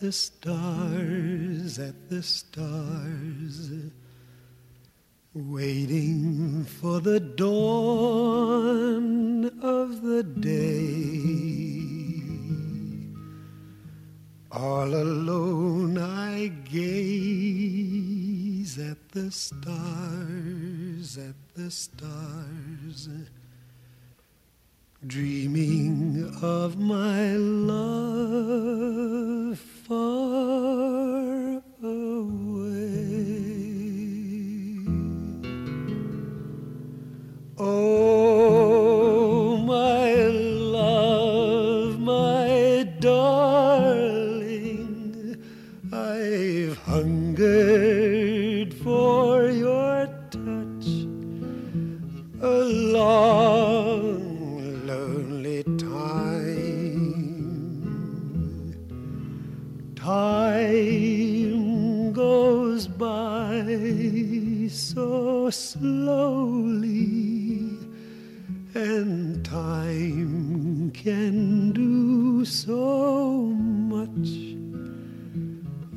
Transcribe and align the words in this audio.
The 0.00 0.12
stars, 0.12 1.78
at 1.78 2.08
the 2.08 2.22
stars, 2.22 3.70
waiting 5.34 6.64
for 6.64 7.00
the 7.00 7.20
dawn 7.20 8.40
of 9.62 10.02
the 10.02 10.22
day. 10.24 11.20
All 14.50 14.92
alone 14.92 15.98
I 15.98 16.48
gaze 16.64 18.00
at 18.78 19.10
the 19.10 19.30
stars, 19.30 21.18
at 21.18 21.36
the 21.54 21.70
stars 21.70 23.08
dreaming 25.06 26.30
of 26.42 26.78
my 26.78 27.34
love 27.36 28.18
far 29.58 31.62
away. 31.82 32.59
Slowly, 65.50 66.98
and 68.74 69.44
time 69.44 70.90
can 70.92 71.72
do 71.72 72.44
so 72.44 73.36
much. 73.94 74.28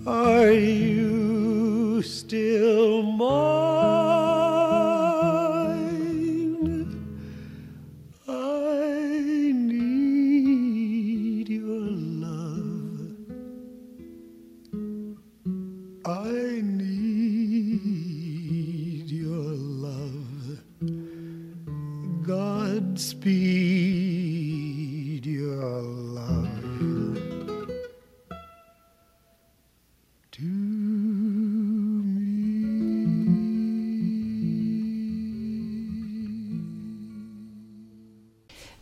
Are 0.05 0.51
you 0.51 2.01
still 2.01 3.03
mine? 3.03 3.62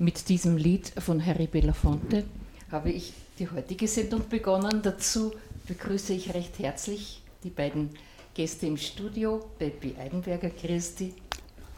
Mit 0.02 0.30
diesem 0.30 0.58
Lied 0.58 0.92
von 0.98 1.24
Harry 1.24 1.46
Belafonte 1.46 2.24
habe 2.72 2.90
ich 2.90 3.14
die 3.38 3.48
heutige 3.48 3.88
Sendung 3.88 4.28
begonnen. 4.28 4.82
Dazu 4.82 5.32
begrüße 5.68 6.14
ich 6.14 6.34
recht 6.34 6.58
herzlich 6.58 7.22
die 7.44 7.52
beiden 7.52 7.92
Gäste 8.34 8.66
im 8.66 8.78
Studio, 8.78 9.46
Peppi 9.60 9.94
Eidenberger, 10.00 10.50
Christi 10.50 11.14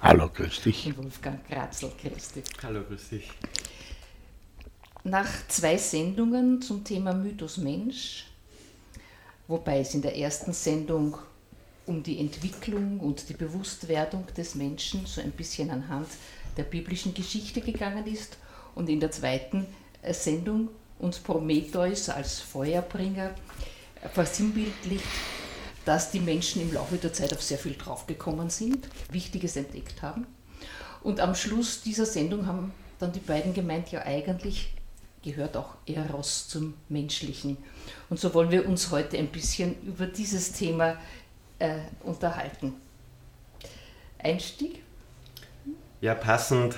Hallo, 0.01 0.29
grüß 0.29 0.62
dich. 0.62 0.85
und 0.85 1.00
Wolfgang 1.00 1.45
Kratzel, 1.50 1.91
Christi. 2.01 2.44
Hallo, 2.63 2.83
grüß 2.88 3.09
dich. 3.09 3.29
Nach 5.03 5.29
zwei 5.50 5.75
Sendungen 5.75 6.62
zum 6.62 6.85
Thema 6.85 7.13
Mythos 7.13 7.57
Mensch, 7.57 8.28
wobei 9.50 9.79
es 9.79 9.95
in 9.95 10.01
der 10.01 10.17
ersten 10.17 10.53
Sendung 10.53 11.18
um 11.86 12.01
die 12.01 12.21
Entwicklung 12.21 13.01
und 13.01 13.27
die 13.27 13.33
Bewusstwerdung 13.33 14.25
des 14.38 14.56
Menschen 14.56 15.06
so 15.07 15.19
ein 15.19 15.31
bisschen 15.31 15.69
anhand 15.69 16.07
der 16.57 16.63
biblischen 16.63 17.13
Geschichte 17.13 17.61
gegangen 17.61 18.05
ist 18.07 18.38
und 18.75 18.89
in 18.89 19.00
der 19.00 19.11
zweiten 19.11 19.65
äh, 20.01 20.13
Sendung 20.13 20.69
uns 21.00 21.19
Prometheus 21.19 22.09
als 22.09 22.39
Feuerbringer 22.39 23.31
äh, 24.01 24.09
versinnbildlicht, 24.09 25.03
dass 25.85 26.11
die 26.11 26.19
Menschen 26.19 26.61
im 26.61 26.73
Laufe 26.73 26.97
der 26.97 27.13
Zeit 27.13 27.33
auf 27.33 27.41
sehr 27.41 27.57
viel 27.57 27.75
draufgekommen 27.75 28.50
sind, 28.50 28.88
Wichtiges 29.11 29.55
entdeckt 29.55 30.01
haben. 30.01 30.25
Und 31.01 31.19
am 31.19 31.35
Schluss 31.35 31.81
dieser 31.81 32.05
Sendung 32.05 32.47
haben 32.47 32.73
dann 33.00 33.11
die 33.11 33.19
beiden 33.19 33.53
gemeint, 33.53 33.91
ja 33.91 34.03
eigentlich 34.03 34.73
gehört 35.23 35.57
auch 35.57 35.75
Eros 35.85 36.47
zum 36.47 36.73
Menschlichen. 36.89 37.57
Und 38.09 38.19
so 38.19 38.33
wollen 38.33 38.51
wir 38.51 38.67
uns 38.67 38.91
heute 38.91 39.17
ein 39.17 39.27
bisschen 39.27 39.81
über 39.83 40.05
dieses 40.05 40.51
Thema 40.51 40.97
äh, 41.59 41.79
unterhalten. 42.03 42.73
Einstieg? 44.19 44.81
Ja, 46.03 46.15
passend 46.15 46.75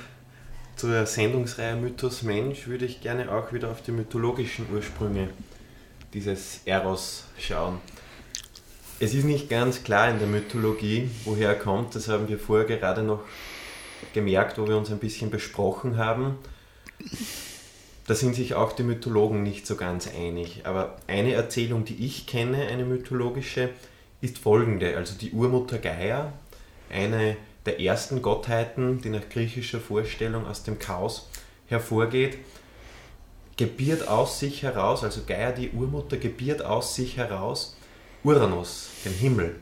zur 0.76 1.04
Sendungsreihe 1.08 1.76
Mythos 1.76 2.22
Mensch 2.22 2.68
würde 2.68 2.86
ich 2.86 3.02
gerne 3.02 3.32
auch 3.32 3.52
wieder 3.54 3.72
auf 3.72 3.82
die 3.82 3.92
mythologischen 3.92 4.68
Ursprünge 4.72 5.30
dieses 6.14 6.62
Eros 6.66 7.24
schauen. 7.40 7.80
Es 9.00 9.16
ist 9.16 9.24
nicht 9.24 9.50
ganz 9.50 9.84
klar 9.84 10.12
in 10.12 10.20
der 10.20 10.28
Mythologie, 10.28 11.10
woher 11.24 11.50
er 11.50 11.56
kommt. 11.56 11.96
Das 11.96 12.08
haben 12.08 12.28
wir 12.28 12.38
vorher 12.38 12.68
gerade 12.68 13.02
noch 13.02 13.22
gemerkt, 14.14 14.60
wo 14.60 14.68
wir 14.68 14.78
uns 14.78 14.92
ein 14.92 15.00
bisschen 15.00 15.32
besprochen 15.32 15.98
haben. 15.98 16.38
da 18.06 18.14
sind 18.14 18.36
sich 18.36 18.54
auch 18.54 18.74
die 18.74 18.84
Mythologen 18.84 19.42
nicht 19.42 19.66
so 19.66 19.76
ganz 19.76 20.08
einig. 20.08 20.68
Aber 20.68 20.98
eine 21.08 21.34
Erzählung, 21.34 21.84
die 21.84 22.06
ich 22.06 22.28
kenne, 22.28 22.68
eine 22.68 22.86
mythologische, 22.86 23.72
ist 24.22 24.38
folgende. 24.38 24.96
Also 24.96 25.18
die 25.18 25.32
Urmutter 25.32 25.80
Gaia, 25.80 26.32
eine 26.92 27.38
der 27.66 27.80
ersten 27.80 28.22
Gottheiten, 28.22 29.02
die 29.02 29.10
nach 29.10 29.28
griechischer 29.30 29.80
Vorstellung 29.80 30.46
aus 30.46 30.64
dem 30.64 30.80
Chaos 30.80 31.30
hervorgeht, 31.68 32.38
gebiert 33.58 34.08
aus 34.08 34.40
sich 34.40 34.64
heraus, 34.64 35.04
also 35.04 35.22
Gaia, 35.26 35.52
die 35.52 35.72
Urmutter, 35.72 36.18
gebiert 36.18 36.64
aus 36.64 36.96
sich 36.96 37.18
heraus 37.18 37.78
Uranus, 38.24 38.90
den 39.06 39.14
Himmel. 39.14 39.56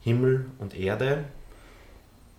Himmel 0.00 0.46
und 0.58 0.74
Erde. 0.74 1.24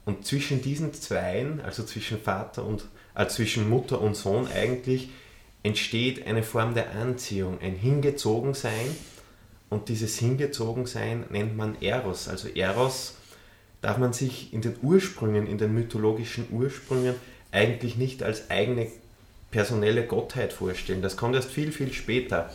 Und 0.06 0.26
zwischen 0.26 0.62
diesen 0.62 0.94
Zweien, 0.94 1.62
also 1.62 1.84
zwischen 1.84 2.20
Vater 2.20 2.66
und 2.66 2.86
äh, 3.16 3.28
zwischen 3.28 3.70
Mutter 3.70 4.02
und 4.02 4.16
Sohn 4.16 4.48
eigentlich, 4.48 5.10
entsteht 5.62 6.28
eine 6.28 6.44
Form 6.44 6.74
der 6.74 6.92
Anziehung, 6.92 7.60
ein 7.62 7.76
Hingezogensein. 7.76 8.96
Und 9.70 9.88
dieses 9.88 10.20
Hingezogensein 10.20 11.26
nennt 11.30 11.56
man 11.56 11.82
Eros. 11.82 12.28
Also 12.28 12.50
Eros 12.50 13.16
darf 13.84 13.98
man 13.98 14.14
sich 14.14 14.54
in 14.54 14.62
den 14.62 14.76
Ursprüngen, 14.82 15.46
in 15.46 15.58
den 15.58 15.74
mythologischen 15.74 16.48
Ursprüngen 16.52 17.16
eigentlich 17.52 17.98
nicht 17.98 18.24
als 18.24 18.50
eigene 18.50 18.88
personelle 19.52 20.08
Gottheit 20.08 20.54
vorstellen. 20.54 21.02
Das 21.02 21.18
kommt 21.18 21.36
erst 21.36 21.52
viel, 21.52 21.72
viel 21.72 21.94
später. 21.94 22.50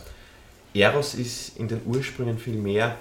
Eros 0.73 1.13
ist 1.13 1.57
in 1.57 1.67
den 1.67 1.81
Ursprüngen 1.85 2.39
vielmehr 2.39 2.97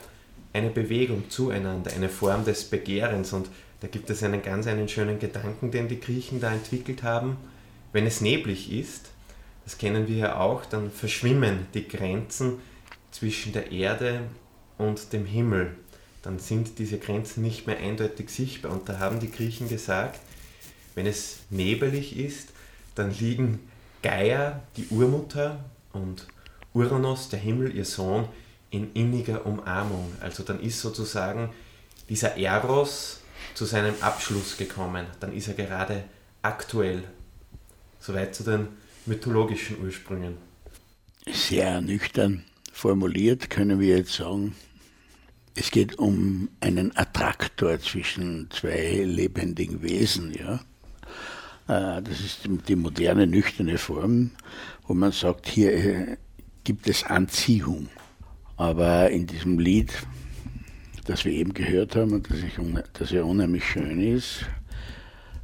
eine 0.53 0.69
Bewegung 0.69 1.31
zueinander, 1.31 1.91
eine 1.95 2.09
Form 2.11 2.45
des 2.45 2.65
Begehrens 2.65 3.33
und 3.33 3.49
da 3.81 3.89
gibt 3.89 4.11
es 4.11 4.23
einen 4.23 4.43
ganz 4.43 4.67
einen 4.67 4.89
schönen 4.89 5.19
Gedanken, 5.19 5.71
den 5.71 5.89
die 5.89 6.01
Griechen 6.01 6.41
da 6.41 6.53
entwickelt 6.53 7.03
haben. 7.03 7.39
Wenn 7.93 8.07
es 8.07 8.21
neblig 8.21 8.73
ist, 8.73 9.11
das 9.65 9.79
kennen 9.79 10.07
wir 10.07 10.17
ja 10.17 10.37
auch, 10.39 10.67
dann 10.67 10.91
verschwimmen 10.91 11.67
die 11.73 11.89
Grenzen 11.89 12.59
zwischen 13.11 13.53
der 13.53 13.73
Erde 13.73 14.21
und 14.77 15.13
dem 15.15 15.25
Himmel. 15.25 15.77
Dann 16.23 16.39
sind 16.39 16.79
diese 16.79 16.99
Grenzen 16.99 17.43
nicht 17.43 17.67
mehr 17.67 17.79
eindeutig 17.79 18.31
sichtbar. 18.31 18.73
Und 18.73 18.89
da 18.89 18.99
haben 18.99 19.21
die 19.21 19.31
Griechen 19.31 19.69
gesagt, 19.69 20.21
wenn 20.95 21.07
es 21.07 21.39
nebelig 21.51 22.19
ist, 22.19 22.49
dann 22.95 23.17
liegen 23.17 23.61
Gaia, 24.03 24.63
die 24.77 24.89
Urmutter, 24.89 25.65
und 25.93 26.27
Uranus, 26.75 27.29
der 27.29 27.39
Himmel, 27.39 27.75
ihr 27.75 27.85
Sohn, 27.85 28.29
in 28.71 28.93
inniger 28.93 29.47
Umarmung. 29.47 30.13
Also 30.21 30.43
dann 30.43 30.61
ist 30.61 30.81
sozusagen 30.81 31.51
dieser 32.09 32.37
Eros 32.37 33.21
zu 33.55 33.65
seinem 33.65 33.95
Abschluss 34.01 34.57
gekommen. 34.57 35.07
Dann 35.21 35.33
ist 35.33 35.49
er 35.49 35.55
gerade 35.55 36.05
aktuell. 36.43 37.05
Soweit 38.01 38.35
zu 38.35 38.45
den 38.45 38.69
mythologischen 39.07 39.83
Ursprüngen. 39.83 40.37
Sehr 41.27 41.81
nüchtern 41.81 42.45
formuliert 42.73 43.51
können 43.51 43.81
wir 43.81 43.97
jetzt 43.97 44.13
sagen, 44.13 44.55
es 45.59 45.71
geht 45.71 45.99
um 45.99 46.49
einen 46.61 46.97
Attraktor 46.97 47.79
zwischen 47.81 48.49
zwei 48.51 49.03
lebendigen 49.05 49.83
Wesen, 49.83 50.33
ja. 50.33 50.61
Äh, 51.69 52.03
das 52.03 52.21
ist 52.21 52.49
die 52.69 52.77
moderne, 52.77 53.27
nüchterne 53.27 53.79
Form, 53.79 54.31
wo 54.87 54.95
man 54.95 55.13
sagt, 55.13 55.49
hier 55.49 55.73
äh, 55.73 56.17
gibt 56.65 56.89
es 56.89 57.05
Anziehung. 57.05 57.89
Aber 58.57 59.11
in 59.11 59.27
diesem 59.27 59.59
Lied 59.59 59.93
das 61.09 61.25
wir 61.25 61.33
eben 61.33 61.55
gehört 61.55 61.97
haben 61.97 62.13
und 62.13 62.31
das, 62.31 62.39
ich, 62.39 62.53
das 62.93 63.11
ja 63.11 63.23
unheimlich 63.23 63.65
schön 63.65 64.01
ist, 64.01 64.45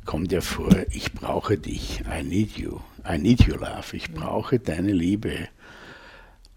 kommt 0.04 0.30
ja 0.30 0.42
vor, 0.42 0.70
ich 0.90 1.12
brauche 1.12 1.56
dich, 1.56 2.02
I 2.02 2.22
need 2.22 2.58
you, 2.58 2.80
I 3.08 3.16
need 3.16 3.48
your 3.48 3.58
love, 3.58 3.96
ich 3.96 4.12
brauche 4.12 4.58
deine 4.58 4.92
Liebe. 4.92 5.48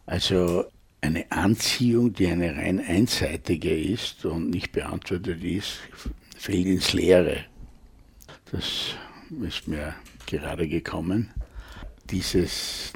Also 0.06 0.66
eine 1.02 1.32
Anziehung, 1.32 2.14
die 2.14 2.28
eine 2.28 2.56
rein 2.56 2.80
einseitige 2.80 3.76
ist 3.78 4.26
und 4.26 4.50
nicht 4.50 4.72
beantwortet 4.72 5.44
ist, 5.44 5.80
fällt 6.38 6.66
ins 6.66 6.94
Leere. 6.94 7.46
Das 8.52 8.96
ist 9.42 9.68
mir 9.68 9.96
gerade 10.26 10.68
gekommen. 10.68 11.32
Dieses, 12.10 12.94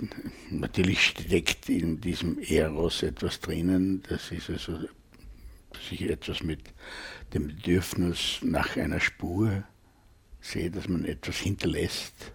natürlich 0.50 1.01
steckt 1.01 1.69
in 1.69 2.00
diesem 2.00 2.39
Eros 2.39 3.03
etwas 3.03 3.39
drinnen, 3.39 4.01
das 4.07 4.31
ist 4.31 4.50
also 4.50 4.80
sich 5.89 6.09
etwas 6.09 6.44
mit 6.44 6.62
dem 7.33 7.47
Bedürfnis 7.47 8.39
nach 8.42 8.77
einer 8.77 9.00
Spur 9.00 9.63
sehe, 10.39 10.71
dass 10.71 10.88
man 10.88 11.06
etwas 11.06 11.38
hinterlässt 11.38 12.31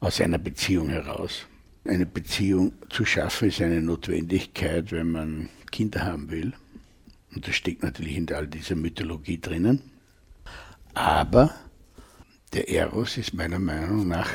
aus 0.00 0.20
einer 0.20 0.38
Beziehung 0.38 0.88
heraus. 0.88 1.46
Eine 1.86 2.06
Beziehung 2.06 2.72
zu 2.88 3.04
schaffen 3.04 3.48
ist 3.48 3.60
eine 3.60 3.82
Notwendigkeit, 3.82 4.90
wenn 4.90 5.12
man 5.12 5.50
Kinder 5.70 6.04
haben 6.04 6.30
will. 6.30 6.54
Und 7.34 7.46
das 7.46 7.56
steckt 7.56 7.82
natürlich 7.82 8.16
in 8.16 8.32
all 8.32 8.46
dieser 8.46 8.74
Mythologie 8.74 9.38
drinnen. 9.38 9.82
Aber 10.94 11.54
der 12.54 12.70
Eros 12.70 13.18
ist 13.18 13.34
meiner 13.34 13.58
Meinung 13.58 14.08
nach 14.08 14.30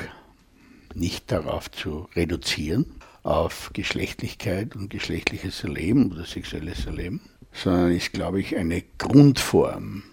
nicht 0.94 1.32
darauf 1.32 1.72
zu 1.72 2.08
reduzieren, 2.16 2.86
auf 3.24 3.72
Geschlechtlichkeit 3.74 4.76
und 4.76 4.90
geschlechtliches 4.90 5.64
Erleben 5.64 6.12
oder 6.12 6.26
sexuelles 6.26 6.86
Erleben, 6.86 7.22
sondern 7.52 7.92
ist, 7.92 8.14
glaube 8.14 8.42
ich, 8.42 8.58
eine 8.58 8.84
Grundform, 9.00 10.04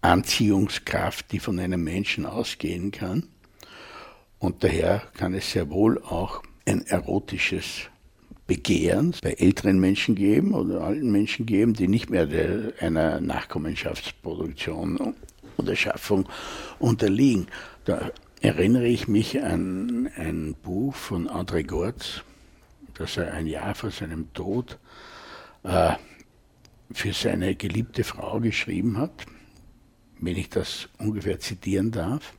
Anziehungskraft, 0.00 1.30
die 1.32 1.40
von 1.40 1.58
einem 1.58 1.84
Menschen 1.84 2.24
ausgehen 2.24 2.90
kann. 2.90 3.28
Und 4.38 4.64
daher 4.64 5.02
kann 5.14 5.34
es 5.34 5.52
sehr 5.52 5.70
wohl 5.70 6.00
auch 6.02 6.42
ein 6.66 6.86
erotisches 6.86 7.88
Begehren 8.46 9.14
bei 9.22 9.32
älteren 9.32 9.80
Menschen 9.80 10.14
geben 10.14 10.54
oder 10.54 10.82
alten 10.82 11.10
Menschen 11.10 11.46
geben, 11.46 11.74
die 11.74 11.88
nicht 11.88 12.10
mehr 12.10 12.26
der, 12.26 12.74
einer 12.80 13.20
Nachkommenschaftsproduktion 13.20 15.14
oder 15.56 15.76
Schaffung 15.76 16.28
unterliegen. 16.78 17.46
Da 17.84 18.10
erinnere 18.40 18.86
ich 18.86 19.08
mich 19.08 19.42
an 19.42 20.10
ein 20.16 20.54
Buch 20.62 20.94
von 20.94 21.28
André 21.28 21.64
Gortz, 21.66 22.22
das 22.94 23.16
er 23.16 23.32
ein 23.32 23.46
Jahr 23.46 23.74
vor 23.74 23.90
seinem 23.90 24.32
Tod 24.32 24.78
äh, 25.64 25.94
für 26.92 27.12
seine 27.12 27.56
geliebte 27.56 28.04
Frau 28.04 28.38
geschrieben 28.40 28.98
hat, 28.98 29.26
wenn 30.20 30.36
ich 30.36 30.50
das 30.50 30.88
ungefähr 30.98 31.40
zitieren 31.40 31.90
darf. 31.90 32.32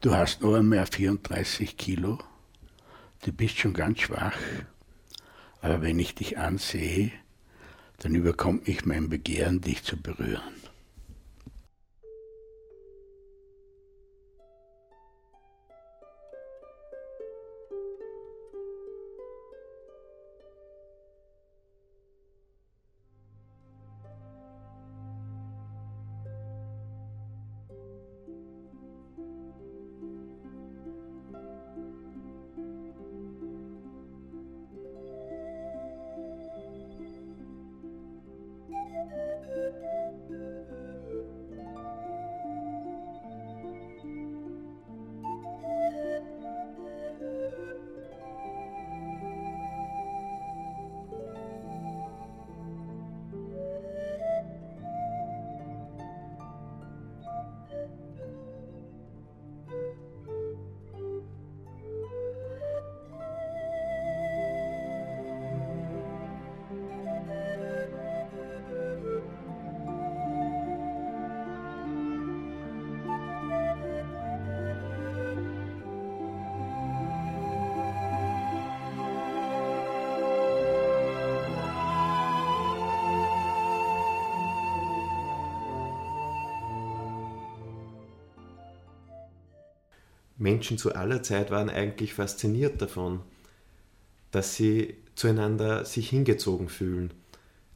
Du 0.00 0.14
hast 0.14 0.40
nur 0.42 0.62
mehr 0.62 0.86
34 0.86 1.76
Kilo, 1.76 2.18
du 3.26 3.32
bist 3.32 3.58
schon 3.58 3.74
ganz 3.74 4.00
schwach, 4.00 4.38
aber 5.60 5.82
wenn 5.82 5.98
ich 5.98 6.14
dich 6.14 6.38
ansehe, 6.38 7.10
dann 7.98 8.14
überkommt 8.14 8.68
mich 8.68 8.86
mein 8.86 9.08
Begehren, 9.08 9.60
dich 9.60 9.82
zu 9.82 9.96
berühren. 9.96 10.55
Menschen 90.46 90.78
zu 90.78 90.94
aller 90.94 91.24
Zeit 91.24 91.50
waren 91.50 91.68
eigentlich 91.68 92.14
fasziniert 92.14 92.80
davon, 92.80 93.18
dass 94.30 94.54
sie 94.54 94.94
zueinander 95.16 95.84
sich 95.84 96.08
hingezogen 96.08 96.68
fühlen, 96.68 97.12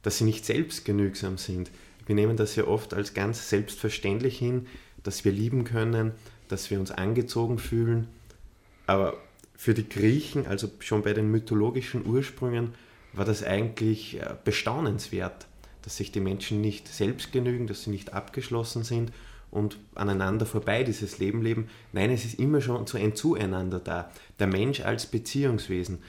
dass 0.03 0.19
sie 0.19 0.23
nicht 0.23 0.45
selbstgenügsam 0.45 1.37
sind. 1.37 1.69
Wir 2.05 2.15
nehmen 2.15 2.37
das 2.37 2.55
ja 2.55 2.63
oft 2.63 2.93
als 2.93 3.13
ganz 3.13 3.49
selbstverständlich 3.49 4.39
hin, 4.39 4.67
dass 5.03 5.25
wir 5.25 5.33
lieben 5.33 5.65
können, 5.65 6.13
dass 6.47 6.71
wir 6.71 6.79
uns 6.79 6.91
angezogen 6.91 7.59
fühlen. 7.59 8.07
Aber 8.87 9.17
für 9.57 9.73
die 9.73 9.89
Griechen, 9.89 10.47
also 10.47 10.71
schon 10.79 11.01
bei 11.03 11.11
den 11.11 11.29
mythologischen 11.29 12.05
Ursprüngen, 12.05 12.73
war 13.11 13.25
das 13.25 13.43
eigentlich 13.43 14.21
äh, 14.21 14.35
bestaunenswert, 14.45 15.45
dass 15.81 15.97
sich 15.97 16.13
die 16.13 16.21
Menschen 16.21 16.61
nicht 16.61 16.87
selbst 16.87 17.33
genügen, 17.33 17.67
dass 17.67 17.83
sie 17.83 17.89
nicht 17.89 18.13
abgeschlossen 18.13 18.85
sind 18.85 19.11
und 19.51 19.77
aneinander 19.95 20.45
vorbei 20.45 20.83
dieses 20.83 21.19
Leben 21.19 21.41
leben. 21.41 21.67
Nein, 21.91 22.09
es 22.09 22.23
ist 22.23 22.39
immer 22.39 22.61
schon 22.61 22.87
so 22.87 22.97
ein 22.97 23.15
Zueinander 23.15 23.79
da. 23.79 24.09
Der 24.39 24.47
Mensch 24.47 24.79
als 24.79 25.05
Beziehungswesen. 25.05 25.99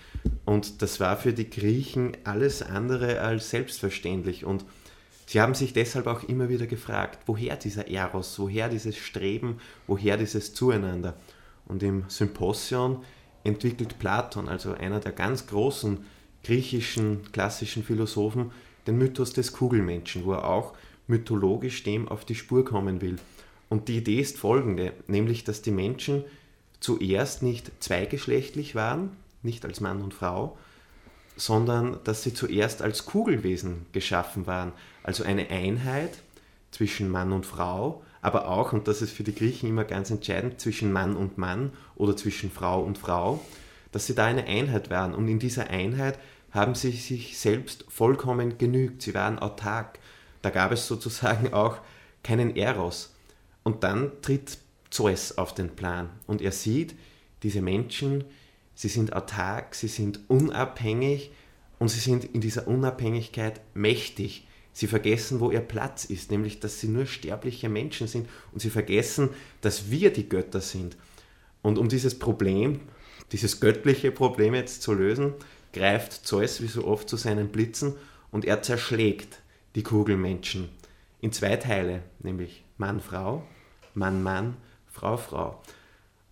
Und 0.45 0.81
das 0.81 1.01
war 1.01 1.17
für 1.17 1.33
die 1.33 1.51
Griechen 1.51 2.17
alles 2.23 2.63
andere 2.63 3.21
als 3.21 3.51
selbstverständlich. 3.51 4.45
Und 4.45 4.65
sie 5.27 5.41
haben 5.41 5.55
sich 5.55 5.73
deshalb 5.73 6.07
auch 6.07 6.23
immer 6.23 6.49
wieder 6.49 6.69
gefragt, 6.69 7.19
woher 7.27 7.57
dieser 7.57 7.89
Eros, 7.89 8.39
woher 8.39 8.69
dieses 8.69 8.97
Streben, 8.97 9.59
woher 9.89 10.17
dieses 10.17 10.55
Zueinander. 10.55 11.15
Und 11.67 11.83
im 11.83 12.05
Symposion 12.09 13.03
entwickelt 13.43 13.99
Platon, 13.99 14.49
also 14.49 14.73
einer 14.73 15.01
der 15.01 15.13
ganz 15.13 15.49
großen 15.49 16.05
griechischen 16.45 17.33
klassischen 17.33 17.83
Philosophen, 17.83 18.53
den 18.87 18.99
Mythos 18.99 19.33
des 19.33 19.53
Kugelmenschen, 19.53 20.25
wo 20.25 20.33
er 20.33 20.45
auch 20.45 20.75
mythologisch 21.13 21.83
dem 21.83 22.09
auf 22.09 22.25
die 22.25 22.35
Spur 22.35 22.65
kommen 22.65 23.03
will. 23.03 23.17
Und 23.69 23.89
die 23.89 23.99
Idee 23.99 24.21
ist 24.21 24.39
folgende, 24.39 24.95
nämlich 25.07 25.45
dass 25.45 25.61
die 25.63 25.71
Menschen 25.71 26.25
zuerst 26.81 27.43
nicht 27.43 27.71
zweigeschlechtlich 27.81 28.75
waren, 28.75 29.11
nicht 29.43 29.65
als 29.65 29.81
Mann 29.81 30.01
und 30.03 30.15
Frau, 30.15 30.57
sondern 31.37 31.99
dass 32.05 32.23
sie 32.23 32.33
zuerst 32.33 32.83
als 32.83 33.05
Kugelwesen 33.05 33.87
geschaffen 33.93 34.47
waren, 34.47 34.73
also 35.03 35.23
eine 35.23 35.51
Einheit 35.51 36.23
zwischen 36.71 37.11
Mann 37.11 37.33
und 37.33 37.47
Frau, 37.47 38.03
aber 38.23 38.49
auch, 38.49 38.73
und 38.73 38.89
das 38.89 39.03
ist 39.03 39.13
für 39.13 39.25
die 39.25 39.35
Griechen 39.35 39.69
immer 39.69 39.85
ganz 39.85 40.11
entscheidend, 40.11 40.61
zwischen 40.61 40.93
Mann 40.93 41.17
und 41.17 41.37
Mann 41.37 41.73
oder 41.95 42.17
zwischen 42.17 42.51
Frau 42.51 42.83
und 42.83 42.97
Frau, 42.97 43.45
dass 43.91 44.07
sie 44.07 44.15
da 44.15 44.25
eine 44.27 44.47
Einheit 44.47 44.91
waren. 44.91 45.15
Und 45.15 45.29
in 45.29 45.39
dieser 45.39 45.69
Einheit 45.69 46.19
haben 46.53 46.75
sie 46.75 46.93
sich 46.93 47.39
selbst 47.39 47.85
vollkommen 47.89 48.59
genügt. 48.59 49.03
Sie 49.03 49.15
waren 49.15 49.39
autark. 49.39 49.99
Da 50.43 50.51
gab 50.51 50.73
es 50.73 50.87
sozusagen 50.87 51.53
auch 51.53 51.79
keinen 52.23 52.57
Eros. 52.57 53.15
Und 53.63 53.85
dann 53.85 54.11
tritt 54.23 54.59
Zeus 54.91 55.39
auf 55.39 55.55
den 55.55 55.71
Plan 55.71 56.11
und 56.27 56.43
er 56.43 56.53
sieht, 56.53 56.95
diese 57.43 57.63
Menschen, 57.63 58.25
sie 58.75 58.89
sind 58.89 59.15
autark, 59.15 59.75
sie 59.75 59.89
sind 59.89 60.21
unabhängig 60.29 61.33
und 61.79 61.89
sie 61.89 62.01
sind 62.01 62.25
in 62.25 62.41
dieser 62.41 62.69
Unabhängigkeit 62.69 63.61
mächtig. 63.75 64.47
Sie 64.75 64.87
vergessen, 64.87 65.41
wo 65.41 65.51
ihr 65.51 65.61
Platz 65.61 66.05
ist, 66.05 66.31
nämlich 66.31 66.61
dass 66.61 66.81
sie 66.81 66.89
nur 66.89 67.07
sterbliche 67.07 67.69
Menschen 67.69 68.07
sind 68.07 68.29
und 68.53 68.61
sie 68.61 68.71
vergessen, 68.71 69.31
dass 69.61 69.91
wir 69.91 70.13
die 70.13 70.29
Götter 70.29 70.61
sind. 70.61 70.97
Und 71.63 71.79
um 71.79 71.89
dieses 71.89 72.19
Problem, 72.19 72.81
dieses 73.33 73.61
göttliche 73.61 74.13
Problem 74.13 74.55
jetzt 74.55 74.83
zu 74.83 74.93
lösen, 74.95 75.35
greift 75.73 76.13
Zeus 76.27 76.63
wie 76.63 76.67
so 76.67 76.87
oft 76.87 77.09
zu 77.09 77.17
seinen 77.17 77.49
Blitzen 77.49 77.95
und 78.31 78.45
er 78.45 78.63
zerschlägt 78.63 79.42
die 79.75 79.83
Kugelmenschen 79.83 80.69
in 81.21 81.33
zwei 81.33 81.57
Teile, 81.57 82.03
nämlich 82.21 82.65
Mann-Frau, 82.79 83.45
Mann-Mann, 83.95 84.57
Frau-Frau. 84.91 85.63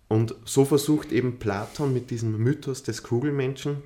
Und 0.07 0.35
so 0.45 0.65
versucht 0.65 1.11
eben 1.11 1.39
Platon 1.39 1.93
mit 1.93 2.11
diesem 2.11 2.37
Mythos 2.37 2.83
des 2.83 3.01
Kugelmenschen 3.01 3.81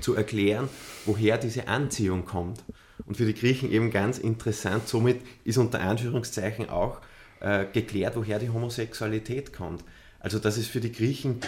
zu 0.00 0.14
erklären, 0.14 0.68
woher 1.06 1.38
diese 1.38 1.68
Anziehung 1.68 2.24
kommt. 2.26 2.62
Und 3.06 3.16
für 3.16 3.24
die 3.24 3.34
Griechen 3.34 3.72
eben 3.72 3.90
ganz 3.90 4.18
interessant, 4.18 4.88
somit 4.88 5.20
ist 5.44 5.58
unter 5.58 5.80
Anführungszeichen 5.80 6.68
auch 6.68 7.00
äh, 7.40 7.66
geklärt, 7.72 8.16
woher 8.16 8.38
die 8.38 8.50
Homosexualität 8.50 9.52
kommt. 9.52 9.84
Also 10.20 10.38
das 10.38 10.58
ist 10.58 10.68
für 10.68 10.80
die 10.80 10.92
Griechen 10.92 11.40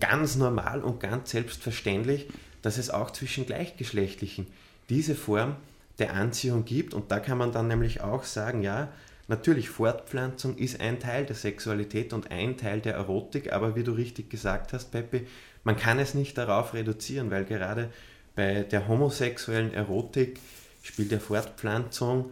ganz 0.00 0.36
normal 0.36 0.82
und 0.82 1.00
ganz 1.00 1.30
selbstverständlich, 1.30 2.28
dass 2.62 2.78
es 2.78 2.90
auch 2.90 3.10
zwischen 3.10 3.46
Gleichgeschlechtlichen 3.46 4.46
diese 4.88 5.14
Form 5.14 5.56
der 5.98 6.14
Anziehung 6.14 6.64
gibt. 6.64 6.94
Und 6.94 7.10
da 7.10 7.20
kann 7.20 7.38
man 7.38 7.52
dann 7.52 7.68
nämlich 7.68 8.00
auch 8.00 8.24
sagen, 8.24 8.62
ja, 8.62 8.88
natürlich, 9.26 9.68
Fortpflanzung 9.68 10.56
ist 10.56 10.80
ein 10.80 11.00
Teil 11.00 11.26
der 11.26 11.36
Sexualität 11.36 12.12
und 12.12 12.30
ein 12.30 12.56
Teil 12.56 12.80
der 12.80 12.94
Erotik, 12.94 13.52
aber 13.52 13.76
wie 13.76 13.84
du 13.84 13.92
richtig 13.92 14.30
gesagt 14.30 14.72
hast, 14.72 14.90
Peppi, 14.90 15.26
man 15.64 15.76
kann 15.76 15.98
es 15.98 16.14
nicht 16.14 16.38
darauf 16.38 16.74
reduzieren, 16.74 17.30
weil 17.30 17.44
gerade 17.44 17.90
bei 18.34 18.62
der 18.62 18.88
homosexuellen 18.88 19.74
Erotik 19.74 20.38
spielt 20.82 21.10
der 21.10 21.20
Fortpflanzung 21.20 22.30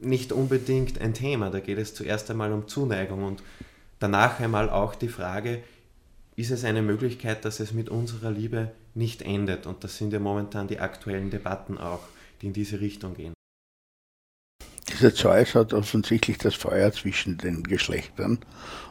nicht 0.00 0.32
unbedingt 0.32 1.00
ein 1.00 1.14
Thema. 1.14 1.50
Da 1.50 1.60
geht 1.60 1.78
es 1.78 1.94
zuerst 1.94 2.30
einmal 2.30 2.52
um 2.52 2.66
Zuneigung 2.66 3.22
und 3.22 3.42
danach 3.98 4.40
einmal 4.40 4.68
auch 4.68 4.94
die 4.94 5.08
Frage, 5.08 5.62
ist 6.36 6.50
es 6.50 6.64
eine 6.64 6.82
Möglichkeit, 6.82 7.44
dass 7.44 7.60
es 7.60 7.72
mit 7.72 7.88
unserer 7.88 8.30
Liebe 8.30 8.72
nicht 9.00 9.22
endet. 9.22 9.66
Und 9.66 9.82
das 9.82 9.96
sind 9.98 10.12
ja 10.12 10.20
momentan 10.20 10.68
die 10.68 10.78
aktuellen 10.78 11.30
Debatten 11.30 11.78
auch, 11.78 12.02
die 12.40 12.46
in 12.46 12.52
diese 12.52 12.80
Richtung 12.80 13.14
gehen. 13.14 13.32
Dieser 14.88 15.14
Zeus 15.14 15.54
hat 15.54 15.72
offensichtlich 15.72 16.38
das 16.38 16.54
Feuer 16.54 16.92
zwischen 16.92 17.38
den 17.38 17.62
Geschlechtern 17.64 18.38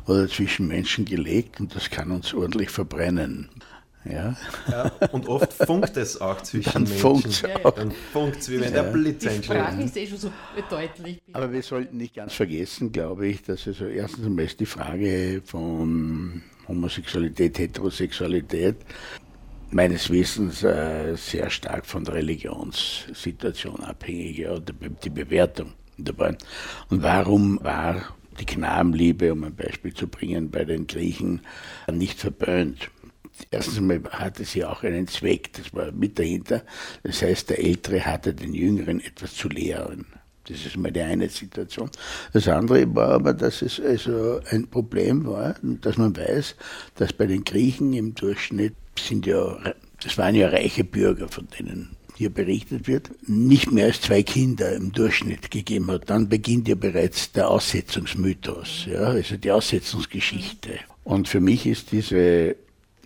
oder 0.08 0.28
zwischen 0.28 0.68
Menschen 0.68 1.06
gelegt 1.06 1.60
und 1.60 1.76
das 1.76 1.90
kann 1.90 2.12
uns 2.12 2.34
ordentlich 2.34 2.70
verbrennen. 2.70 3.50
Ja. 4.06 4.36
ja 4.72 4.92
und 5.12 5.28
oft 5.28 5.54
funkt 5.54 5.98
es 5.98 6.20
auch 6.20 6.42
zwischen 6.42 6.72
Dann 6.72 6.84
Menschen. 6.84 7.00
Funkt's 7.00 7.42
ja, 7.42 7.64
auch. 7.64 7.72
Dann 7.72 7.92
funkt 8.14 8.38
es, 8.40 8.50
wie 8.50 8.62
wenn 8.62 8.74
Ja. 8.74 8.84
der 8.84 8.92
Blitz 8.92 9.24
Die 9.24 9.44
Sprache 9.44 9.66
einschlägt. 9.66 9.90
ist 9.90 9.98
eh 9.98 10.08
schon 10.08 10.18
so 10.18 10.32
deutlich. 10.70 11.22
Aber 11.34 11.52
wir 11.52 11.62
sollten 11.62 11.98
nicht 11.98 12.16
ganz 12.16 12.34
vergessen, 12.34 12.92
glaube 12.92 13.28
ich, 13.28 13.44
dass 13.44 13.68
also 13.68 13.86
erstens 13.86 14.26
einmal 14.26 14.46
ist 14.46 14.60
die 14.60 14.66
Frage 14.66 15.42
von 15.46 16.42
Homosexualität, 16.68 17.60
Heterosexualität 17.60 18.78
meines 19.72 20.10
Wissens 20.10 20.64
äh, 20.64 21.16
sehr 21.16 21.50
stark 21.50 21.86
von 21.86 22.04
der 22.04 22.16
Religionssituation 22.16 23.84
abhängig, 23.84 24.40
ja, 24.40 24.52
oder 24.52 24.74
die 25.04 25.10
Bewertung 25.10 25.74
dabei. 25.98 26.36
Und 26.90 27.04
warum 27.04 27.60
war 27.64 28.16
die 28.40 28.46
Knabenliebe, 28.46 29.34
um 29.34 29.44
ein 29.44 29.56
Beispiel 29.56 29.94
zu 29.94 30.08
bringen, 30.08 30.50
bei 30.50 30.66
den 30.66 30.88
Griechen 30.88 31.42
nicht 31.92 32.20
verböhnt? 32.20 32.90
Erstens 33.52 33.78
einmal 33.78 34.02
hatte 34.12 34.44
sie 34.44 34.66
auch 34.66 34.84
einen 34.84 35.08
Zweck, 35.08 35.54
das 35.54 35.74
war 35.74 35.92
mit 35.92 36.20
dahinter. 36.20 36.64
Das 37.04 37.22
heißt, 37.22 37.50
der 37.50 37.64
Ältere 37.64 38.06
hatte 38.06 38.34
den 38.34 38.54
Jüngeren 38.54 39.00
etwas 39.00 39.34
zu 39.34 39.48
lehren. 39.48 40.06
Das 40.50 40.66
ist 40.66 40.78
mal 40.78 40.92
die 40.92 41.02
eine 41.02 41.30
Situation. 41.30 41.92
Das 42.34 42.48
andere 42.48 42.94
war 42.96 43.10
aber, 43.10 43.34
dass 43.34 43.62
es 43.62 43.80
also 43.80 44.42
ein 44.50 44.68
Problem 44.68 45.26
war, 45.26 45.56
dass 45.62 45.98
man 45.98 46.16
weiß, 46.18 46.56
dass 46.96 47.14
bei 47.14 47.28
den 47.28 47.44
Griechen 47.44 47.94
im 47.94 48.16
Durchschnitt 48.16 48.74
sind 49.08 49.26
ja, 49.26 49.58
das 50.04 50.18
waren 50.18 50.36
ja 50.36 50.50
reiche 50.50 50.84
Bürger, 50.84 51.28
von 51.28 51.48
denen 51.58 51.96
hier 52.16 52.30
berichtet 52.30 52.88
wird, 52.88 53.12
nicht 53.30 53.72
mehr 53.72 53.86
als 53.86 54.02
zwei 54.02 54.24
Kinder 54.24 54.74
im 54.74 54.92
Durchschnitt 54.92 55.52
gegeben 55.52 55.90
hat. 55.90 56.10
Dann 56.10 56.28
beginnt 56.28 56.68
ja 56.68 56.76
bereits 56.76 57.32
der 57.32 57.50
Aussetzungsmythos, 57.50 58.88
ja, 58.92 59.04
also 59.04 59.38
die 59.38 59.52
Aussetzungsgeschichte. 59.52 60.80
Und 61.06 61.30
für 61.30 61.40
mich 61.40 61.66
ist 61.66 61.94
diese 61.94 62.58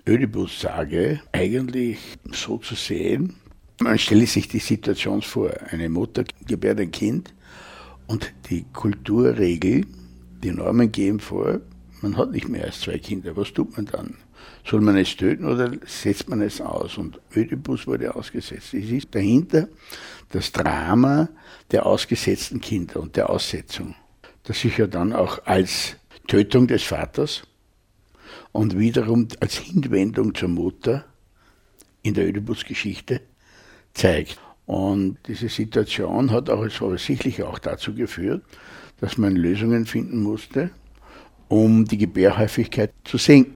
Ödipus-Sage 0.07 1.21
eigentlich 1.31 1.99
so 2.31 2.57
zu 2.57 2.73
sehen, 2.73 3.35
man 3.79 3.99
stelle 3.99 4.25
sich 4.25 4.47
die 4.47 4.59
Situation 4.59 5.21
vor, 5.21 5.51
eine 5.69 5.89
Mutter 5.89 6.23
gebärt 6.47 6.79
ein 6.79 6.91
Kind 6.91 7.33
und 8.07 8.33
die 8.49 8.65
Kulturregel, 8.73 9.85
die 10.43 10.51
Normen 10.51 10.91
geben 10.91 11.19
vor, 11.19 11.61
man 12.01 12.17
hat 12.17 12.31
nicht 12.31 12.49
mehr 12.49 12.65
als 12.65 12.81
zwei 12.81 12.97
Kinder. 12.97 13.35
Was 13.35 13.53
tut 13.53 13.75
man 13.77 13.85
dann? 13.85 14.15
Soll 14.65 14.81
man 14.81 14.97
es 14.97 15.15
töten 15.15 15.45
oder 15.45 15.71
setzt 15.85 16.29
man 16.29 16.41
es 16.41 16.61
aus? 16.61 16.97
Und 16.97 17.19
Ödipus 17.35 17.85
wurde 17.85 18.15
ausgesetzt. 18.15 18.73
Es 18.73 18.89
ist 18.89 19.13
dahinter 19.13 19.67
das 20.31 20.51
Drama 20.51 21.29
der 21.71 21.85
ausgesetzten 21.85 22.61
Kinder 22.61 23.01
und 23.01 23.15
der 23.15 23.29
Aussetzung, 23.29 23.95
das 24.43 24.61
sich 24.61 24.77
ja 24.77 24.87
dann 24.87 25.13
auch 25.13 25.45
als 25.45 25.97
Tötung 26.27 26.67
des 26.67 26.83
Vaters 26.83 27.43
und 28.51 28.77
wiederum 28.77 29.27
als 29.41 29.57
Hinwendung 29.57 30.33
zur 30.33 30.49
Mutter 30.49 31.05
in 32.01 32.13
der 32.13 32.27
Ödipus-Geschichte 32.27 33.21
zeigt. 33.93 34.39
Und 34.65 35.17
diese 35.27 35.49
Situation 35.49 36.31
hat 36.31 36.49
auch 36.49 36.65
offensichtlich 36.65 37.43
auch 37.43 37.59
dazu 37.59 37.93
geführt, 37.93 38.43
dass 39.01 39.17
man 39.17 39.35
Lösungen 39.35 39.85
finden 39.85 40.23
musste, 40.23 40.71
um 41.49 41.85
die 41.85 41.97
Gebärhäufigkeit 41.97 42.93
zu 43.03 43.17
senken. 43.17 43.55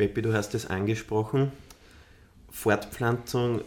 Peppi, 0.00 0.22
du 0.22 0.32
hast 0.32 0.54
es 0.54 0.64
angesprochen. 0.64 1.52
Fortpflanzung 2.48 3.60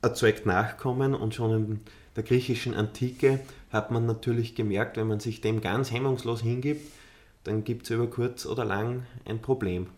erzeugt 0.00 0.46
Nachkommen 0.46 1.12
und 1.12 1.34
schon 1.34 1.50
in 1.56 1.80
der 2.14 2.22
griechischen 2.22 2.72
Antike 2.72 3.40
hat 3.72 3.90
man 3.90 4.06
natürlich 4.06 4.54
gemerkt, 4.54 4.96
wenn 4.96 5.08
man 5.08 5.18
sich 5.18 5.40
dem 5.40 5.60
ganz 5.60 5.90
hemmungslos 5.90 6.40
hingibt, 6.40 6.92
dann 7.42 7.64
gibt 7.64 7.86
es 7.86 7.90
über 7.90 8.06
kurz 8.06 8.46
oder 8.46 8.64
lang 8.64 9.06
ein 9.24 9.42
Problem. 9.42 9.88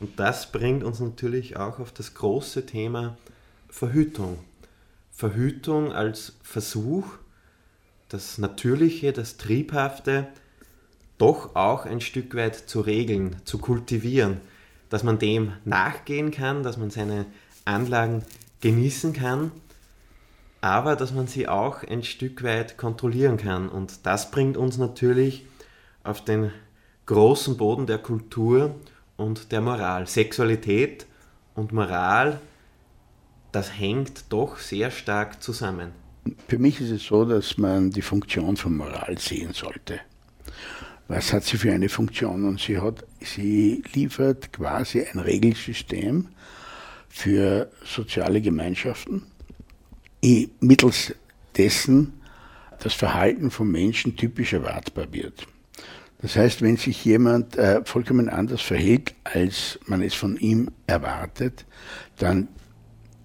Und 0.00 0.18
das 0.18 0.50
bringt 0.50 0.82
uns 0.82 0.98
natürlich 0.98 1.56
auch 1.56 1.78
auf 1.78 1.92
das 1.92 2.14
große 2.14 2.66
Thema 2.66 3.16
Verhütung. 3.68 4.40
Verhütung 5.12 5.92
als 5.92 6.32
Versuch, 6.42 7.06
das 8.08 8.36
Natürliche, 8.38 9.12
das 9.12 9.36
Triebhafte 9.36 10.26
doch 11.18 11.54
auch 11.54 11.86
ein 11.86 12.00
Stück 12.00 12.34
weit 12.34 12.56
zu 12.56 12.80
regeln, 12.80 13.36
zu 13.44 13.58
kultivieren, 13.58 14.40
dass 14.90 15.02
man 15.02 15.18
dem 15.18 15.52
nachgehen 15.64 16.30
kann, 16.30 16.62
dass 16.62 16.76
man 16.76 16.90
seine 16.90 17.26
Anlagen 17.64 18.24
genießen 18.60 19.12
kann, 19.12 19.52
aber 20.60 20.96
dass 20.96 21.12
man 21.12 21.26
sie 21.26 21.48
auch 21.48 21.84
ein 21.84 22.02
Stück 22.02 22.42
weit 22.42 22.76
kontrollieren 22.76 23.36
kann. 23.36 23.68
Und 23.68 24.06
das 24.06 24.30
bringt 24.30 24.56
uns 24.56 24.78
natürlich 24.78 25.46
auf 26.02 26.24
den 26.24 26.50
großen 27.06 27.56
Boden 27.56 27.86
der 27.86 27.98
Kultur 27.98 28.74
und 29.16 29.52
der 29.52 29.60
Moral. 29.60 30.06
Sexualität 30.06 31.06
und 31.54 31.72
Moral, 31.72 32.40
das 33.52 33.78
hängt 33.78 34.24
doch 34.30 34.58
sehr 34.58 34.90
stark 34.90 35.42
zusammen. 35.42 35.92
Für 36.48 36.58
mich 36.58 36.80
ist 36.80 36.90
es 36.90 37.04
so, 37.04 37.24
dass 37.24 37.56
man 37.56 37.90
die 37.90 38.02
Funktion 38.02 38.56
von 38.56 38.76
Moral 38.76 39.18
sehen 39.18 39.52
sollte. 39.54 40.00
Was 41.08 41.32
hat 41.32 41.44
sie 41.44 41.56
für 41.56 41.72
eine 41.72 41.88
Funktion? 41.88 42.44
Und 42.44 42.60
sie, 42.60 42.78
hat, 42.78 43.04
sie 43.20 43.82
liefert 43.94 44.52
quasi 44.52 45.02
ein 45.02 45.18
Regelsystem 45.18 46.28
für 47.08 47.70
soziale 47.82 48.42
Gemeinschaften, 48.42 49.22
mittels 50.60 51.14
dessen 51.56 52.12
das 52.80 52.92
Verhalten 52.94 53.50
von 53.50 53.70
Menschen 53.70 54.16
typisch 54.16 54.52
erwartbar 54.52 55.06
wird. 55.10 55.46
Das 56.20 56.36
heißt, 56.36 56.62
wenn 56.62 56.76
sich 56.76 57.04
jemand 57.04 57.56
äh, 57.56 57.84
vollkommen 57.84 58.28
anders 58.28 58.60
verhält, 58.60 59.14
als 59.24 59.78
man 59.86 60.02
es 60.02 60.14
von 60.14 60.36
ihm 60.36 60.70
erwartet, 60.86 61.64
dann 62.16 62.48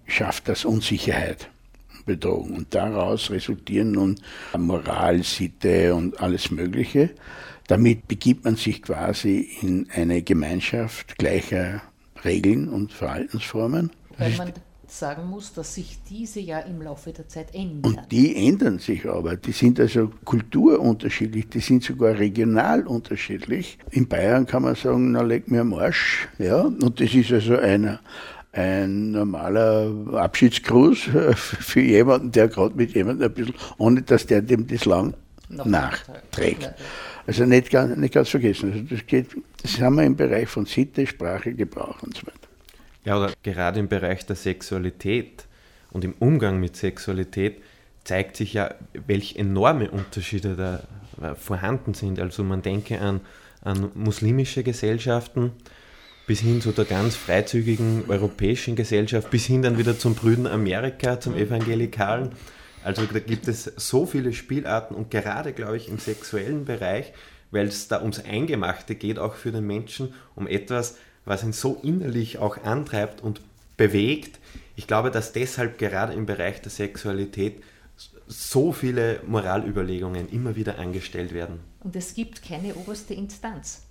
schafft 0.05 0.47
das 0.47 0.63
Unsicherheit 0.63 1.49
und 1.93 2.05
Bedrohung. 2.05 2.55
Und 2.55 2.73
daraus 2.75 3.31
resultieren 3.31 3.91
nun 3.91 4.19
Moral, 4.57 5.23
Sitte 5.23 5.95
und 5.95 6.19
alles 6.19 6.51
Mögliche. 6.51 7.09
Damit 7.67 8.08
begibt 8.08 8.45
man 8.45 8.56
sich 8.56 8.82
quasi 8.82 9.49
in 9.62 9.88
eine 9.93 10.21
Gemeinschaft 10.21 11.17
gleicher 11.17 11.82
Regeln 12.23 12.69
und 12.69 12.91
Verhaltensformen. 12.91 13.91
Weil 14.17 14.36
man 14.38 14.54
sagen 14.88 15.28
muss, 15.28 15.54
dass 15.54 15.76
sich 15.76 15.97
diese 16.10 16.39
ja 16.39 16.60
im 16.60 16.82
Laufe 16.82 17.12
der 17.12 17.28
Zeit 17.28 17.54
ändern. 17.54 17.93
Und 17.93 18.12
die 18.12 18.36
ändern 18.47 18.80
sich 18.80 19.08
aber. 19.08 19.36
Die 19.36 19.52
sind 19.52 19.80
also 19.80 20.12
kulturunterschiedlich, 20.23 21.49
die 21.49 21.60
sind 21.60 21.84
sogar 21.84 22.17
regional 22.19 22.86
unterschiedlich. 22.86 23.80
In 23.91 24.08
Bayern 24.08 24.45
kann 24.45 24.63
man 24.63 24.76
sagen, 24.76 25.12
na 25.12 25.21
leg 25.21 25.49
mir 25.49 25.62
am 25.62 25.73
Arsch. 25.73 26.28
Ja? 26.38 26.62
Und 26.62 26.99
das 26.99 27.13
ist 27.13 27.32
also 27.32 27.58
ein, 27.58 27.97
ein 28.52 29.12
normaler 29.12 29.91
Abschiedsgruß 30.13 30.99
für 31.36 31.82
jemanden, 31.82 32.32
der 32.32 32.47
gerade 32.47 32.76
mit 32.76 32.93
jemandem 32.93 33.30
ein 33.30 33.34
bisschen, 33.34 33.56
ohne 33.78 34.02
dass 34.04 34.28
der 34.28 34.41
dem 34.41 34.67
das 34.67 34.86
lang 34.86 35.15
nachträgt. 35.49 36.73
Also 37.25 37.45
nicht 37.45 37.69
ganz, 37.69 37.95
nicht 37.97 38.13
ganz 38.13 38.29
vergessen. 38.29 38.73
Also 38.73 38.83
das, 38.95 39.05
geht, 39.05 39.27
das 39.62 39.79
haben 39.79 39.95
wir 39.95 40.03
im 40.03 40.15
Bereich 40.15 40.49
von 40.49 40.65
Sitte, 40.65 41.07
Sprache, 41.07 41.53
Gebrauch 41.53 42.01
und 42.03 42.17
so 42.17 42.27
weiter. 42.27 42.47
Ja, 43.05 43.17
oder 43.17 43.33
gerade 43.43 43.79
im 43.79 43.88
Bereich 43.88 44.25
der 44.25 44.36
Sexualität 44.36 45.45
und 45.91 46.03
im 46.03 46.13
Umgang 46.19 46.59
mit 46.59 46.75
Sexualität 46.75 47.62
zeigt 48.03 48.36
sich 48.36 48.53
ja, 48.53 48.73
welche 49.07 49.39
enorme 49.39 49.89
Unterschiede 49.89 50.55
da 50.55 50.83
äh, 51.25 51.36
vorhanden 51.36 51.93
sind. 51.93 52.19
Also 52.19 52.43
man 52.43 52.62
denke 52.62 52.99
an, 52.99 53.21
an 53.62 53.91
muslimische 53.93 54.63
Gesellschaften 54.63 55.51
bis 56.25 56.39
hin 56.39 56.62
zu 56.62 56.71
der 56.71 56.86
ganz 56.86 57.15
freizügigen 57.15 58.05
europäischen 58.07 58.75
Gesellschaft, 58.75 59.29
bis 59.29 59.45
hin 59.45 59.62
dann 59.62 59.77
wieder 59.77 59.97
zum 59.97 60.15
Brüden 60.15 60.47
Amerika, 60.47 61.19
zum 61.19 61.36
Evangelikalen. 61.36 62.31
Also 62.83 63.05
da 63.05 63.19
gibt 63.19 63.47
es 63.47 63.63
so 63.63 64.05
viele 64.05 64.33
Spielarten 64.33 64.95
und 64.95 65.11
gerade, 65.11 65.53
glaube 65.53 65.77
ich, 65.77 65.89
im 65.89 65.99
sexuellen 65.99 66.65
Bereich, 66.65 67.13
weil 67.51 67.67
es 67.67 67.87
da 67.87 68.01
ums 68.01 68.19
Eingemachte 68.19 68.95
geht, 68.95 69.19
auch 69.19 69.35
für 69.35 69.51
den 69.51 69.65
Menschen, 69.65 70.13
um 70.35 70.47
etwas, 70.47 70.97
was 71.25 71.43
ihn 71.43 71.53
so 71.53 71.79
innerlich 71.83 72.39
auch 72.39 72.63
antreibt 72.63 73.21
und 73.21 73.41
bewegt. 73.77 74.39
Ich 74.75 74.87
glaube, 74.87 75.11
dass 75.11 75.33
deshalb 75.33 75.77
gerade 75.77 76.13
im 76.13 76.25
Bereich 76.25 76.61
der 76.61 76.71
Sexualität 76.71 77.63
so 78.27 78.71
viele 78.71 79.21
Moralüberlegungen 79.27 80.29
immer 80.29 80.55
wieder 80.55 80.79
angestellt 80.79 81.33
werden. 81.33 81.59
Und 81.81 81.95
es 81.95 82.13
gibt 82.13 82.43
keine 82.43 82.73
oberste 82.75 83.13
Instanz. 83.13 83.83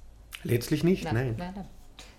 Letztlich 0.45 0.83
nicht, 0.83 1.05
nein. 1.05 1.15
nein. 1.15 1.35
nein, 1.39 1.53
nein. 1.57 1.67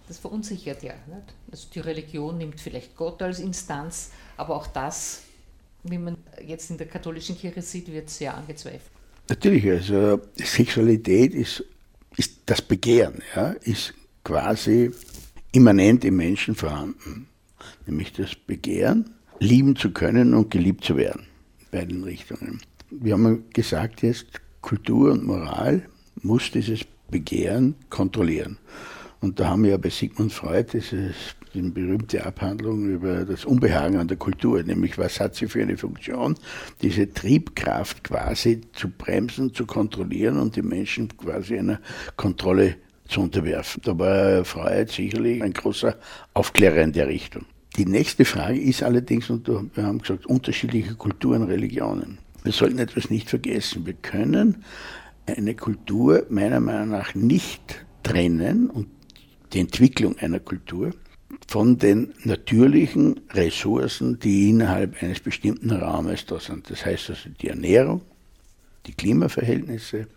Das 0.08 0.18
verunsichert 0.18 0.84
ja. 0.84 0.94
Nicht? 1.08 1.34
Also 1.52 1.68
die 1.74 1.80
Religion 1.80 2.38
nimmt 2.38 2.60
vielleicht 2.60 2.96
Gott 2.96 3.22
als 3.22 3.40
Instanz, 3.40 4.12
aber 4.38 4.56
auch 4.56 4.68
das 4.68 5.24
wie 5.84 5.98
man 5.98 6.18
jetzt 6.46 6.70
in 6.70 6.78
der 6.78 6.88
katholischen 6.88 7.38
Kirche 7.38 7.62
sieht, 7.62 7.92
wird 7.92 8.10
sehr 8.10 8.36
angezweifelt. 8.36 8.92
Natürlich, 9.30 9.70
also 9.70 10.22
Sexualität 10.36 11.34
ist, 11.34 11.64
ist 12.18 12.42
das 12.46 12.62
Begehren, 12.62 13.22
ja, 13.36 13.52
ist 13.62 13.94
quasi 14.24 14.92
immanent 15.52 16.04
im 16.06 16.18
Menschen 16.18 16.56
vorhanden. 16.56 17.28
Nämlich 17.86 18.12
das 18.14 18.36
Begehren, 18.36 19.10
lieben 19.40 19.76
zu 19.76 19.92
können 19.92 20.34
und 20.34 20.52
geliebt 20.52 20.84
zu 20.84 20.98
werden. 20.98 21.28
In 21.60 21.80
beiden 21.80 22.04
Richtungen. 22.04 22.62
Wir 22.90 23.14
haben 23.14 23.50
gesagt 23.52 24.02
jetzt, 24.04 24.26
Kultur 24.62 25.12
und 25.12 25.26
Moral 25.26 25.84
muss 26.22 26.52
dieses 26.52 26.82
Begehren 27.10 27.76
kontrollieren. 27.90 28.58
Und 29.22 29.40
da 29.40 29.50
haben 29.50 29.64
wir 29.64 29.72
ja 29.72 29.78
bei 29.78 29.90
Sigmund 29.90 30.34
Freud 30.34 30.70
dieses, 30.74 31.16
diese 31.54 31.70
berühmte 31.70 32.26
Abhandlung 32.26 32.90
über 32.90 33.26
das 33.26 33.46
Unbehagen 33.46 33.98
an 33.98 34.08
der 34.08 34.18
Kultur, 34.18 34.64
nämlich 34.64 34.98
was 34.98 35.20
hat 35.20 35.36
sie 35.36 35.48
für 35.48 35.62
eine 35.62 35.78
Funktion, 35.78 36.36
diese 36.82 37.12
Triebkraft 37.12 38.04
quasi 38.04 38.62
zu 38.74 38.90
bremsen, 38.90 39.54
zu 39.54 39.66
kontrollieren 39.66 40.40
und 40.40 40.56
die 40.56 40.62
Menschen 40.62 41.16
quasi 41.18 41.58
einer 41.58 41.80
Kontrolle 42.16 42.76
zu 43.08 43.22
unterwerfen. 43.22 43.82
Da 43.86 43.98
war 43.98 44.46
Freud 44.46 44.92
sicherlich 44.92 45.44
ein 45.44 45.54
großer 45.54 45.96
Aufklärer 46.34 46.82
in 46.82 46.94
der 46.94 47.08
Richtung. 47.08 47.46
Die 47.78 47.86
nächste 47.86 48.26
Frage 48.26 48.60
ist 48.60 48.84
allerdings, 48.84 49.30
und 49.30 49.48
wir 49.48 49.84
haben 49.84 50.00
gesagt, 50.00 50.26
unterschiedliche 50.26 50.96
Kulturen, 50.96 51.44
Religionen. 51.44 52.20
Wir 52.44 52.52
sollten 52.52 52.78
etwas 52.78 53.10
nicht 53.10 53.30
vergessen. 53.30 53.86
Wir 53.86 53.94
können 53.94 54.64
eine 55.26 55.56
Kultur 55.56 56.26
meiner 56.30 56.60
Meinung 56.60 56.90
nach 56.90 57.16
nicht 57.16 57.86
trennen 58.04 58.70
und 58.70 58.88
die 59.54 59.60
Entwicklung 59.60 60.18
einer 60.20 60.40
Kultur 60.40 60.92
von 61.48 61.78
den 61.78 62.14
natürlichen 62.24 63.22
Ressourcen, 63.32 64.20
die 64.20 64.50
innerhalb 64.50 65.02
eines 65.02 65.20
bestimmten 65.20 65.72
Raumes 65.72 66.26
da 66.26 66.40
sind. 66.40 66.70
Das 66.70 66.86
heißt 66.86 67.12
also 67.12 67.30
die 67.42 67.50
Ernährung, 67.50 68.02
die 68.86 68.94
Klimaverhältnisse. 68.94 70.08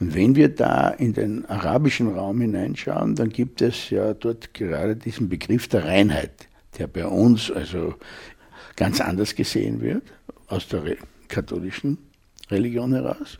Und 0.00 0.14
wenn 0.14 0.34
wir 0.34 0.48
da 0.48 0.90
in 0.90 1.12
den 1.12 1.46
arabischen 1.46 2.08
Raum 2.08 2.40
hineinschauen, 2.40 3.14
dann 3.14 3.30
gibt 3.30 3.62
es 3.62 3.90
ja 3.90 4.14
dort 4.14 4.52
gerade 4.54 4.96
diesen 4.96 5.28
Begriff 5.28 5.68
der 5.68 5.84
Reinheit, 5.84 6.48
der 6.78 6.88
bei 6.88 7.06
uns 7.06 7.50
also 7.50 7.94
ganz 8.76 9.00
anders 9.00 9.34
gesehen 9.34 9.80
wird, 9.80 10.02
aus 10.48 10.66
der 10.68 10.96
katholischen 11.28 11.98
Religion 12.50 12.92
heraus. 12.92 13.38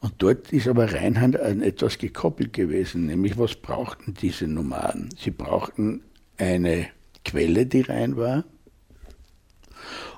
Und 0.00 0.14
dort 0.18 0.52
ist 0.52 0.68
aber 0.68 0.92
Reinheit 0.92 1.38
an 1.40 1.62
etwas 1.62 1.98
gekoppelt 1.98 2.52
gewesen, 2.52 3.06
nämlich 3.06 3.38
was 3.38 3.56
brauchten 3.56 4.14
diese 4.14 4.46
Nomaden? 4.46 5.08
Sie 5.18 5.30
brauchten 5.30 6.02
eine 6.38 6.88
Quelle, 7.24 7.66
die 7.66 7.82
rein 7.82 8.16
war. 8.16 8.44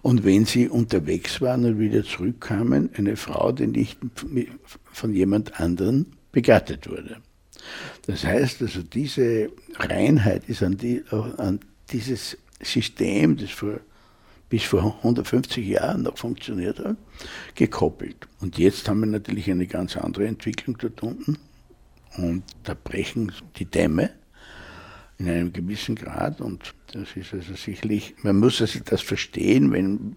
Und 0.02 0.24
wenn 0.24 0.44
sie 0.44 0.68
unterwegs 0.68 1.40
waren 1.40 1.64
und 1.64 1.78
wieder 1.78 2.04
zurückkamen, 2.04 2.90
eine 2.96 3.16
Frau, 3.16 3.52
die 3.52 3.66
nicht 3.66 3.98
von 4.92 5.12
jemand 5.12 5.60
anderen 5.60 6.16
begattet 6.32 6.88
wurde. 6.88 7.16
Das 8.06 8.24
heißt 8.24 8.62
also, 8.62 8.82
diese 8.82 9.50
Reinheit 9.76 10.48
ist 10.48 10.62
an, 10.62 10.76
die, 10.76 11.02
an 11.10 11.60
dieses 11.90 12.38
System, 12.62 13.36
das 13.36 13.50
vor 13.50 13.80
bis 14.48 14.64
vor 14.64 14.96
150 14.98 15.66
Jahren 15.66 16.02
noch 16.02 16.16
funktioniert 16.16 16.78
hat, 16.78 16.96
gekoppelt. 17.54 18.16
Und 18.40 18.58
jetzt 18.58 18.88
haben 18.88 19.00
wir 19.00 19.06
natürlich 19.06 19.50
eine 19.50 19.66
ganz 19.66 19.96
andere 19.96 20.26
Entwicklung 20.26 20.78
dort 20.78 21.02
unten. 21.02 21.38
Und 22.16 22.44
da 22.64 22.74
brechen 22.74 23.32
die 23.56 23.66
Dämme 23.66 24.10
in 25.18 25.28
einem 25.28 25.52
gewissen 25.52 25.96
Grad. 25.96 26.40
Und 26.40 26.74
das 26.92 27.16
ist 27.16 27.34
also 27.34 27.54
sicherlich, 27.54 28.14
man 28.22 28.38
muss 28.38 28.60
also 28.60 28.78
das 28.84 29.02
verstehen, 29.02 29.72
wenn, 29.72 30.16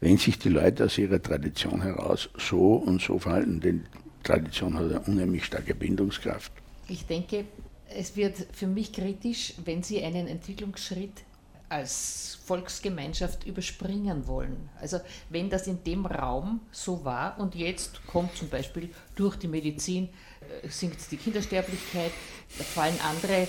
wenn 0.00 0.18
sich 0.18 0.38
die 0.38 0.50
Leute 0.50 0.84
aus 0.84 0.98
ihrer 0.98 1.20
Tradition 1.20 1.82
heraus 1.82 2.28
so 2.38 2.74
und 2.74 3.00
so 3.00 3.18
verhalten. 3.18 3.60
Denn 3.60 3.86
Tradition 4.22 4.74
hat 4.74 4.84
eine 4.84 5.00
unheimlich 5.00 5.44
starke 5.44 5.74
Bindungskraft. 5.74 6.52
Ich 6.88 7.06
denke, 7.06 7.44
es 7.88 8.16
wird 8.16 8.46
für 8.52 8.66
mich 8.66 8.92
kritisch, 8.92 9.54
wenn 9.64 9.82
Sie 9.82 10.02
einen 10.02 10.26
Entwicklungsschritt 10.26 11.22
als 11.68 12.38
Volksgemeinschaft 12.44 13.46
überspringen 13.46 14.26
wollen. 14.26 14.68
Also 14.80 15.00
wenn 15.30 15.48
das 15.48 15.66
in 15.66 15.82
dem 15.82 16.04
Raum 16.04 16.60
so 16.70 17.04
war 17.04 17.38
und 17.40 17.54
jetzt 17.54 18.06
kommt 18.06 18.36
zum 18.36 18.48
Beispiel 18.48 18.90
durch 19.14 19.36
die 19.36 19.48
Medizin, 19.48 20.08
äh, 20.62 20.68
sinkt 20.68 21.10
die 21.10 21.16
Kindersterblichkeit, 21.16 22.12
fallen 22.48 22.98
andere 23.00 23.48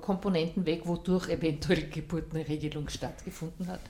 Komponenten 0.00 0.66
weg, 0.66 0.82
wodurch 0.84 1.28
eventuell 1.28 1.88
Geburtenregelung 1.88 2.88
stattgefunden 2.88 3.68
hat. 3.68 3.80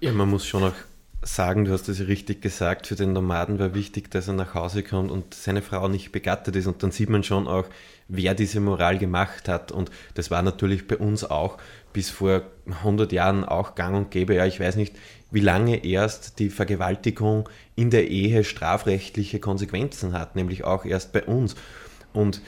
Ja, 0.00 0.12
man 0.12 0.28
muss 0.28 0.46
schon 0.46 0.64
auch 0.64 0.74
sagen, 1.22 1.64
du 1.64 1.72
hast 1.72 1.88
es 1.88 2.06
richtig 2.06 2.42
gesagt, 2.42 2.86
für 2.86 2.96
den 2.96 3.12
Nomaden 3.12 3.58
war 3.58 3.74
wichtig, 3.74 4.10
dass 4.10 4.28
er 4.28 4.34
nach 4.34 4.54
Hause 4.54 4.82
kommt 4.82 5.10
und 5.10 5.34
seine 5.34 5.62
Frau 5.62 5.88
nicht 5.88 6.12
begattet 6.12 6.54
ist. 6.56 6.66
Und 6.66 6.82
dann 6.82 6.90
sieht 6.90 7.08
man 7.08 7.22
schon 7.22 7.46
auch, 7.46 7.64
wer 8.08 8.34
diese 8.34 8.60
Moral 8.60 8.98
gemacht 8.98 9.48
hat. 9.48 9.72
Und 9.72 9.90
das 10.14 10.30
war 10.30 10.42
natürlich 10.42 10.86
bei 10.86 10.96
uns 10.96 11.24
auch 11.24 11.58
bis 11.92 12.10
vor 12.10 12.42
100 12.66 13.12
Jahren 13.12 13.44
auch 13.44 13.74
gang 13.74 13.96
und 13.96 14.10
gäbe. 14.10 14.34
Ja, 14.34 14.46
ich 14.46 14.60
weiß 14.60 14.76
nicht, 14.76 14.94
wie 15.30 15.40
lange 15.40 15.84
erst 15.84 16.38
die 16.38 16.50
Vergewaltigung 16.50 17.48
in 17.74 17.90
der 17.90 18.08
Ehe 18.08 18.44
strafrechtliche 18.44 19.40
Konsequenzen 19.40 20.12
hat, 20.12 20.36
nämlich 20.36 20.64
auch 20.64 20.84
erst 20.84 21.12
bei 21.12 21.24
uns. 21.24 21.54
Und 22.12 22.42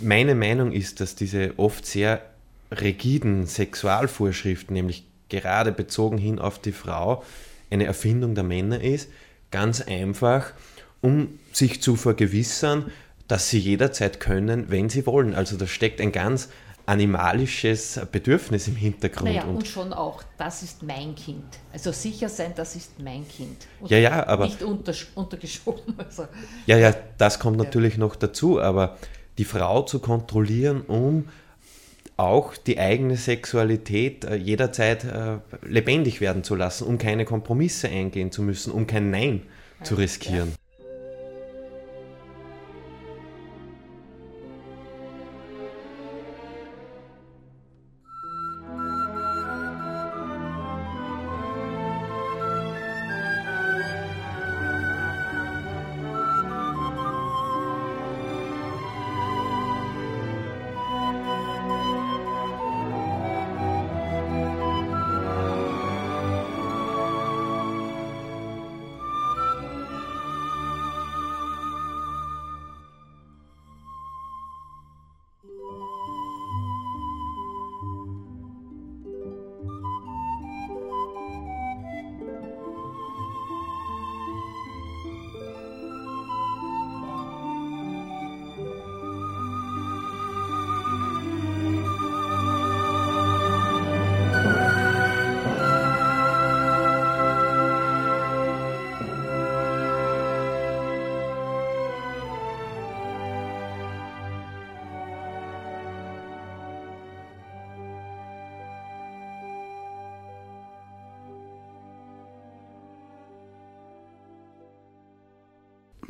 meine 0.00 0.34
Meinung 0.34 0.72
ist, 0.72 1.00
dass 1.00 1.14
diese 1.14 1.54
oft 1.56 1.86
sehr 1.86 2.22
rigiden 2.70 3.46
Sexualvorschriften, 3.46 4.74
nämlich 4.74 5.04
gerade 5.28 5.72
bezogen 5.72 6.18
hin 6.18 6.38
auf 6.38 6.58
die 6.58 6.72
Frau, 6.72 7.24
eine 7.70 7.84
Erfindung 7.84 8.34
der 8.34 8.44
Männer 8.44 8.80
ist, 8.80 9.10
ganz 9.50 9.80
einfach, 9.80 10.52
um 11.00 11.38
sich 11.52 11.82
zu 11.82 11.96
vergewissern, 11.96 12.90
dass 13.28 13.48
sie 13.48 13.58
jederzeit 13.58 14.20
können, 14.20 14.70
wenn 14.70 14.88
sie 14.88 15.06
wollen. 15.06 15.34
Also 15.34 15.56
da 15.56 15.66
steckt 15.66 16.00
ein 16.00 16.12
ganz 16.12 16.48
animalisches 16.86 18.00
Bedürfnis 18.12 18.68
im 18.68 18.76
Hintergrund. 18.76 19.30
Naja, 19.30 19.44
und, 19.44 19.56
und, 19.56 19.68
schon 19.68 19.92
auch, 19.92 20.22
das 20.36 20.62
ist 20.62 20.82
mein 20.82 21.14
Kind. 21.14 21.44
Also 21.72 21.92
sicher 21.92 22.28
sein, 22.28 22.52
das 22.54 22.76
ist 22.76 23.00
mein 23.00 23.26
Kind. 23.26 23.66
Und 23.80 23.90
ja, 23.90 23.98
ja, 23.98 24.26
aber. 24.26 24.44
Nicht 24.44 24.62
unter, 24.62 24.92
untergeschoben. 25.14 25.94
Also. 26.04 26.26
Ja, 26.66 26.76
ja, 26.76 26.94
das 27.16 27.38
kommt 27.38 27.56
ja. 27.58 27.64
natürlich 27.64 27.96
noch 27.96 28.16
dazu, 28.16 28.60
aber 28.60 28.98
die 29.38 29.44
Frau 29.44 29.82
zu 29.82 29.98
kontrollieren, 29.98 30.82
um 30.82 31.28
auch 32.16 32.56
die 32.56 32.78
eigene 32.78 33.16
Sexualität 33.16 34.24
äh, 34.24 34.36
jederzeit 34.36 35.04
äh, 35.04 35.38
lebendig 35.66 36.20
werden 36.20 36.44
zu 36.44 36.54
lassen, 36.54 36.86
um 36.86 36.98
keine 36.98 37.24
Kompromisse 37.24 37.88
eingehen 37.88 38.30
zu 38.30 38.42
müssen, 38.42 38.72
um 38.72 38.86
kein 38.86 39.10
Nein 39.10 39.42
zu 39.82 39.96
riskieren. 39.96 40.50
Ja. 40.50 40.63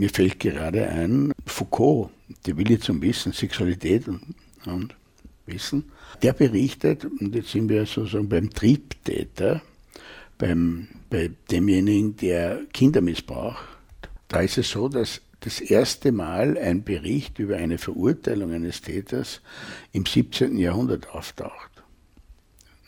Mir 0.04 0.10
fällt 0.10 0.38
gerade 0.38 0.86
ein, 0.86 1.32
Foucault, 1.46 2.10
der 2.44 2.58
Wille 2.58 2.78
zum 2.78 3.00
Wissen, 3.00 3.32
Sexualität 3.32 4.06
und, 4.06 4.34
und 4.66 4.94
Wissen, 5.46 5.84
der 6.22 6.34
berichtet, 6.34 7.06
und 7.06 7.34
jetzt 7.34 7.52
sind 7.52 7.70
wir 7.70 7.86
sozusagen 7.86 8.28
beim 8.28 8.50
Triebtäter, 8.50 9.62
beim, 10.36 10.88
bei 11.08 11.30
demjenigen, 11.50 12.16
der 12.16 12.66
Kinder 12.74 13.00
missbraucht. 13.00 13.64
Da 14.28 14.40
ist 14.40 14.58
es 14.58 14.68
so, 14.72 14.90
dass 14.90 15.22
das 15.40 15.62
erste 15.62 16.12
Mal 16.12 16.58
ein 16.58 16.84
Bericht 16.84 17.38
über 17.38 17.56
eine 17.56 17.78
Verurteilung 17.78 18.52
eines 18.52 18.82
Täters 18.82 19.40
im 19.92 20.04
17. 20.04 20.58
Jahrhundert 20.58 21.08
auftaucht 21.14 21.73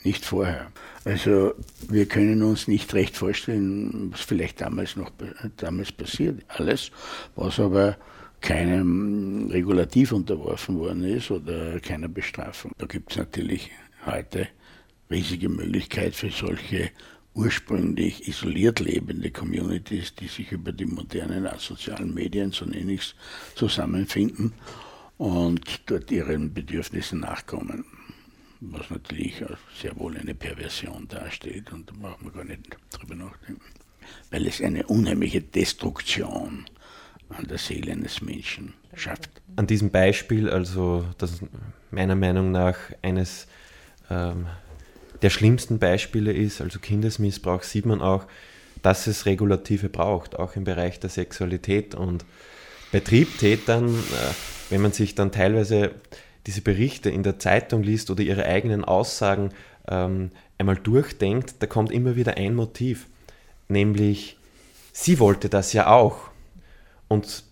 nicht 0.06 0.24
vorher. 0.24 0.70
Also 1.04 1.54
wir 1.88 2.06
können 2.06 2.42
uns 2.42 2.68
nicht 2.68 2.94
recht 2.94 3.16
vorstellen, 3.16 4.12
was 4.12 4.20
vielleicht 4.20 4.60
damals 4.60 4.96
noch 4.96 5.10
damals 5.56 5.90
passiert. 5.92 6.44
Alles, 6.48 6.92
was 7.34 7.58
aber 7.58 7.96
keinem 8.40 9.48
Regulativ 9.50 10.12
unterworfen 10.12 10.78
worden 10.78 11.04
ist 11.04 11.30
oder 11.30 11.80
keiner 11.80 12.08
Bestrafung. 12.08 12.70
Da 12.78 12.86
gibt 12.86 13.10
es 13.10 13.18
natürlich 13.18 13.70
heute 14.04 14.46
riesige 15.10 15.48
Möglichkeit 15.48 16.14
für 16.14 16.30
solche 16.30 16.90
ursprünglich 17.34 18.28
isoliert 18.28 18.78
lebende 18.80 19.30
Communities, 19.30 20.14
die 20.14 20.28
sich 20.28 20.52
über 20.52 20.72
die 20.72 20.86
modernen 20.86 21.48
sozialen 21.58 22.14
Medien, 22.14 22.52
so 22.52 22.64
nenne 22.64 22.92
ich 22.92 23.00
es, 23.00 23.14
zusammenfinden 23.56 24.52
und 25.18 25.82
dort 25.86 26.10
ihren 26.10 26.54
Bedürfnissen 26.54 27.20
nachkommen 27.20 27.84
was 28.60 28.90
natürlich 28.90 29.42
sehr 29.80 29.96
wohl 29.96 30.16
eine 30.16 30.34
Perversion 30.34 31.06
darstellt 31.08 31.72
und 31.72 31.90
da 31.90 31.94
braucht 31.98 32.22
man 32.22 32.32
gar 32.32 32.44
nicht 32.44 32.76
drüber 32.90 33.14
nachdenken, 33.14 33.62
weil 34.30 34.46
es 34.46 34.60
eine 34.60 34.86
unheimliche 34.86 35.40
Destruktion 35.40 36.66
an 37.28 37.46
der 37.46 37.58
Seele 37.58 37.92
eines 37.92 38.22
Menschen 38.22 38.74
schafft. 38.94 39.30
An 39.56 39.66
diesem 39.66 39.90
Beispiel, 39.90 40.48
also 40.48 41.04
das 41.18 41.40
meiner 41.90 42.14
Meinung 42.14 42.52
nach 42.52 42.76
eines 43.02 43.46
ähm, 44.10 44.46
der 45.22 45.30
schlimmsten 45.30 45.78
Beispiele 45.78 46.32
ist, 46.32 46.60
also 46.60 46.78
Kindesmissbrauch, 46.78 47.62
sieht 47.62 47.86
man 47.86 48.00
auch, 48.00 48.26
dass 48.82 49.06
es 49.06 49.26
Regulative 49.26 49.88
braucht, 49.88 50.38
auch 50.38 50.56
im 50.56 50.64
Bereich 50.64 51.00
der 51.00 51.10
Sexualität 51.10 51.94
und 51.94 52.24
bei 52.92 53.00
Triebtätern, 53.00 53.88
äh, 53.88 54.34
wenn 54.70 54.82
man 54.82 54.92
sich 54.92 55.14
dann 55.14 55.32
teilweise 55.32 55.94
diese 56.46 56.60
Berichte 56.62 57.10
in 57.10 57.22
der 57.22 57.38
Zeitung 57.38 57.82
liest 57.82 58.10
oder 58.10 58.22
ihre 58.22 58.44
eigenen 58.44 58.84
Aussagen 58.84 59.50
ähm, 59.88 60.30
einmal 60.58 60.76
durchdenkt, 60.76 61.56
da 61.60 61.66
kommt 61.66 61.90
immer 61.90 62.16
wieder 62.16 62.36
ein 62.36 62.54
Motiv, 62.54 63.06
nämlich 63.68 64.38
sie 64.92 65.18
wollte 65.18 65.48
das 65.48 65.72
ja 65.72 65.88
auch. 65.88 66.30
Und 67.08 67.44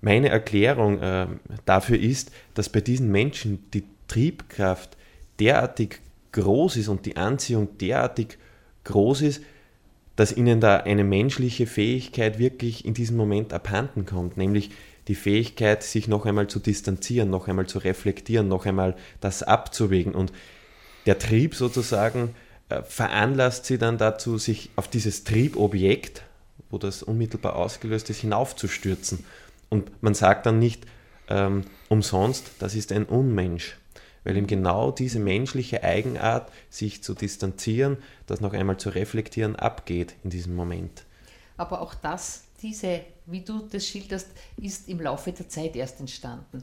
meine 0.00 0.28
Erklärung 0.28 1.00
äh, 1.00 1.26
dafür 1.64 1.98
ist, 1.98 2.30
dass 2.54 2.68
bei 2.68 2.80
diesen 2.80 3.10
Menschen 3.10 3.64
die 3.72 3.84
Triebkraft 4.08 4.96
derartig 5.38 6.00
groß 6.32 6.76
ist 6.76 6.88
und 6.88 7.06
die 7.06 7.16
Anziehung 7.16 7.78
derartig 7.78 8.38
groß 8.84 9.22
ist, 9.22 9.42
dass 10.16 10.36
ihnen 10.36 10.60
da 10.60 10.78
eine 10.78 11.04
menschliche 11.04 11.66
Fähigkeit 11.66 12.38
wirklich 12.38 12.84
in 12.84 12.94
diesem 12.94 13.16
Moment 13.16 13.52
abhanden 13.52 14.04
kommt, 14.04 14.36
nämlich 14.36 14.70
die 15.08 15.14
Fähigkeit, 15.14 15.82
sich 15.82 16.08
noch 16.08 16.26
einmal 16.26 16.46
zu 16.46 16.60
distanzieren, 16.60 17.30
noch 17.30 17.48
einmal 17.48 17.66
zu 17.66 17.78
reflektieren, 17.78 18.48
noch 18.48 18.66
einmal 18.66 18.96
das 19.20 19.42
abzuwägen. 19.42 20.14
Und 20.14 20.32
der 21.06 21.18
Trieb 21.18 21.54
sozusagen 21.54 22.34
äh, 22.68 22.82
veranlasst 22.82 23.66
sie 23.66 23.78
dann 23.78 23.98
dazu, 23.98 24.38
sich 24.38 24.70
auf 24.76 24.88
dieses 24.88 25.24
Triebobjekt, 25.24 26.22
wo 26.70 26.78
das 26.78 27.02
unmittelbar 27.02 27.56
ausgelöst 27.56 28.10
ist, 28.10 28.20
hinaufzustürzen. 28.20 29.24
Und 29.68 30.02
man 30.02 30.14
sagt 30.14 30.46
dann 30.46 30.58
nicht 30.58 30.86
ähm, 31.28 31.62
umsonst, 31.88 32.50
das 32.60 32.74
ist 32.74 32.92
ein 32.92 33.04
Unmensch, 33.04 33.76
weil 34.24 34.36
ihm 34.36 34.46
genau 34.46 34.90
diese 34.92 35.18
menschliche 35.18 35.82
Eigenart, 35.82 36.50
sich 36.70 37.02
zu 37.02 37.14
distanzieren, 37.14 37.96
das 38.26 38.40
noch 38.40 38.52
einmal 38.52 38.76
zu 38.76 38.90
reflektieren, 38.90 39.56
abgeht 39.56 40.14
in 40.22 40.30
diesem 40.30 40.54
Moment. 40.54 41.04
Aber 41.56 41.80
auch 41.80 41.94
das 41.94 42.44
diese, 42.62 43.00
wie 43.32 43.40
du 43.40 43.60
das 43.60 43.86
schilderst, 43.86 44.28
ist 44.56 44.88
im 44.88 45.00
Laufe 45.00 45.32
der 45.32 45.48
Zeit 45.48 45.74
erst 45.76 46.00
entstanden. 46.00 46.62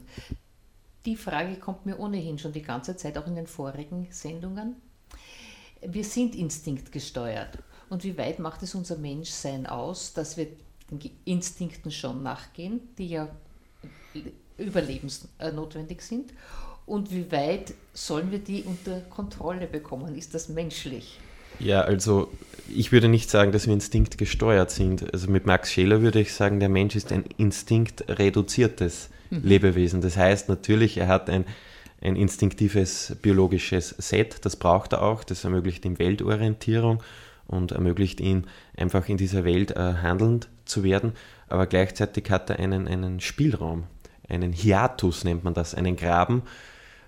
die 1.06 1.16
Frage 1.16 1.56
kommt 1.56 1.86
mir 1.86 1.98
ohnehin 1.98 2.38
schon 2.38 2.52
die 2.52 2.62
ganze 2.62 2.96
Zeit, 2.96 3.16
auch 3.16 3.26
in 3.26 3.34
den 3.34 3.46
vorigen 3.46 4.06
Sendungen. 4.10 4.76
Wir 5.80 6.04
sind 6.04 6.34
instinktgesteuert. 6.34 7.58
Und 7.88 8.04
wie 8.04 8.16
weit 8.18 8.38
macht 8.38 8.62
es 8.62 8.74
unser 8.74 8.96
Menschsein 8.96 9.66
aus, 9.66 10.12
dass 10.12 10.36
wir 10.36 10.46
den 10.90 11.10
Instinkten 11.24 11.90
schon 11.90 12.22
nachgehen, 12.22 12.80
die 12.98 13.08
ja 13.08 13.28
überlebensnotwendig 14.58 16.02
sind? 16.02 16.32
Und 16.86 17.10
wie 17.12 17.30
weit 17.32 17.74
sollen 17.94 18.30
wir 18.30 18.40
die 18.40 18.62
unter 18.64 19.00
Kontrolle 19.02 19.66
bekommen? 19.66 20.16
Ist 20.16 20.34
das 20.34 20.48
menschlich? 20.48 21.18
Ja, 21.60 21.82
also 21.82 22.30
ich 22.74 22.92
würde 22.92 23.08
nicht 23.08 23.30
sagen, 23.30 23.52
dass 23.52 23.66
wir 23.66 23.74
instinktgesteuert 23.74 24.70
sind. 24.70 25.12
Also 25.12 25.30
mit 25.30 25.46
Max 25.46 25.72
Scheler 25.72 26.02
würde 26.02 26.20
ich 26.20 26.32
sagen, 26.32 26.60
der 26.60 26.68
Mensch 26.68 26.96
ist 26.96 27.12
ein 27.12 27.24
instinktreduziertes 27.36 29.10
mhm. 29.30 29.40
Lebewesen. 29.42 30.00
Das 30.00 30.16
heißt 30.16 30.48
natürlich, 30.48 30.98
er 30.98 31.08
hat 31.08 31.28
ein, 31.28 31.44
ein 32.00 32.16
instinktives 32.16 33.16
biologisches 33.20 33.94
Set, 33.98 34.44
das 34.44 34.56
braucht 34.56 34.94
er 34.94 35.02
auch, 35.02 35.24
das 35.24 35.44
ermöglicht 35.44 35.84
ihm 35.84 35.98
Weltorientierung 35.98 37.02
und 37.46 37.72
ermöglicht 37.72 38.20
ihm 38.20 38.44
einfach 38.76 39.08
in 39.08 39.16
dieser 39.16 39.44
Welt 39.44 39.72
äh, 39.72 39.94
handelnd 40.02 40.48
zu 40.64 40.82
werden, 40.82 41.12
aber 41.48 41.66
gleichzeitig 41.66 42.30
hat 42.30 42.48
er 42.48 42.58
einen, 42.58 42.86
einen 42.86 43.20
Spielraum, 43.20 43.84
einen 44.28 44.52
Hiatus 44.52 45.24
nennt 45.24 45.44
man 45.44 45.52
das, 45.52 45.74
einen 45.74 45.96
Graben, 45.96 46.42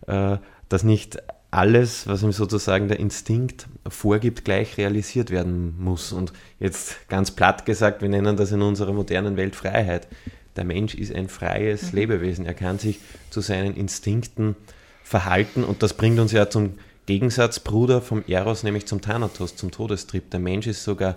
äh, 0.06 0.38
dass 0.68 0.82
nicht 0.82 1.22
alles, 1.52 2.06
was 2.06 2.22
ihm 2.22 2.32
sozusagen 2.32 2.88
der 2.88 2.98
Instinkt 2.98 3.68
vorgibt, 3.86 4.44
gleich 4.44 4.78
realisiert 4.78 5.30
werden 5.30 5.74
muss. 5.78 6.10
Und 6.10 6.32
jetzt 6.58 7.08
ganz 7.08 7.30
platt 7.30 7.66
gesagt, 7.66 8.00
wir 8.00 8.08
nennen 8.08 8.36
das 8.36 8.52
in 8.52 8.62
unserer 8.62 8.94
modernen 8.94 9.36
Welt 9.36 9.54
Freiheit. 9.54 10.08
Der 10.56 10.64
Mensch 10.64 10.94
ist 10.94 11.14
ein 11.14 11.28
freies 11.28 11.92
mhm. 11.92 11.98
Lebewesen. 11.98 12.46
Er 12.46 12.54
kann 12.54 12.78
sich 12.78 13.00
zu 13.28 13.42
seinen 13.42 13.76
Instinkten 13.76 14.56
verhalten 15.04 15.62
und 15.62 15.82
das 15.82 15.94
bringt 15.94 16.18
uns 16.18 16.32
ja 16.32 16.48
zum 16.48 16.78
Gegensatz, 17.04 17.60
Bruder, 17.60 18.00
vom 18.00 18.24
Eros, 18.26 18.62
nämlich 18.62 18.86
zum 18.86 19.02
Thanatos, 19.02 19.54
zum 19.54 19.70
Todestrieb. 19.70 20.30
Der 20.30 20.40
Mensch 20.40 20.66
ist 20.66 20.84
sogar 20.84 21.16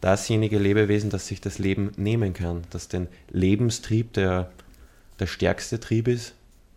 dasjenige 0.00 0.58
Lebewesen, 0.58 1.10
das 1.10 1.26
sich 1.26 1.40
das 1.40 1.58
Leben 1.58 1.90
nehmen 1.96 2.34
kann, 2.34 2.62
das 2.70 2.86
den 2.86 3.08
Lebenstrieb, 3.30 4.12
der 4.12 4.52
der 5.18 5.26
stärkste 5.26 5.80
Trieb 5.80 6.06
ist, 6.06 6.34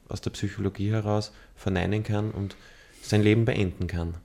aus 0.09 0.21
der 0.21 0.31
Psychologie 0.31 0.91
heraus, 0.91 1.33
verneinen 1.55 2.03
kann 2.03 2.31
und 2.31 2.55
sein 3.09 3.21
Leben 3.21 3.45
beenden 3.45 3.87
kann. 3.87 4.15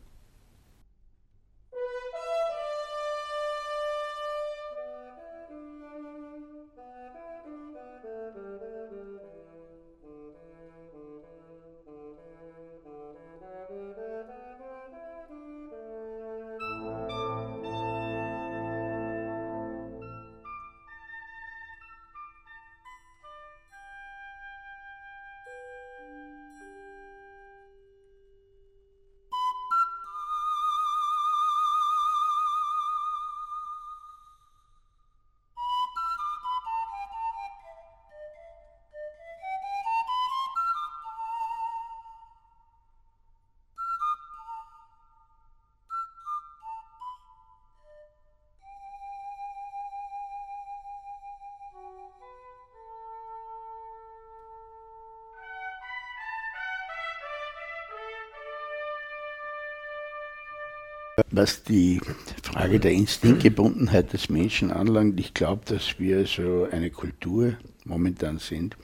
Was 61.31 61.63
die 61.63 62.01
Frage 62.43 62.81
der 62.81 62.93
Instinktgebundenheit 62.93 64.13
des 64.13 64.29
Menschen 64.29 64.71
anlangt, 64.71 65.19
ich 65.21 65.33
glaube, 65.35 65.63
dass 65.67 65.99
wir 65.99 66.27
so 66.27 66.67
eine 66.71 66.91
Kultur 66.91 67.55
momentan 67.85 68.39
sind, 68.39 68.77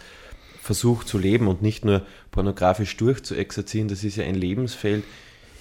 versucht 0.61 1.07
zu 1.07 1.18
leben 1.18 1.46
und 1.46 1.62
nicht 1.62 1.85
nur 1.85 2.03
pornografisch 2.33 2.96
durchzuexerzieren, 2.96 3.87
das 3.87 4.03
ist 4.03 4.16
ja 4.16 4.25
ein 4.25 4.35
Lebensfeld, 4.35 5.05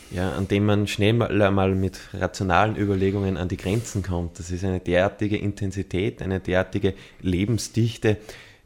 ja, 0.09 0.31
an 0.31 0.47
dem 0.47 0.65
man 0.65 0.88
schnell 0.88 1.13
mal, 1.13 1.51
mal 1.51 1.75
mit 1.75 1.99
rationalen 2.11 2.77
Überlegungen 2.77 3.38
an 3.38 3.47
die 3.47 3.57
Grenzen 3.57 4.01
kommt. 4.01 4.39
Das 4.39 4.49
ist 4.49 4.63
eine 4.63 4.79
derartige 4.79 5.38
Intensität, 5.38 6.23
eine 6.23 6.39
derartige 6.39 6.95
Lebensdichte, 7.21 8.17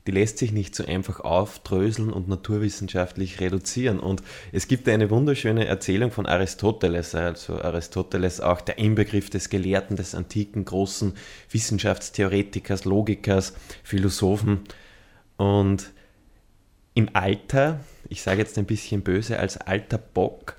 die 0.10 0.16
lässt 0.16 0.40
sich 0.40 0.52
nicht 0.52 0.74
so 0.74 0.84
einfach 0.88 1.20
aufdröseln 1.20 2.12
und 2.12 2.28
naturwissenschaftlich 2.28 3.40
reduzieren. 3.42 4.00
Und 4.00 4.24
es 4.52 4.68
gibt 4.68 4.90
eine 4.90 5.12
wunderschöne 5.12 5.68
Erzählung 5.68 6.10
von 6.10 6.26
Aristoteles, 6.26 7.14
also 7.14 7.62
Aristoteles 7.62 8.42
auch 8.42 8.60
der 8.60 8.80
Inbegriff 8.80 9.30
des 9.30 9.52
Gelehrten, 9.52 9.98
des 9.98 10.16
antiken 10.16 10.66
großen 10.66 11.14
Wissenschaftstheoretikers, 11.52 12.86
Logikers, 12.86 13.54
Philosophen. 13.84 14.62
Und 15.38 15.92
im 16.96 17.10
Alter, 17.14 17.80
ich 18.10 18.24
sage 18.24 18.40
jetzt 18.40 18.58
ein 18.58 18.66
bisschen 18.66 19.04
böse, 19.04 19.38
als 19.38 19.58
alter 19.58 20.00
Bock, 20.00 20.56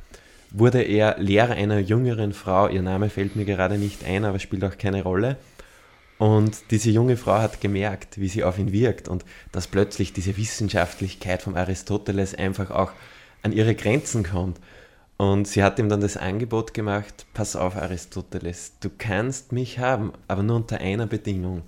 wurde 0.52 0.82
er 0.82 1.18
Lehrer 1.18 1.54
einer 1.54 1.80
jüngeren 1.80 2.34
Frau. 2.34 2.68
Ihr 2.68 2.82
Name 2.82 3.10
fällt 3.10 3.34
mir 3.34 3.46
gerade 3.46 3.78
nicht 3.78 4.04
ein, 4.04 4.24
aber 4.24 4.38
spielt 4.38 4.62
auch 4.62 4.78
keine 4.78 5.02
Rolle. 5.02 5.38
Und 6.20 6.70
diese 6.70 6.90
junge 6.90 7.16
Frau 7.16 7.38
hat 7.38 7.62
gemerkt, 7.62 8.20
wie 8.20 8.28
sie 8.28 8.44
auf 8.44 8.58
ihn 8.58 8.72
wirkt 8.72 9.08
und 9.08 9.24
dass 9.52 9.66
plötzlich 9.66 10.12
diese 10.12 10.36
Wissenschaftlichkeit 10.36 11.40
vom 11.40 11.54
Aristoteles 11.54 12.34
einfach 12.34 12.70
auch 12.70 12.92
an 13.42 13.52
ihre 13.52 13.74
Grenzen 13.74 14.22
kommt. 14.22 14.60
Und 15.16 15.48
sie 15.48 15.62
hat 15.62 15.78
ihm 15.78 15.88
dann 15.88 16.02
das 16.02 16.18
Angebot 16.18 16.74
gemacht, 16.74 17.24
pass 17.32 17.56
auf 17.56 17.74
Aristoteles, 17.74 18.74
du 18.80 18.90
kannst 18.98 19.52
mich 19.52 19.78
haben, 19.78 20.12
aber 20.28 20.42
nur 20.42 20.56
unter 20.56 20.82
einer 20.82 21.06
Bedingung, 21.06 21.62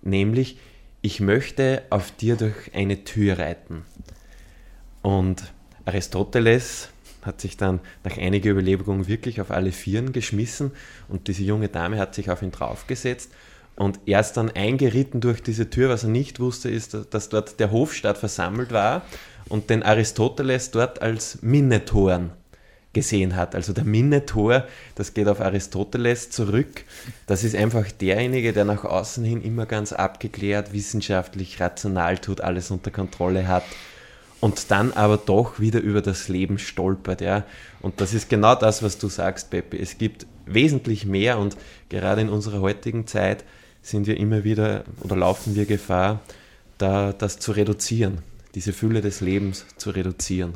nämlich 0.00 0.58
ich 1.02 1.20
möchte 1.20 1.82
auf 1.90 2.10
dir 2.10 2.36
durch 2.36 2.74
eine 2.74 3.04
Tür 3.04 3.38
reiten. 3.38 3.84
Und 5.02 5.52
Aristoteles 5.84 6.88
hat 7.20 7.42
sich 7.42 7.58
dann 7.58 7.80
nach 8.04 8.16
einiger 8.16 8.52
Überlegung 8.52 9.06
wirklich 9.06 9.42
auf 9.42 9.50
alle 9.50 9.70
Vieren 9.72 10.12
geschmissen 10.12 10.70
und 11.08 11.28
diese 11.28 11.42
junge 11.42 11.68
Dame 11.68 11.98
hat 11.98 12.14
sich 12.14 12.30
auf 12.30 12.40
ihn 12.40 12.52
draufgesetzt 12.52 13.30
und 13.78 14.00
er 14.06 14.20
ist 14.20 14.32
dann 14.32 14.50
eingeritten 14.50 15.20
durch 15.20 15.42
diese 15.42 15.70
Tür. 15.70 15.88
Was 15.88 16.02
er 16.02 16.10
nicht 16.10 16.40
wusste, 16.40 16.68
ist, 16.68 16.96
dass 17.10 17.28
dort 17.28 17.60
der 17.60 17.70
Hofstaat 17.70 18.18
versammelt 18.18 18.72
war 18.72 19.02
und 19.48 19.70
den 19.70 19.84
Aristoteles 19.84 20.72
dort 20.72 21.00
als 21.00 21.42
Minnetoren 21.42 22.30
gesehen 22.92 23.36
hat. 23.36 23.54
Also 23.54 23.72
der 23.72 23.84
Minotaur, 23.84 24.66
das 24.96 25.14
geht 25.14 25.28
auf 25.28 25.40
Aristoteles 25.40 26.30
zurück. 26.30 26.82
Das 27.26 27.44
ist 27.44 27.54
einfach 27.54 27.90
derjenige, 27.92 28.52
der 28.52 28.64
nach 28.64 28.84
außen 28.84 29.22
hin 29.24 29.42
immer 29.42 29.66
ganz 29.66 29.92
abgeklärt, 29.92 30.72
wissenschaftlich, 30.72 31.60
rational 31.60 32.18
tut, 32.18 32.40
alles 32.40 32.72
unter 32.72 32.90
Kontrolle 32.90 33.46
hat 33.46 33.62
und 34.40 34.72
dann 34.72 34.92
aber 34.92 35.18
doch 35.18 35.60
wieder 35.60 35.80
über 35.80 36.02
das 36.02 36.28
Leben 36.28 36.58
stolpert. 36.58 37.20
Ja. 37.20 37.44
Und 37.80 38.00
das 38.00 38.12
ist 38.12 38.28
genau 38.28 38.56
das, 38.56 38.82
was 38.82 38.98
du 38.98 39.08
sagst, 39.08 39.50
Peppi. 39.50 39.78
Es 39.78 39.98
gibt 39.98 40.26
wesentlich 40.46 41.06
mehr 41.06 41.38
und 41.38 41.56
gerade 41.88 42.22
in 42.22 42.28
unserer 42.28 42.60
heutigen 42.60 43.06
Zeit 43.06 43.44
sind 43.88 44.06
wir 44.06 44.18
immer 44.18 44.44
wieder 44.44 44.84
oder 45.00 45.16
laufen 45.16 45.54
wir 45.54 45.64
Gefahr, 45.64 46.20
da 46.76 47.12
das 47.12 47.38
zu 47.38 47.52
reduzieren, 47.52 48.18
diese 48.54 48.72
Fülle 48.72 49.00
des 49.00 49.20
Lebens 49.20 49.66
zu 49.76 49.90
reduzieren. 49.90 50.54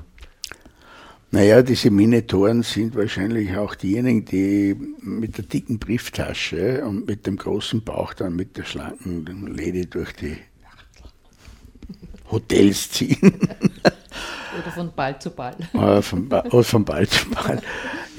Naja, 1.30 1.62
diese 1.62 1.90
Minitoren 1.90 2.62
sind 2.62 2.94
wahrscheinlich 2.94 3.56
auch 3.56 3.74
diejenigen, 3.74 4.26
die 4.26 4.76
mit 5.00 5.38
der 5.38 5.46
dicken 5.46 5.78
Brieftasche 5.78 6.84
und 6.84 7.06
mit 7.06 7.26
dem 7.26 7.38
großen 7.38 7.82
Bauch 7.82 8.12
dann 8.12 8.36
mit 8.36 8.58
der 8.58 8.64
schlanken 8.64 9.46
Lady 9.46 9.86
durch 9.86 10.12
die 10.12 10.36
Hotels 12.30 12.90
ziehen. 12.90 13.38
Oder 14.60 14.72
von 14.74 14.92
Ball 14.94 15.18
zu 15.18 15.30
Ball. 15.30 15.56
Oder 15.72 16.02
von, 16.02 16.26
oder 16.26 16.64
von 16.64 16.84
Ball 16.84 17.08
zu 17.08 17.30
Ball. 17.30 17.62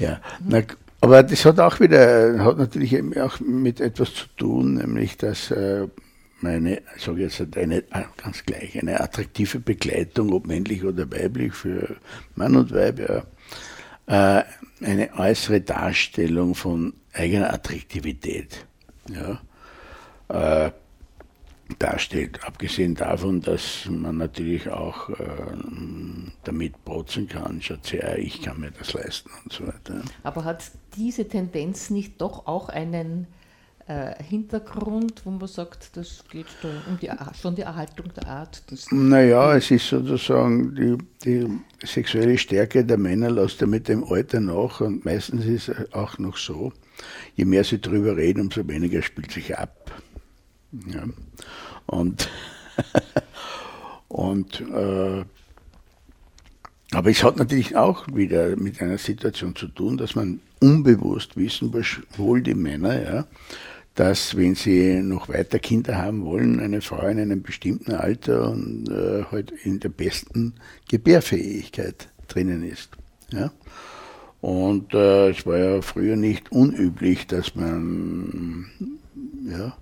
Ja. 0.00 0.20
Na, 0.40 0.62
aber 1.04 1.22
das 1.22 1.44
hat 1.44 1.60
auch 1.60 1.80
wieder, 1.80 2.42
hat 2.42 2.56
natürlich 2.56 2.96
auch 3.20 3.38
mit 3.40 3.78
etwas 3.80 4.14
zu 4.14 4.26
tun, 4.38 4.74
nämlich 4.74 5.18
dass 5.18 5.50
äh, 5.50 5.86
eine, 6.42 6.80
ich 6.96 7.02
sage 7.02 7.22
jetzt 7.22 7.42
eine, 7.56 7.82
ganz 8.16 8.44
gleich, 8.46 8.78
eine 8.78 9.00
attraktive 9.00 9.60
Begleitung, 9.60 10.32
ob 10.32 10.46
männlich 10.46 10.82
oder 10.82 11.10
weiblich, 11.12 11.52
für 11.52 11.96
Mann 12.36 12.56
und 12.56 12.72
Weib, 12.72 13.00
ja, 13.00 14.40
äh, 14.40 14.44
eine 14.82 15.10
äußere 15.18 15.60
Darstellung 15.60 16.54
von 16.54 16.94
eigener 17.12 17.52
Attraktivität 17.52 18.66
ja, 19.10 19.42
darstellt. 21.78 22.44
Abgesehen 22.44 22.94
davon, 22.94 23.40
dass 23.40 23.86
man 23.88 24.18
natürlich 24.18 24.68
auch 24.68 25.10
äh, 25.10 25.14
damit 26.44 26.84
protzen 26.84 27.28
kann, 27.28 27.60
schaut 27.62 27.92
her, 27.92 28.18
ich 28.18 28.42
kann 28.42 28.60
mir 28.60 28.70
das 28.70 28.92
leisten 28.92 29.30
und 29.42 29.52
so 29.52 29.66
weiter. 29.66 30.02
Aber 30.22 30.44
hat 30.44 30.70
diese 30.96 31.28
Tendenz 31.28 31.90
nicht 31.90 32.20
doch 32.20 32.46
auch 32.46 32.68
einen 32.68 33.26
äh, 33.86 34.22
Hintergrund, 34.22 35.22
wo 35.24 35.30
man 35.30 35.46
sagt, 35.46 35.96
das 35.96 36.24
geht 36.30 36.46
da 36.62 36.68
um 36.88 36.98
die, 36.98 37.10
schon 37.40 37.54
die 37.54 37.62
Erhaltung 37.62 38.06
der 38.14 38.26
Art? 38.26 38.62
naja, 38.90 39.56
es 39.56 39.70
ist 39.70 39.88
sozusagen 39.88 40.74
die, 40.74 40.96
die 41.24 41.86
sexuelle 41.86 42.38
Stärke 42.38 42.84
der 42.84 42.96
Männer 42.96 43.30
lässt 43.30 43.60
ja 43.60 43.66
mit 43.66 43.88
dem 43.88 44.04
Alter 44.04 44.40
nach 44.40 44.80
und 44.80 45.04
meistens 45.04 45.44
ist 45.44 45.68
es 45.68 45.92
auch 45.92 46.18
noch 46.18 46.38
so, 46.38 46.72
je 47.36 47.44
mehr 47.44 47.64
sie 47.64 47.78
darüber 47.78 48.16
reden, 48.16 48.40
umso 48.40 48.66
weniger 48.66 49.02
spielt 49.02 49.32
sich 49.32 49.58
ab. 49.58 49.92
Ja. 50.92 51.04
Und, 51.86 52.30
und 54.08 54.60
äh, 54.60 55.24
aber 56.92 57.10
es 57.10 57.24
hat 57.24 57.36
natürlich 57.36 57.76
auch 57.76 58.06
wieder 58.14 58.56
mit 58.56 58.80
einer 58.80 58.98
Situation 58.98 59.56
zu 59.56 59.66
tun, 59.68 59.96
dass 59.96 60.14
man 60.14 60.40
unbewusst 60.60 61.36
wissen, 61.36 61.72
wohl 62.16 62.40
die 62.40 62.54
Männer, 62.54 63.02
ja, 63.02 63.26
dass 63.94 64.36
wenn 64.36 64.54
sie 64.54 65.02
noch 65.02 65.28
weiter 65.28 65.58
Kinder 65.58 65.96
haben 65.98 66.24
wollen, 66.24 66.60
eine 66.60 66.80
Frau 66.80 67.06
in 67.06 67.20
einem 67.20 67.42
bestimmten 67.42 67.92
Alter 67.92 68.50
und 68.50 68.88
äh, 68.88 69.24
halt 69.30 69.52
in 69.62 69.80
der 69.80 69.88
besten 69.88 70.54
Gebärfähigkeit 70.88 72.08
drinnen 72.28 72.64
ist. 72.64 72.90
Ja? 73.30 73.52
Und 74.40 74.94
äh, 74.94 75.30
es 75.30 75.46
war 75.46 75.56
ja 75.56 75.82
früher 75.82 76.16
nicht 76.16 76.52
unüblich, 76.52 77.26
dass 77.26 77.54
man 77.54 78.66
ja, 79.48 79.76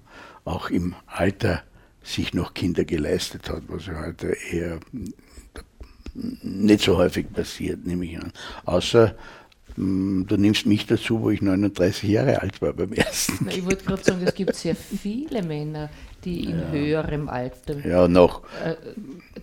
auch 0.44 0.70
im 0.70 0.94
Alter 1.06 1.62
sich 2.02 2.34
noch 2.34 2.54
Kinder 2.54 2.84
geleistet 2.84 3.48
hat, 3.48 3.62
was 3.68 3.86
ja 3.86 4.04
heute 4.04 4.36
eher 4.50 4.80
nicht 6.14 6.84
so 6.84 6.96
häufig 6.96 7.32
passiert, 7.32 7.86
nehme 7.86 8.04
ich 8.04 8.18
an. 8.18 8.32
Außer 8.64 9.14
hm, 9.76 10.26
du 10.26 10.36
nimmst 10.36 10.66
mich 10.66 10.86
dazu, 10.86 11.22
wo 11.22 11.30
ich 11.30 11.40
39 11.40 12.08
Jahre 12.08 12.42
alt 12.42 12.60
war 12.60 12.72
beim 12.72 12.92
ersten. 12.92 13.48
Ich 13.48 13.64
wollte 13.64 13.84
gerade 13.84 14.02
sagen, 14.02 14.22
es 14.26 14.34
gibt 14.34 14.54
sehr 14.54 14.76
viele 14.76 15.42
Männer, 15.42 15.88
die 16.24 16.44
in 16.44 16.58
ja. 16.58 16.70
höherem 16.70 17.28
Alter 17.28 17.86
ja, 17.86 18.08
noch. 18.08 18.42
Äh, 18.64 18.76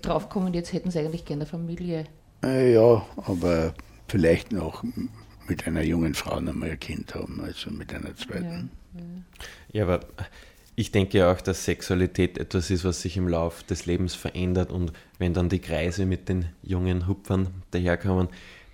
draufkommen, 0.02 0.54
jetzt 0.54 0.74
hätten 0.74 0.92
sie 0.92 1.00
eigentlich 1.00 1.26
gerne 1.26 1.46
Familie. 1.46 2.06
Äh, 2.44 2.74
ja, 2.74 3.06
aber 3.18 3.74
vielleicht 4.08 4.52
noch 4.52 4.84
mit 5.48 5.66
einer 5.66 5.82
jungen 5.82 6.14
Frau 6.14 6.40
noch 6.40 6.54
mal 6.54 6.70
ein 6.70 6.80
Kind 6.80 7.16
haben, 7.16 7.42
also 7.42 7.72
mit 7.72 7.94
einer 7.94 8.16
zweiten. 8.16 8.70
Ja, 8.94 9.02
ja. 9.02 9.06
ja 9.74 9.84
aber 9.84 10.02
ich 10.80 10.94
denke 10.94 11.28
auch, 11.28 11.42
dass 11.42 11.66
Sexualität 11.66 12.38
etwas 12.38 12.70
ist, 12.72 12.86
was 12.86 13.02
sich 13.02 13.18
im 13.18 13.28
Laufe 13.28 13.66
des 13.66 13.86
Lebens 13.86 14.16
verändert 14.16 14.72
und 14.72 14.94
wenn 15.18 15.34
dann 15.34 15.50
die 15.50 15.60
Kreise 15.60 16.06
mit 16.06 16.30
den 16.30 16.46
jungen 16.64 17.06
Hupfern 17.06 17.50
daherkommen, 17.72 18.30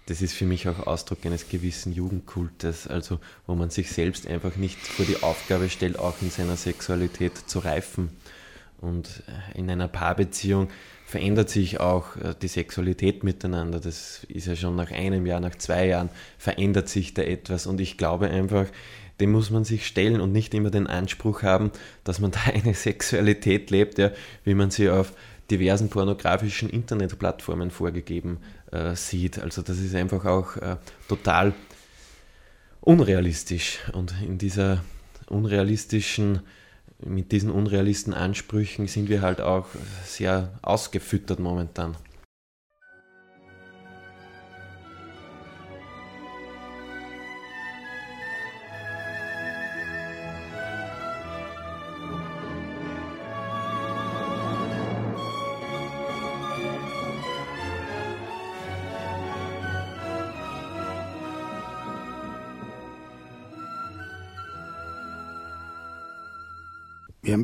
das 0.06 0.22
ist 0.22 0.36
für 0.36 0.46
mich 0.46 0.70
auch 0.70 0.86
Ausdruck 0.86 1.26
eines 1.26 1.50
gewissen 1.50 1.92
Jugendkultes, 1.92 2.86
also 2.86 3.20
wo 3.48 3.56
man 3.56 3.72
sich 3.72 3.92
selbst 3.92 4.28
einfach 4.28 4.56
nicht 4.56 4.78
vor 4.78 5.04
die 5.04 5.24
Aufgabe 5.24 5.68
stellt, 5.68 5.98
auch 5.98 6.22
in 6.22 6.30
seiner 6.30 6.58
Sexualität 6.58 7.36
zu 7.50 7.58
reifen. 7.58 8.10
Und 8.82 9.24
äh, 9.28 9.58
in 9.58 9.68
einer 9.72 9.88
Paarbeziehung 9.88 10.70
verändert 11.08 11.50
sich 11.50 11.80
auch 11.80 12.18
äh, 12.18 12.36
die 12.40 12.50
Sexualität 12.50 13.24
miteinander. 13.24 13.80
Das 13.80 14.26
ist 14.26 14.46
ja 14.46 14.56
schon 14.56 14.76
nach 14.76 14.92
einem 14.92 15.26
Jahr, 15.26 15.40
nach 15.40 15.56
zwei 15.56 15.88
Jahren 15.88 16.10
verändert 16.38 16.88
sich 16.88 17.16
da 17.16 17.24
etwas. 17.24 17.66
Und 17.66 17.82
ich 17.82 17.98
glaube 17.98 18.30
einfach, 18.30 18.68
dem 19.20 19.32
muss 19.32 19.50
man 19.50 19.64
sich 19.64 19.88
stellen 19.88 20.22
und 20.22 20.32
nicht 20.32 20.54
immer 20.54 20.72
den 20.72 20.88
Anspruch 20.88 21.44
haben, 21.44 21.72
dass 22.04 22.20
man 22.20 22.32
da 22.32 22.40
eine 22.54 22.74
Sexualität 22.74 23.72
lebt, 23.72 23.98
ja, 23.98 24.12
wie 24.44 24.54
man 24.54 24.72
sie 24.72 24.90
auf 24.90 25.14
diversen 25.52 25.90
pornografischen 25.90 26.70
Internetplattformen 26.70 27.70
vorgegeben 27.70 28.40
äh, 28.72 28.96
sieht. 28.96 29.40
Also 29.40 29.62
das 29.62 29.80
ist 29.80 29.94
einfach 29.96 30.26
auch 30.26 30.58
äh, 30.58 30.78
total 31.08 31.54
unrealistisch 32.82 33.80
und 33.94 34.14
in 34.22 34.38
dieser 34.38 34.84
unrealistischen 35.28 36.42
mit 37.00 37.32
diesen 37.32 37.52
unrealistischen 37.52 38.14
Ansprüchen 38.14 38.88
sind 38.88 39.10
wir 39.10 39.22
halt 39.22 39.42
auch 39.42 39.68
sehr 40.06 40.54
ausgefüttert 40.62 41.40
momentan. 41.40 41.98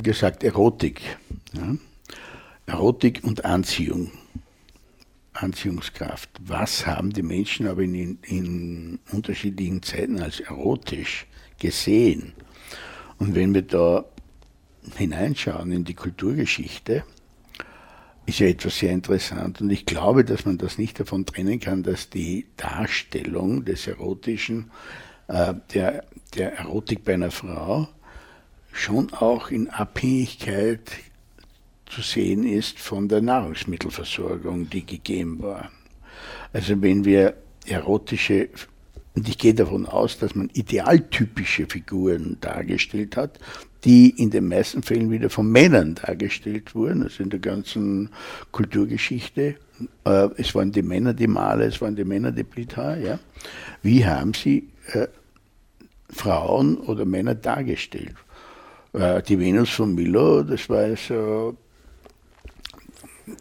Gesagt 0.04 0.44
Erotik. 0.44 1.02
Ja? 1.54 1.76
Erotik 2.66 3.22
und 3.24 3.46
Anziehung. 3.46 4.12
Anziehungskraft. 5.34 6.30
Was 6.46 6.86
haben 6.86 7.12
die 7.12 7.24
Menschen 7.24 7.68
aber 7.68 7.82
in, 7.82 8.20
in 8.22 9.00
unterschiedlichen 9.12 9.82
Zeiten 9.82 10.22
als 10.22 10.40
erotisch 10.40 11.26
gesehen? 11.60 12.34
Und 13.18 13.36
wenn 13.36 13.54
wir 13.54 13.62
da 13.62 14.06
hineinschauen 14.98 15.72
in 15.72 15.84
die 15.84 15.94
Kulturgeschichte, 15.94 17.04
ist 18.26 18.40
ja 18.40 18.48
etwas 18.48 18.78
sehr 18.78 18.92
interessant. 18.92 19.62
Und 19.62 19.70
ich 19.70 19.86
glaube, 19.86 20.24
dass 20.24 20.46
man 20.46 20.58
das 20.58 20.78
nicht 20.78 21.00
davon 21.00 21.26
trennen 21.26 21.60
kann, 21.60 21.84
dass 21.84 22.10
die 22.10 22.48
Darstellung 22.58 23.66
des 23.66 23.88
Erotischen, 23.88 24.72
äh, 25.28 25.54
der, 25.74 26.06
der 26.36 26.58
Erotik 26.58 27.04
bei 27.04 27.14
einer 27.14 27.32
Frau, 27.32 27.88
schon 28.72 29.14
auch 29.14 29.52
in 29.52 29.70
Abhängigkeit 29.70 30.92
zu 31.90 32.02
sehen 32.02 32.48
ist 32.48 32.80
von 32.80 33.08
der 33.08 33.22
Nahrungsmittelversorgung, 33.22 34.70
die 34.70 34.86
gegeben 34.86 35.42
war. 35.42 35.70
Also 36.54 36.82
wenn 36.82 37.06
wir 37.06 37.36
erotische, 37.66 38.50
und 39.14 39.28
ich 39.28 39.38
gehe 39.38 39.54
davon 39.54 39.86
aus, 39.86 40.18
dass 40.18 40.36
man 40.36 40.50
idealtypische 40.54 41.66
Figuren 41.68 42.38
dargestellt 42.40 43.18
hat, 43.18 43.40
die 43.84 44.12
in 44.12 44.30
den 44.30 44.48
meisten 44.48 44.84
Fällen 44.84 45.12
wieder 45.12 45.30
von 45.30 45.52
Männern 45.52 45.96
dargestellt 45.96 46.76
wurden, 46.76 47.04
also 47.04 47.24
in 47.24 47.30
der 47.30 47.40
ganzen 47.40 48.10
Kulturgeschichte. 48.52 49.56
Äh, 50.06 50.30
es 50.38 50.54
waren 50.56 50.72
die 50.72 50.84
Männer 50.84 51.14
die 51.14 51.28
Maler, 51.28 51.66
es 51.66 51.82
waren 51.82 51.96
die 51.96 52.06
Männer 52.06 52.32
die 52.32 52.44
Bildhauer. 52.44 52.98
Ja. 52.98 53.20
Wie 53.82 54.06
haben 54.06 54.34
sie 54.34 54.70
äh, 54.94 55.08
Frauen 56.10 56.78
oder 56.78 57.06
Männer 57.06 57.36
dargestellt? 57.36 58.16
Äh, 58.94 59.22
die 59.24 59.40
Venus 59.40 59.70
von 59.70 59.96
Milo, 59.96 60.44
das 60.44 60.70
war 60.70 60.80
also 60.80 61.56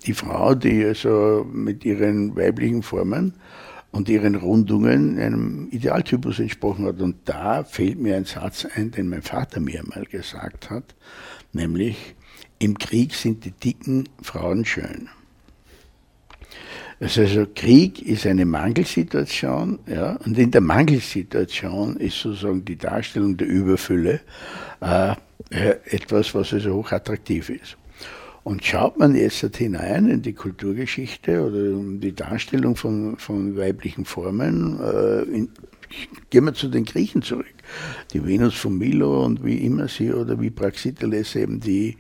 die 0.07 0.15
Frau, 0.15 0.55
die 0.55 0.85
also 0.85 1.47
mit 1.53 1.85
ihren 1.85 2.37
weiblichen 2.37 2.83
Formen 2.83 3.35
und 3.91 4.09
ihren 4.09 4.37
Rundungen 4.37 5.19
einem 5.19 5.69
Idealtypus 5.71 6.39
entsprochen 6.39 6.87
hat. 6.87 7.01
Und 7.01 7.17
da 7.25 7.65
fällt 7.65 7.99
mir 7.99 8.17
ein 8.17 8.25
Satz 8.25 8.67
ein, 8.75 8.93
den 8.93 9.09
mein 9.09 9.23
Vater 9.23 9.61
mir 9.61 9.81
einmal 9.81 10.05
gesagt 10.05 10.71
hat, 10.71 10.95
nämlich, 11.53 12.15
im 12.59 12.77
Krieg 12.79 13.15
sind 13.15 13.45
die 13.47 13.53
dicken 13.53 14.09
Frauen 14.23 14.65
schön. 14.65 15.09
Also, 17.01 17.47
Krieg 17.55 18.03
ist 18.03 18.27
eine 18.27 18.45
Mangelsituation, 18.45 19.79
ja, 19.87 20.17
und 20.17 20.39
in 20.39 20.51
der 20.51 20.61
Mangelsituation 20.61 21.97
ist 21.97 22.21
sozusagen 22.21 22.63
die 22.63 22.77
Darstellung 22.77 23.39
der 23.39 23.47
Überfülle 23.47 24.21
äh, 24.81 25.15
etwas, 25.49 26.35
was 26.35 26.53
also 26.53 26.75
hochattraktiv 26.75 27.49
ist. 27.49 27.79
Und 28.43 28.65
schaut 28.65 28.99
man 28.99 29.15
jetzt 29.15 29.57
hinein 29.57 30.11
in 30.11 30.21
die 30.21 30.35
Kulturgeschichte 30.35 31.41
oder 31.41 31.77
um 31.77 32.01
die 32.01 32.15
Darstellung 32.15 32.77
von, 32.77 33.17
von 33.17 33.57
weiblichen 33.57 34.05
Formen, 34.05 34.79
äh, 34.81 35.23
in, 35.23 35.49
gehen 36.29 36.45
wir 36.45 36.55
zu 36.55 36.69
den 36.69 36.85
Griechen 36.85 37.23
zurück. 37.23 37.47
Die 38.13 38.25
Venus 38.25 38.55
von 38.55 38.77
Milo 38.77 39.25
und 39.25 39.45
wie 39.45 39.59
immer 39.59 39.89
sie 39.89 40.13
oder 40.13 40.41
wie 40.41 40.51
Praxiteles 40.51 41.35
eben 41.35 41.61
die 41.61 41.97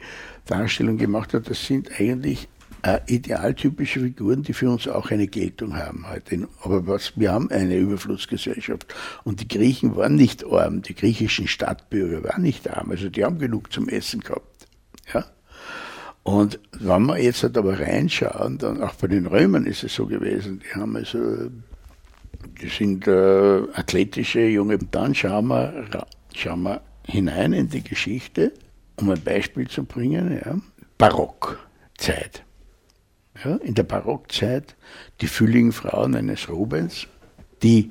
Darstellung 0.47 0.99
gemacht 0.99 1.33
hat, 1.33 1.49
das 1.49 1.65
sind 1.65 1.91
eigentlich 1.99 2.49
äh, 2.83 3.01
idealtypische 3.07 4.01
Figuren, 4.01 4.43
die 4.43 4.53
für 4.53 4.71
uns 4.71 4.89
auch 4.89 5.11
eine 5.11 5.27
Geltung 5.27 5.77
haben 5.77 6.07
heute. 6.09 6.49
Aber 6.63 6.87
was, 6.87 7.13
wir 7.17 7.33
haben 7.33 7.51
eine 7.51 7.77
Überflussgesellschaft. 7.77 8.95
Und 9.25 9.41
die 9.41 9.49
Griechen 9.49 9.97
waren 9.97 10.15
nicht 10.15 10.45
arm, 10.45 10.83
die 10.83 10.95
griechischen 10.95 11.47
Stadtbürger 11.47 12.25
waren 12.25 12.43
nicht 12.43 12.69
arm, 12.69 12.91
also 12.91 13.09
die 13.09 13.25
haben 13.25 13.39
genug 13.39 13.73
zum 13.73 13.89
Essen 13.89 14.21
gehabt. 14.21 14.67
Ja? 15.13 15.25
Und 16.23 16.61
wenn 16.73 17.07
wir 17.07 17.19
jetzt 17.19 17.43
halt 17.43 17.57
aber 17.57 17.79
reinschauen, 17.79 18.59
dann 18.59 18.83
auch 18.83 18.95
bei 18.95 19.09
den 19.09 19.27
Römern 19.27 19.67
ist 19.67 19.85
es 19.85 19.95
so 19.95 20.07
gewesen, 20.07 20.61
die 20.61 20.79
haben 20.79 20.97
also, 20.97 21.51
die 22.61 22.69
sind 22.69 23.07
äh, 23.07 23.63
athletische 23.73 24.47
junge, 24.47 24.79
dann 24.79 25.15
schauen 25.15 25.49
wir, 25.49 25.87
schauen 26.35 26.63
wir 26.63 26.83
hinein 27.07 27.53
in 27.53 27.69
die 27.69 27.83
Geschichte, 27.83 28.53
um 28.97 29.11
ein 29.11 29.23
Beispiel 29.23 29.67
zu 29.69 29.85
bringen, 29.85 30.41
ja, 30.45 30.57
Barockzeit. 30.99 32.45
Ja, 33.45 33.57
in 33.57 33.75
der 33.75 33.85
Barockzeit 33.85 34.77
die 35.21 35.27
fülligen 35.27 35.73
Frauen 35.73 36.15
eines 36.15 36.49
Rubens, 36.49 37.07
die 37.63 37.91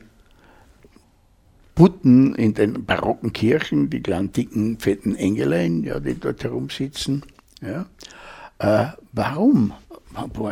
Putten 1.73 2.35
in 2.35 2.53
den 2.53 2.85
barocken 2.85 3.33
Kirchen, 3.33 3.89
die 3.89 4.01
kleinen 4.01 4.31
dicken, 4.31 4.79
fetten 4.79 5.15
Engelein, 5.15 5.83
ja, 5.83 5.99
die 5.99 6.19
dort 6.19 6.43
herumsitzen, 6.43 7.23
ja, 7.61 7.85
äh, 8.59 8.91
warum 9.13 9.73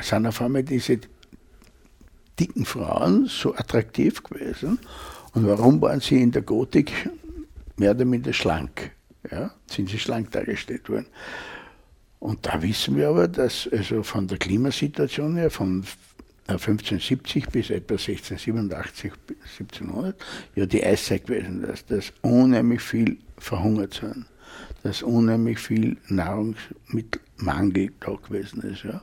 sind 0.02 0.26
auf 0.26 0.42
einmal 0.42 0.64
diese 0.64 1.00
dicken 2.40 2.66
Frauen 2.66 3.26
so 3.26 3.54
attraktiv 3.56 4.24
gewesen 4.24 4.80
und 5.34 5.46
warum 5.48 5.82
waren 5.82 6.00
sie 6.00 6.22
in 6.22 6.32
der 6.32 6.44
Gotik 6.44 6.92
mehr 7.78 7.92
oder 7.92 8.06
minder 8.06 8.34
schlank? 8.34 8.92
Ja? 9.30 9.52
Sind 9.70 9.90
sie 9.90 10.00
schlank 10.00 10.32
dargestellt 10.32 10.90
worden? 10.90 11.08
Und 12.20 12.46
da 12.46 12.62
wissen 12.62 12.96
wir 12.96 13.10
aber, 13.10 13.28
dass 13.28 13.70
also 13.72 14.04
von 14.04 14.28
der 14.28 14.38
Klimasituation 14.38 15.36
her, 15.38 15.52
von 15.52 15.84
1570 16.48 17.50
bis 17.50 17.70
etwa 17.70 17.94
1687, 17.94 19.12
1700, 19.60 20.16
ja 20.56 20.66
die 20.66 20.84
Eiszeit 20.84 21.28
gewesen 21.28 21.64
ist, 21.64 21.92
dass 21.92 22.14
unheimlich 22.22 22.82
viel 22.82 23.18
verhungert 23.38 23.94
sind 23.96 24.26
dass 24.84 25.04
unheimlich 25.04 25.60
viel 25.60 25.98
Nahrungsmittelmangel 26.08 27.92
da 28.00 28.14
gewesen 28.14 28.62
ist. 28.62 28.84
Ja. 28.84 29.02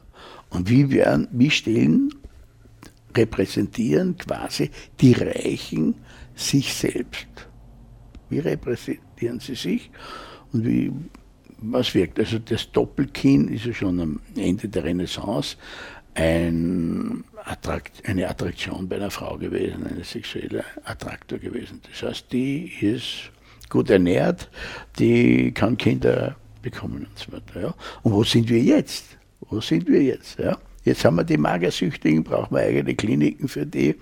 Und 0.51 0.71
wie, 0.71 0.91
werden, 0.91 1.29
wie 1.33 1.51
stellen, 1.51 2.15
repräsentieren 3.17 4.17
quasi 4.17 4.71
die 5.01 5.13
Reichen 5.13 5.95
sich 6.35 6.73
selbst? 6.75 7.27
Wie 8.31 8.39
repräsentieren 8.39 9.41
sie 9.41 9.55
sich 9.55 9.91
und 10.53 10.65
wie, 10.65 10.93
was 11.71 11.95
wirkt? 11.95 12.19
Also 12.19 12.39
das 12.39 12.71
Doppelkinn 12.73 13.49
ist 13.49 13.67
ja 13.67 13.73
schon 13.73 14.01
am 14.01 14.21
Ende 14.37 14.69
der 14.69 14.85
Renaissance 14.85 15.57
ein 16.15 17.25
Attrakt, 17.45 18.03
eine 18.07 18.29
Attraktion 18.29 18.89
bei 18.89 18.97
einer 18.97 19.11
Frau 19.11 19.37
gewesen, 19.37 19.87
eine 19.87 20.05
sexuelle 20.05 20.65
Attraktor 20.85 21.39
gewesen. 21.39 21.81
Das 21.91 22.03
heißt, 22.09 22.33
die 22.33 22.73
ist 22.81 23.31
gut 23.69 23.91
ernährt, 23.91 24.49
die 24.99 25.53
kann 25.53 25.77
Kinder 25.77 26.37
bekommen 26.63 27.07
und 27.09 27.19
so 27.19 27.33
weiter. 27.33 27.61
Ja. 27.61 27.75
Und 28.03 28.13
wo 28.13 28.25
sind 28.25 28.49
wir 28.49 28.61
jetzt? 28.61 29.17
Wo 29.41 29.61
sind 29.61 29.89
wir 29.89 30.03
jetzt? 30.03 30.39
Ja? 30.39 30.57
Jetzt 30.85 31.05
haben 31.05 31.17
wir 31.17 31.25
die 31.25 31.37
Magersüchtigen, 31.37 32.23
brauchen 32.23 32.55
wir 32.55 32.63
eigene 32.63 32.95
Kliniken 32.95 33.49
für 33.49 33.67
die. 33.67 33.97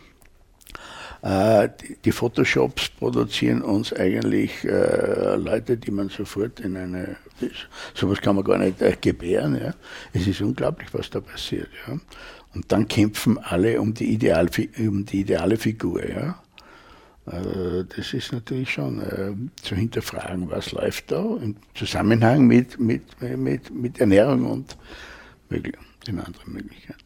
Äh, 1.22 1.68
die, 2.04 2.10
Photoshops 2.10 2.88
produzieren 2.88 3.62
uns 3.62 3.92
eigentlich 3.92 4.64
äh, 4.64 5.36
Leute, 5.36 5.76
die 5.76 5.92
man 5.92 6.08
sofort 6.08 6.58
in 6.58 6.76
eine, 6.76 7.16
sowas 7.94 8.20
kann 8.20 8.34
man 8.34 8.44
gar 8.44 8.58
nicht 8.58 8.82
äh, 8.82 8.96
gebären. 9.00 9.56
Ja? 9.60 9.72
Es 10.12 10.26
ist 10.26 10.40
unglaublich, 10.40 10.88
was 10.92 11.10
da 11.10 11.20
passiert. 11.20 11.68
Ja? 11.86 11.96
Und 12.54 12.72
dann 12.72 12.88
kämpfen 12.88 13.38
alle 13.38 13.80
um 13.80 13.94
die, 13.94 14.12
Ideal, 14.12 14.50
um 14.78 15.06
die 15.06 15.20
ideale 15.20 15.56
Figur. 15.56 16.04
Ja? 16.08 16.42
Das 17.24 18.12
ist 18.14 18.32
natürlich 18.32 18.72
schon 18.72 19.48
zu 19.62 19.76
hinterfragen, 19.76 20.50
was 20.50 20.72
läuft 20.72 21.12
da 21.12 21.22
im 21.40 21.54
Zusammenhang 21.72 22.48
mit, 22.48 22.80
mit, 22.80 23.04
mit, 23.20 23.72
mit 23.72 24.00
Ernährung 24.00 24.44
und 24.44 24.76
den 25.48 26.18
anderen 26.18 26.52
Möglichkeiten. 26.52 27.01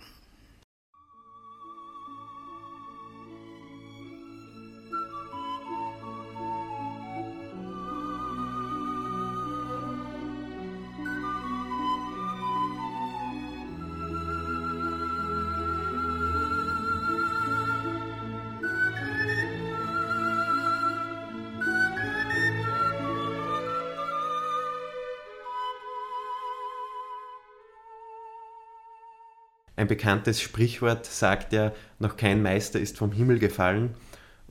Ein 29.76 29.88
bekanntes 29.88 30.40
Sprichwort 30.40 31.04
sagt 31.04 31.52
ja, 31.52 31.72
noch 31.98 32.16
kein 32.16 32.42
Meister 32.42 32.80
ist 32.80 32.96
vom 32.96 33.12
Himmel 33.12 33.38
gefallen. 33.38 33.94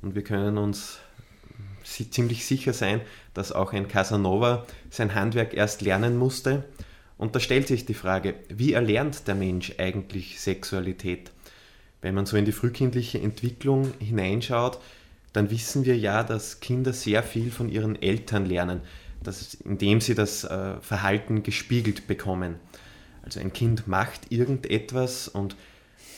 Und 0.01 0.13
wir 0.13 0.23
können 0.23 0.59
uns 0.59 0.99
ziemlich 1.83 2.45
sicher 2.45 2.73
sein, 2.73 3.01
dass 3.33 3.51
auch 3.51 3.73
ein 3.73 3.87
Casanova 3.87 4.65
sein 4.91 5.15
Handwerk 5.15 5.53
erst 5.55 5.81
lernen 5.81 6.17
musste. 6.17 6.63
Und 7.17 7.35
da 7.35 7.39
stellt 7.39 7.67
sich 7.67 7.85
die 7.85 7.93
Frage, 7.93 8.35
wie 8.49 8.73
erlernt 8.73 9.27
der 9.27 9.35
Mensch 9.35 9.73
eigentlich 9.79 10.39
Sexualität? 10.39 11.31
Wenn 12.01 12.13
man 12.13 12.27
so 12.27 12.37
in 12.37 12.45
die 12.45 12.51
frühkindliche 12.51 13.19
Entwicklung 13.19 13.93
hineinschaut, 13.99 14.79
dann 15.33 15.49
wissen 15.49 15.85
wir 15.85 15.97
ja, 15.97 16.23
dass 16.23 16.59
Kinder 16.59 16.93
sehr 16.93 17.23
viel 17.23 17.51
von 17.51 17.69
ihren 17.69 17.99
Eltern 18.01 18.45
lernen, 18.45 18.81
dass, 19.23 19.55
indem 19.55 20.01
sie 20.01 20.13
das 20.13 20.43
äh, 20.43 20.79
Verhalten 20.81 21.41
gespiegelt 21.41 22.05
bekommen. 22.07 22.55
Also 23.25 23.39
ein 23.39 23.51
Kind 23.51 23.87
macht 23.87 24.31
irgendetwas 24.31 25.27
und 25.27 25.55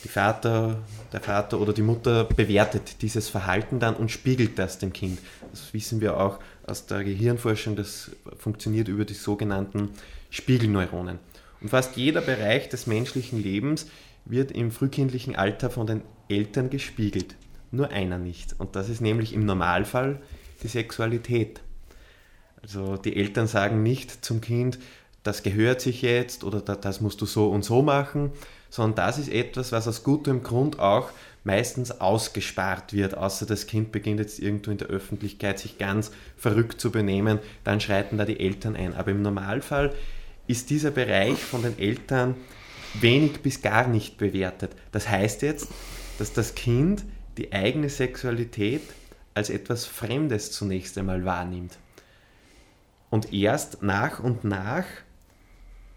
Vater, 0.06 0.80
der 1.12 1.20
Vater 1.20 1.60
oder 1.60 1.72
die 1.72 1.82
Mutter 1.82 2.24
bewertet 2.24 3.02
dieses 3.02 3.28
Verhalten 3.28 3.80
dann 3.80 3.96
und 3.96 4.10
spiegelt 4.10 4.58
das 4.58 4.78
dem 4.78 4.92
Kind. 4.92 5.18
Das 5.50 5.74
wissen 5.74 6.00
wir 6.00 6.20
auch 6.20 6.38
aus 6.66 6.86
der 6.86 7.02
Gehirnforschung, 7.02 7.74
das 7.74 8.12
funktioniert 8.38 8.88
über 8.88 9.04
die 9.04 9.14
sogenannten 9.14 9.90
Spiegelneuronen. 10.30 11.18
Und 11.60 11.70
fast 11.70 11.96
jeder 11.96 12.20
Bereich 12.20 12.68
des 12.68 12.86
menschlichen 12.86 13.42
Lebens 13.42 13.86
wird 14.24 14.52
im 14.52 14.70
frühkindlichen 14.70 15.34
Alter 15.34 15.70
von 15.70 15.86
den 15.86 16.02
Eltern 16.28 16.70
gespiegelt. 16.70 17.34
Nur 17.70 17.90
einer 17.90 18.18
nicht. 18.18 18.54
Und 18.58 18.76
das 18.76 18.88
ist 18.88 19.00
nämlich 19.00 19.32
im 19.32 19.44
Normalfall 19.44 20.20
die 20.62 20.68
Sexualität. 20.68 21.60
Also 22.62 22.96
die 22.96 23.16
Eltern 23.16 23.46
sagen 23.46 23.82
nicht 23.82 24.24
zum 24.24 24.40
Kind, 24.40 24.78
das 25.28 25.42
gehört 25.42 25.82
sich 25.82 26.00
jetzt 26.00 26.42
oder 26.42 26.60
das 26.60 27.02
musst 27.02 27.20
du 27.20 27.26
so 27.26 27.50
und 27.50 27.62
so 27.62 27.82
machen, 27.82 28.32
sondern 28.70 28.94
das 28.94 29.18
ist 29.18 29.30
etwas, 29.30 29.72
was 29.72 29.86
aus 29.86 30.02
gutem 30.02 30.42
Grund 30.42 30.78
auch 30.78 31.10
meistens 31.44 32.00
ausgespart 32.00 32.94
wird, 32.94 33.14
außer 33.14 33.44
das 33.44 33.66
Kind 33.66 33.92
beginnt 33.92 34.20
jetzt 34.20 34.38
irgendwo 34.38 34.70
in 34.70 34.78
der 34.78 34.88
Öffentlichkeit 34.88 35.58
sich 35.58 35.76
ganz 35.76 36.12
verrückt 36.38 36.80
zu 36.80 36.90
benehmen, 36.90 37.40
dann 37.62 37.78
schreiten 37.78 38.16
da 38.16 38.24
die 38.24 38.40
Eltern 38.40 38.74
ein. 38.74 38.94
Aber 38.94 39.10
im 39.10 39.20
Normalfall 39.20 39.94
ist 40.46 40.70
dieser 40.70 40.90
Bereich 40.92 41.36
von 41.36 41.62
den 41.62 41.78
Eltern 41.78 42.34
wenig 42.98 43.42
bis 43.42 43.60
gar 43.60 43.86
nicht 43.86 44.16
bewertet. 44.16 44.70
Das 44.92 45.10
heißt 45.10 45.42
jetzt, 45.42 45.68
dass 46.18 46.32
das 46.32 46.54
Kind 46.54 47.04
die 47.36 47.52
eigene 47.52 47.90
Sexualität 47.90 48.82
als 49.34 49.50
etwas 49.50 49.84
Fremdes 49.84 50.52
zunächst 50.52 50.96
einmal 50.96 51.26
wahrnimmt. 51.26 51.76
Und 53.10 53.34
erst 53.34 53.82
nach 53.82 54.20
und 54.20 54.44
nach 54.44 54.84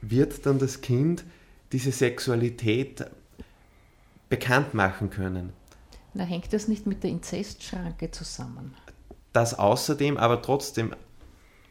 wird 0.02 0.46
dann 0.46 0.60
das 0.60 0.82
Kind 0.82 1.24
diese 1.72 1.92
Sexualität 1.92 3.06
bekannt 4.30 4.74
machen 4.74 5.10
können. 5.10 5.54
Na, 6.14 6.24
hängt 6.24 6.52
das 6.52 6.68
nicht 6.68 6.88
mit 6.88 7.04
der 7.04 7.12
Inzestschranke 7.12 8.12
zusammen? 8.12 8.74
Das 9.34 9.58
außerdem, 9.58 10.18
aber 10.18 10.42
trotzdem 10.42 10.94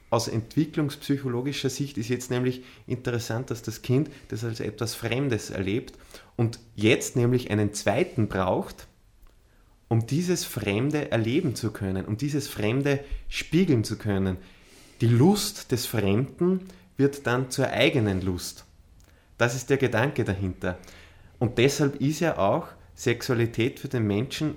aus 0.09 0.29
entwicklungspsychologischer 0.29 1.71
Sicht 1.71 1.97
ist 1.97 2.09
jetzt 2.09 2.31
nämlich 2.31 2.65
interessant, 2.87 3.51
dass 3.51 3.63
das 3.63 3.83
Kind 3.83 4.11
das 4.29 4.45
als 4.45 4.61
etwas 4.61 4.95
Fremdes 4.95 5.51
erlebt 5.51 5.97
und 6.37 6.59
jetzt 6.75 7.17
nämlich 7.17 7.51
einen 7.51 7.73
zweiten 7.75 8.29
braucht, 8.29 8.89
um 9.89 10.07
dieses 10.07 10.45
Fremde 10.45 11.11
erleben 11.11 11.55
zu 11.55 11.71
können, 11.71 12.07
um 12.07 12.17
dieses 12.17 12.49
Fremde 12.49 13.01
spiegeln 13.29 13.85
zu 13.85 13.99
können. 13.99 14.37
Die 15.01 15.07
Lust 15.07 15.71
des 15.71 15.87
Fremden 15.87 16.67
wird 17.01 17.27
dann 17.27 17.51
zur 17.51 17.69
eigenen 17.69 18.21
Lust. 18.21 18.65
Das 19.39 19.57
ist 19.57 19.71
der 19.71 19.79
Gedanke 19.79 20.23
dahinter. 20.23 20.79
Und 21.39 21.59
deshalb 21.59 21.97
ist 21.97 22.21
ja 22.21 22.39
auch 22.39 22.69
Sexualität 22.95 23.81
für 23.81 23.89
den 23.89 24.07
Menschen 24.07 24.57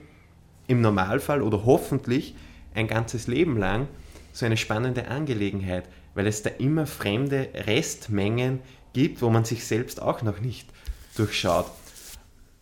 im 0.67 0.81
Normalfall 0.81 1.41
oder 1.41 1.65
hoffentlich 1.65 2.35
ein 2.75 2.87
ganzes 2.87 3.27
Leben 3.27 3.57
lang 3.57 3.87
so 4.33 4.45
eine 4.45 4.57
spannende 4.57 5.07
Angelegenheit, 5.07 5.85
weil 6.15 6.27
es 6.27 6.43
da 6.43 6.49
immer 6.49 6.85
fremde 6.85 7.47
Restmengen 7.53 8.59
gibt, 8.91 9.21
wo 9.21 9.29
man 9.29 9.45
sich 9.45 9.65
selbst 9.65 10.01
auch 10.01 10.21
noch 10.21 10.41
nicht 10.41 10.67
durchschaut. 11.15 11.67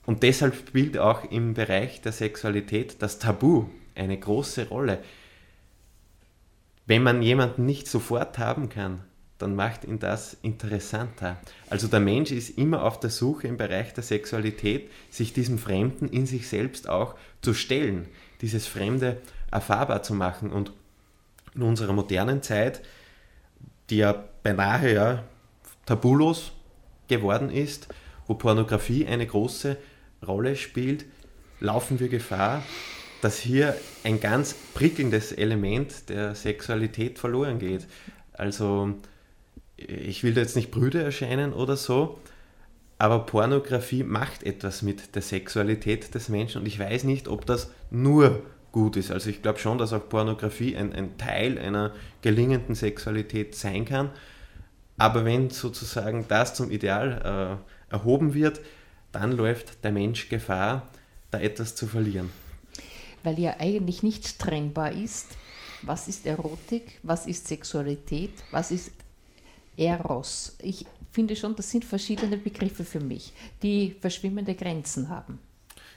Und 0.05 0.21
deshalb 0.23 0.55
spielt 0.55 0.97
auch 0.97 1.31
im 1.31 1.53
Bereich 1.55 2.01
der 2.01 2.11
Sexualität 2.11 3.01
das 3.01 3.17
Tabu 3.17 3.65
eine 3.95 4.17
große 4.17 4.69
Rolle. 4.69 4.99
Wenn 6.85 7.01
man 7.01 7.21
jemanden 7.21 7.65
nicht 7.65 7.87
sofort 7.87 8.37
haben 8.37 8.69
kann, 8.69 9.03
dann 9.41 9.55
macht 9.55 9.85
ihn 9.85 9.99
das 9.99 10.37
interessanter. 10.41 11.39
Also 11.69 11.87
der 11.87 11.99
Mensch 11.99 12.31
ist 12.31 12.57
immer 12.57 12.83
auf 12.83 12.99
der 12.99 13.09
Suche 13.09 13.47
im 13.47 13.57
Bereich 13.57 13.93
der 13.93 14.03
Sexualität, 14.03 14.89
sich 15.09 15.33
diesem 15.33 15.57
Fremden 15.57 16.07
in 16.07 16.25
sich 16.25 16.47
selbst 16.47 16.87
auch 16.87 17.15
zu 17.41 17.53
stellen, 17.53 18.07
dieses 18.41 18.67
Fremde 18.67 19.17
erfahrbar 19.49 20.03
zu 20.03 20.13
machen. 20.13 20.51
Und 20.51 20.71
in 21.55 21.63
unserer 21.63 21.93
modernen 21.93 22.41
Zeit, 22.41 22.81
die 23.89 23.97
ja 23.97 24.23
beinahe 24.43 24.93
ja 24.93 25.23
tabulos 25.85 26.51
geworden 27.07 27.49
ist, 27.49 27.87
wo 28.27 28.35
Pornografie 28.35 29.07
eine 29.07 29.25
große 29.25 29.77
Rolle 30.25 30.55
spielt, 30.55 31.05
laufen 31.59 31.99
wir 31.99 32.09
Gefahr, 32.09 32.63
dass 33.21 33.37
hier 33.37 33.75
ein 34.03 34.19
ganz 34.19 34.55
prickelndes 34.73 35.31
Element 35.31 36.09
der 36.09 36.35
Sexualität 36.35 37.19
verloren 37.19 37.59
geht. 37.59 37.87
Also 38.33 38.95
ich 39.89 40.23
will 40.23 40.37
jetzt 40.37 40.55
nicht 40.55 40.71
brüde 40.71 41.01
erscheinen 41.01 41.53
oder 41.53 41.77
so, 41.77 42.19
aber 42.97 43.25
Pornografie 43.25 44.03
macht 44.03 44.43
etwas 44.43 44.81
mit 44.81 45.15
der 45.15 45.21
Sexualität 45.21 46.13
des 46.13 46.29
Menschen 46.29 46.61
und 46.61 46.67
ich 46.67 46.77
weiß 46.77 47.03
nicht, 47.03 47.27
ob 47.27 47.45
das 47.45 47.71
nur 47.89 48.43
gut 48.71 48.95
ist. 48.95 49.11
Also 49.11 49.29
ich 49.29 49.41
glaube 49.41 49.59
schon, 49.59 49.77
dass 49.77 49.93
auch 49.93 50.07
Pornografie 50.07 50.77
ein, 50.77 50.93
ein 50.93 51.17
Teil 51.17 51.57
einer 51.57 51.93
gelingenden 52.21 52.75
Sexualität 52.75 53.55
sein 53.55 53.85
kann. 53.85 54.11
Aber 54.97 55.25
wenn 55.25 55.49
sozusagen 55.49 56.25
das 56.27 56.53
zum 56.53 56.69
Ideal 56.69 57.59
äh, 57.89 57.93
erhoben 57.93 58.33
wird, 58.33 58.61
dann 59.11 59.31
läuft 59.31 59.83
der 59.83 59.91
Mensch 59.91 60.29
Gefahr, 60.29 60.87
da 61.31 61.39
etwas 61.39 61.75
zu 61.75 61.87
verlieren. 61.87 62.29
Weil 63.23 63.39
ja 63.39 63.55
eigentlich 63.59 64.03
nicht 64.03 64.39
trennbar 64.39 64.91
ist, 64.91 65.37
was 65.81 66.07
ist 66.07 66.25
Erotik, 66.25 66.99
was 67.03 67.25
ist 67.25 67.47
Sexualität, 67.47 68.31
was 68.51 68.71
ist 68.71 68.91
Eros. 69.77 70.57
Ich 70.61 70.85
finde 71.11 71.35
schon, 71.35 71.55
das 71.55 71.69
sind 71.69 71.85
verschiedene 71.85 72.37
Begriffe 72.37 72.83
für 72.83 72.99
mich, 72.99 73.33
die 73.63 73.95
verschwimmende 73.99 74.55
Grenzen 74.55 75.09
haben. 75.09 75.39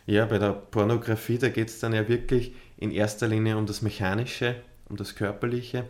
Ja, 0.06 0.26
bei 0.26 0.38
der 0.38 0.52
Pornografie, 0.52 1.38
da 1.38 1.48
geht 1.48 1.68
es 1.68 1.78
dann 1.80 1.94
ja 1.94 2.08
wirklich 2.08 2.52
in 2.76 2.90
erster 2.90 3.26
Linie 3.26 3.56
um 3.56 3.66
das 3.66 3.80
Mechanische, 3.80 4.56
um 4.88 4.96
das 4.96 5.14
Körperliche 5.14 5.84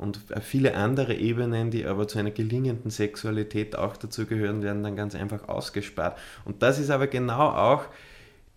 und 0.00 0.18
viele 0.40 0.76
andere 0.76 1.14
Ebenen, 1.14 1.70
die 1.70 1.84
aber 1.84 2.08
zu 2.08 2.18
einer 2.18 2.30
gelingenden 2.30 2.90
Sexualität 2.90 3.76
auch 3.76 3.98
dazu 3.98 4.24
gehören, 4.24 4.62
werden 4.62 4.82
dann 4.82 4.96
ganz 4.96 5.14
einfach 5.14 5.46
ausgespart. 5.46 6.18
Und 6.46 6.62
das 6.62 6.78
ist 6.78 6.88
aber 6.88 7.06
genau 7.06 7.50
auch 7.50 7.84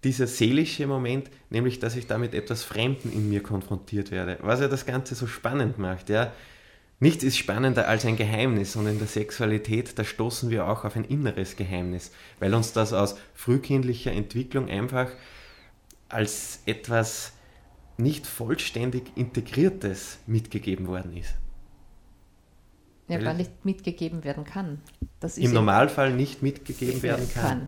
dieser 0.05 0.25
seelische 0.25 0.87
Moment, 0.87 1.29
nämlich 1.49 1.79
dass 1.79 1.97
ich 1.97 2.07
da 2.07 2.17
mit 2.17 2.33
etwas 2.33 2.63
Fremden 2.63 3.11
in 3.11 3.27
mir 3.27 3.43
konfrontiert 3.43 4.09
werde, 4.11 4.37
was 4.41 4.61
ja 4.61 4.69
das 4.69 4.85
Ganze 4.85 5.15
so 5.15 5.27
spannend 5.27 5.77
macht. 5.77 6.07
Ja? 6.07 6.31
Nichts 7.03 7.25
ist 7.25 7.37
spannender 7.37 7.89
als 7.89 8.05
ein 8.05 8.15
Geheimnis 8.15 8.77
und 8.77 8.87
in 8.87 8.97
der 8.97 9.07
Sexualität, 9.07 9.99
da 9.99 10.05
stoßen 10.05 10.49
wir 10.49 10.69
auch 10.69 10.85
auf 10.85 10.95
ein 10.95 11.03
inneres 11.03 11.57
Geheimnis, 11.57 12.11
weil 12.39 12.53
uns 12.53 12.71
das 12.71 12.93
aus 12.93 13.17
frühkindlicher 13.33 14.13
Entwicklung 14.13 14.69
einfach 14.69 15.11
als 16.07 16.61
etwas 16.65 17.33
nicht 17.97 18.25
vollständig 18.25 19.03
integriertes 19.17 20.19
mitgegeben 20.27 20.87
worden 20.87 21.17
ist. 21.17 21.35
Ja, 23.09 23.21
weil 23.21 23.35
nicht 23.35 23.65
mitgegeben 23.65 24.23
werden 24.23 24.45
kann. 24.45 24.79
Im 25.35 25.51
Normalfall 25.51 26.13
nicht 26.13 26.41
mitgegeben 26.41 27.03
werden 27.03 27.27
kann. 27.33 27.67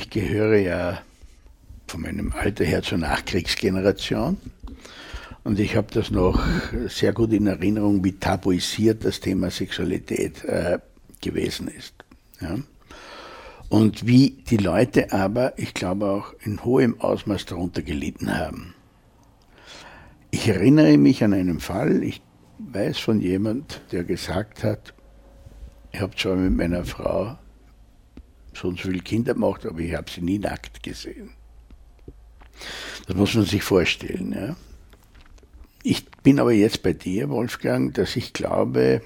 Ich 0.00 0.08
gehöre 0.08 0.56
ja 0.56 1.02
von 1.86 2.00
meinem 2.00 2.32
Alter 2.32 2.64
her 2.64 2.80
zur 2.82 2.96
Nachkriegsgeneration 2.96 4.38
und 5.44 5.60
ich 5.60 5.76
habe 5.76 5.88
das 5.92 6.10
noch 6.10 6.42
sehr 6.88 7.12
gut 7.12 7.34
in 7.34 7.46
Erinnerung, 7.46 8.02
wie 8.02 8.12
tabuisiert 8.12 9.04
das 9.04 9.20
Thema 9.20 9.50
Sexualität 9.50 10.42
äh, 10.44 10.78
gewesen 11.20 11.68
ist. 11.68 11.92
Ja? 12.40 12.56
Und 13.68 14.06
wie 14.06 14.42
die 14.48 14.56
Leute 14.56 15.12
aber, 15.12 15.58
ich 15.58 15.74
glaube 15.74 16.06
auch 16.06 16.32
in 16.40 16.64
hohem 16.64 16.98
Ausmaß 16.98 17.44
darunter 17.44 17.82
gelitten 17.82 18.34
haben. 18.34 18.74
Ich 20.30 20.48
erinnere 20.48 20.96
mich 20.96 21.22
an 21.22 21.34
einen 21.34 21.60
Fall, 21.60 22.02
ich 22.02 22.22
weiß 22.58 22.98
von 22.98 23.20
jemand, 23.20 23.82
der 23.92 24.04
gesagt 24.04 24.64
hat, 24.64 24.94
ich 25.92 26.00
habe 26.00 26.16
zwar 26.16 26.36
mit 26.36 26.56
meiner 26.56 26.86
Frau 26.86 27.36
und 28.62 28.78
so 28.78 28.88
viele 28.88 29.00
Kinder 29.00 29.34
gemacht, 29.34 29.66
aber 29.66 29.80
ich 29.80 29.94
habe 29.94 30.10
sie 30.10 30.20
nie 30.20 30.38
nackt 30.38 30.82
gesehen. 30.82 31.30
Das 33.06 33.16
muss 33.16 33.34
man 33.34 33.44
sich 33.44 33.62
vorstellen. 33.62 34.32
Ja. 34.32 34.56
Ich 35.82 36.06
bin 36.22 36.38
aber 36.38 36.52
jetzt 36.52 36.82
bei 36.82 36.92
dir, 36.92 37.30
Wolfgang, 37.30 37.94
dass 37.94 38.16
ich 38.16 38.32
glaube, 38.32 39.00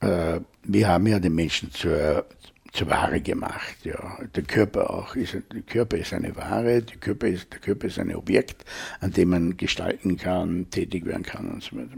äh, 0.00 0.40
wir 0.64 0.88
haben 0.88 1.06
ja 1.06 1.20
den 1.20 1.34
Menschen 1.34 1.70
zur, 1.70 2.26
zur 2.72 2.90
Ware 2.90 3.20
gemacht. 3.20 3.76
Ja. 3.84 4.18
Der 4.34 4.42
Körper 4.42 4.90
auch. 4.90 5.14
Ist, 5.14 5.34
der 5.34 5.62
Körper 5.62 5.96
ist 5.96 6.12
eine 6.12 6.34
Ware, 6.36 6.82
der 6.82 6.96
Körper 6.96 7.28
ist, 7.28 7.52
der 7.52 7.60
Körper 7.60 7.86
ist 7.86 7.98
ein 7.98 8.14
Objekt, 8.14 8.64
an 9.00 9.12
dem 9.12 9.30
man 9.30 9.56
gestalten 9.56 10.16
kann, 10.16 10.68
tätig 10.70 11.06
werden 11.06 11.22
kann 11.22 11.48
und 11.50 11.62
so 11.62 11.76
weiter. 11.76 11.96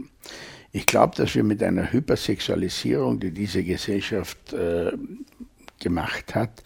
Ich 0.71 0.85
glaube, 0.85 1.15
dass 1.17 1.35
wir 1.35 1.43
mit 1.43 1.61
einer 1.63 1.91
Hypersexualisierung, 1.91 3.19
die 3.19 3.31
diese 3.31 3.63
Gesellschaft 3.63 4.53
äh, 4.53 4.93
gemacht 5.81 6.33
hat, 6.33 6.63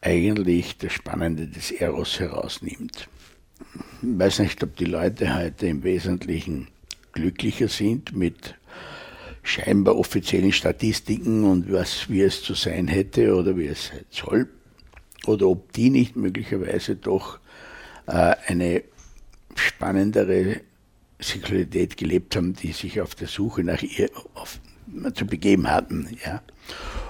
eigentlich 0.00 0.78
das 0.78 0.92
Spannende 0.92 1.48
des 1.48 1.72
Eros 1.72 2.20
herausnimmt. 2.20 3.08
Ich 4.02 4.18
weiß 4.18 4.38
nicht, 4.38 4.62
ob 4.62 4.76
die 4.76 4.84
Leute 4.84 5.34
heute 5.34 5.66
im 5.66 5.82
Wesentlichen 5.82 6.68
glücklicher 7.12 7.66
sind 7.66 8.14
mit 8.14 8.54
scheinbar 9.42 9.96
offiziellen 9.96 10.52
Statistiken 10.52 11.44
und 11.44 11.72
was, 11.72 12.08
wie 12.08 12.22
es 12.22 12.42
zu 12.42 12.54
sein 12.54 12.86
hätte 12.86 13.34
oder 13.34 13.56
wie 13.56 13.66
es 13.66 13.88
sein 13.88 14.04
soll, 14.10 14.48
oder 15.26 15.48
ob 15.48 15.72
die 15.72 15.90
nicht 15.90 16.14
möglicherweise 16.14 16.94
doch 16.94 17.40
äh, 18.06 18.34
eine 18.46 18.84
spannendere 19.54 20.60
Sexualität 21.20 21.96
gelebt 21.96 22.36
haben, 22.36 22.54
die 22.54 22.72
sich 22.72 23.00
auf 23.00 23.14
der 23.14 23.26
Suche 23.26 23.64
nach 23.64 23.82
ihr 23.82 24.10
auf, 24.34 24.60
zu 25.14 25.26
begeben 25.26 25.68
hatten. 25.68 26.16
Ja. 26.24 26.42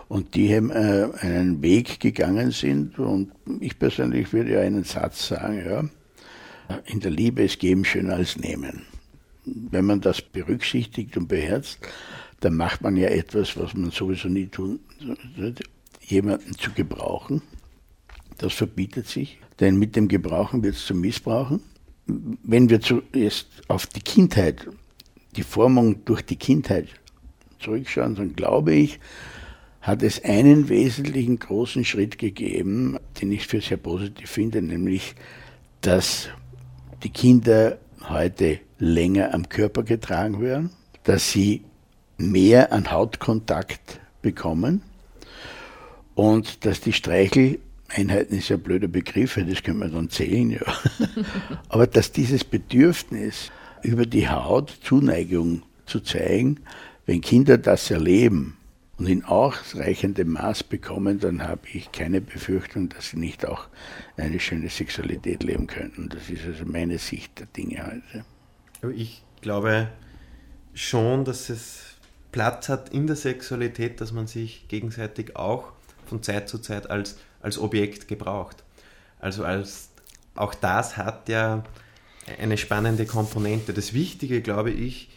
Und 0.09 0.35
die 0.35 0.55
haben 0.55 0.71
äh, 0.71 1.09
einen 1.21 1.63
Weg 1.63 2.01
gegangen 2.01 2.51
sind 2.51 2.99
und 2.99 3.31
ich 3.61 3.79
persönlich 3.79 4.33
würde 4.33 4.55
ja 4.55 4.61
einen 4.61 4.85
Satz 4.85 5.29
sagen, 5.29 5.63
ja, 5.65 5.85
in 6.87 7.01
der 7.01 7.11
Liebe 7.11 7.43
ist 7.43 7.59
geben 7.59 7.85
schöner 7.85 8.15
als 8.15 8.37
nehmen. 8.37 8.83
Wenn 9.45 9.85
man 9.85 10.01
das 10.01 10.23
berücksichtigt 10.23 11.17
und 11.17 11.29
beherzt, 11.29 11.79
dann 12.41 12.55
macht 12.55 12.83
man 12.83 12.97
ja 12.97 13.09
etwas, 13.09 13.57
was 13.57 13.75
man 13.75 13.91
sowieso 13.91 14.29
nie 14.29 14.47
tun 14.47 14.81
sollte, 15.37 15.65
jemanden 16.01 16.57
zu 16.57 16.73
gebrauchen. 16.73 17.43
Das 18.39 18.55
verbietet 18.55 19.09
sich, 19.09 19.39
denn 19.61 19.79
mit 19.79 19.97
dem 19.97 20.09
Gebrauchen 20.09 20.63
wird 20.63 20.77
es 20.77 20.87
zum 20.87 21.01
Missbrauchen. 21.01 21.61
Wenn 22.07 22.71
wir 22.71 22.81
zuerst 22.81 23.49
auf 23.69 23.87
die 23.87 24.01
Kindheit, 24.01 24.67
die 25.37 25.43
Formung 25.43 26.05
durch 26.05 26.23
die 26.23 26.37
Kindheit 26.37 26.89
zurückschauen, 27.59 28.15
dann 28.15 28.35
glaube 28.35 28.73
ich, 28.73 29.01
hat 29.81 30.03
es 30.03 30.22
einen 30.24 30.68
wesentlichen 30.68 31.39
großen 31.39 31.85
Schritt 31.85 32.18
gegeben, 32.18 32.99
den 33.20 33.33
ich 33.33 33.47
für 33.47 33.61
sehr 33.61 33.76
positiv 33.76 34.31
finde, 34.31 34.61
nämlich, 34.61 35.14
dass 35.81 36.29
die 37.03 37.11
Kinder 37.11 37.79
heute 38.09 38.59
länger 38.79 39.35
am 39.35 39.49
Körper 39.49 39.83
getragen 39.83 40.41
werden, 40.41 40.70
dass 41.05 41.31
sie 41.31 41.62
mehr 42.16 42.72
an 42.72 42.91
Hautkontakt 42.91 44.01
bekommen 44.22 44.83
und 46.14 46.64
dass 46.66 46.81
die 46.81 46.93
Streicheleinheiten 46.93 48.37
ist 48.37 48.49
ja 48.49 48.57
ein 48.57 48.62
blöder 48.62 48.89
Begriff, 48.89 49.39
das 49.49 49.62
können 49.62 49.79
wir 49.79 49.89
dann 49.89 50.11
zählen, 50.11 50.51
ja. 50.51 50.61
Aber 51.68 51.87
dass 51.87 52.11
dieses 52.11 52.43
Bedürfnis 52.43 53.53
über 53.83 54.07
die 54.07 54.29
Haut 54.29 54.76
Zuneigung 54.83 55.62
zu 55.87 56.01
zeigen, 56.01 56.61
wenn 57.07 57.20
Kinder 57.20 57.57
das 57.57 57.91
erleben 57.91 58.58
und 58.99 59.07
in 59.07 59.25
ausreichendem 59.25 60.33
Maß 60.33 60.65
bekommen, 60.65 61.21
dann 61.21 61.47
habe 61.47 61.69
ich 61.73 61.93
keine 61.93 62.21
Befürchtung, 62.21 62.89
dass 62.89 63.11
sie 63.11 63.17
nicht 63.17 63.47
auch 63.47 63.69
eine 64.17 64.41
schöne 64.41 64.69
Sexualität 64.69 65.45
leben 65.45 65.69
könnten. 65.69 66.09
Das 66.09 66.29
ist 66.29 66.45
also 66.45 66.65
meine 66.65 66.99
Sicht 66.99 67.39
der 67.39 67.47
Dinge 67.47 67.87
heute. 67.87 68.25
Ich 68.95 69.23
glaube 69.41 69.89
schon, 70.75 71.25
dass 71.25 71.49
es 71.49 71.97
Platz 72.33 72.69
hat 72.69 72.91
in 72.91 73.07
der 73.07 73.17
Sexualität, 73.17 74.01
dass 74.01 74.13
man 74.13 74.27
sich 74.27 74.67
gegenseitig 74.69 75.37
auch 75.37 75.73
von 76.07 76.23
Zeit 76.23 76.49
zu 76.49 76.59
Zeit 76.59 76.91
als, 76.91 77.19
als 77.41 77.59
Objekt 77.59 78.09
gebraucht. 78.09 78.65
Also 79.21 79.45
als, 79.45 79.91
auch 80.35 80.55
das 80.55 80.97
hat 80.97 81.29
ja 81.29 81.63
eine 82.41 82.59
spannende 82.59 83.07
Komponente. 83.07 83.73
Das 83.73 83.95
Wichtige, 83.95 84.43
glaube 84.43 84.71
ich, 84.71 85.11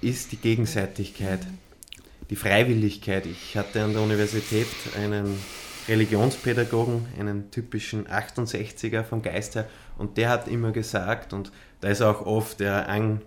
ist 0.00 0.32
die 0.32 0.36
Gegenseitigkeit, 0.36 1.40
die 2.30 2.36
Freiwilligkeit. 2.36 3.26
Ich 3.26 3.56
hatte 3.56 3.82
an 3.82 3.92
der 3.92 4.02
Universität 4.02 4.68
einen 4.96 5.36
Religionspädagogen, 5.88 7.06
einen 7.18 7.50
typischen 7.50 8.06
68er 8.06 9.02
vom 9.02 9.22
Geist 9.22 9.56
her, 9.56 9.68
und 9.98 10.16
der 10.16 10.30
hat 10.30 10.48
immer 10.48 10.70
gesagt, 10.70 11.32
und 11.32 11.50
da 11.80 11.88
ist 11.88 12.00
auch 12.00 12.24
oft 12.24 12.60
der 12.60 12.88
an, 12.88 13.20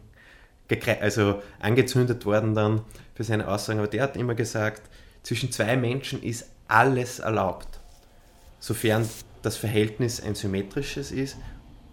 also 1.02 1.42
angezündet 1.60 2.26
worden 2.26 2.56
dann 2.56 2.82
für 3.14 3.24
seine 3.24 3.48
Aussagen, 3.48 3.80
aber 3.80 3.90
der 3.90 4.04
hat 4.04 4.18
immer 4.18 4.34
gesagt, 4.34 4.90
zwischen 5.22 5.52
zwei 5.52 5.76
Menschen 5.76 6.24
ist 6.24 6.50
alles 6.68 7.20
erlaubt, 7.20 7.80
sofern 8.60 9.08
das 9.42 9.58
Verhältnis 9.58 10.22
ein 10.22 10.36
symmetrisches 10.36 11.12
ist 11.12 11.38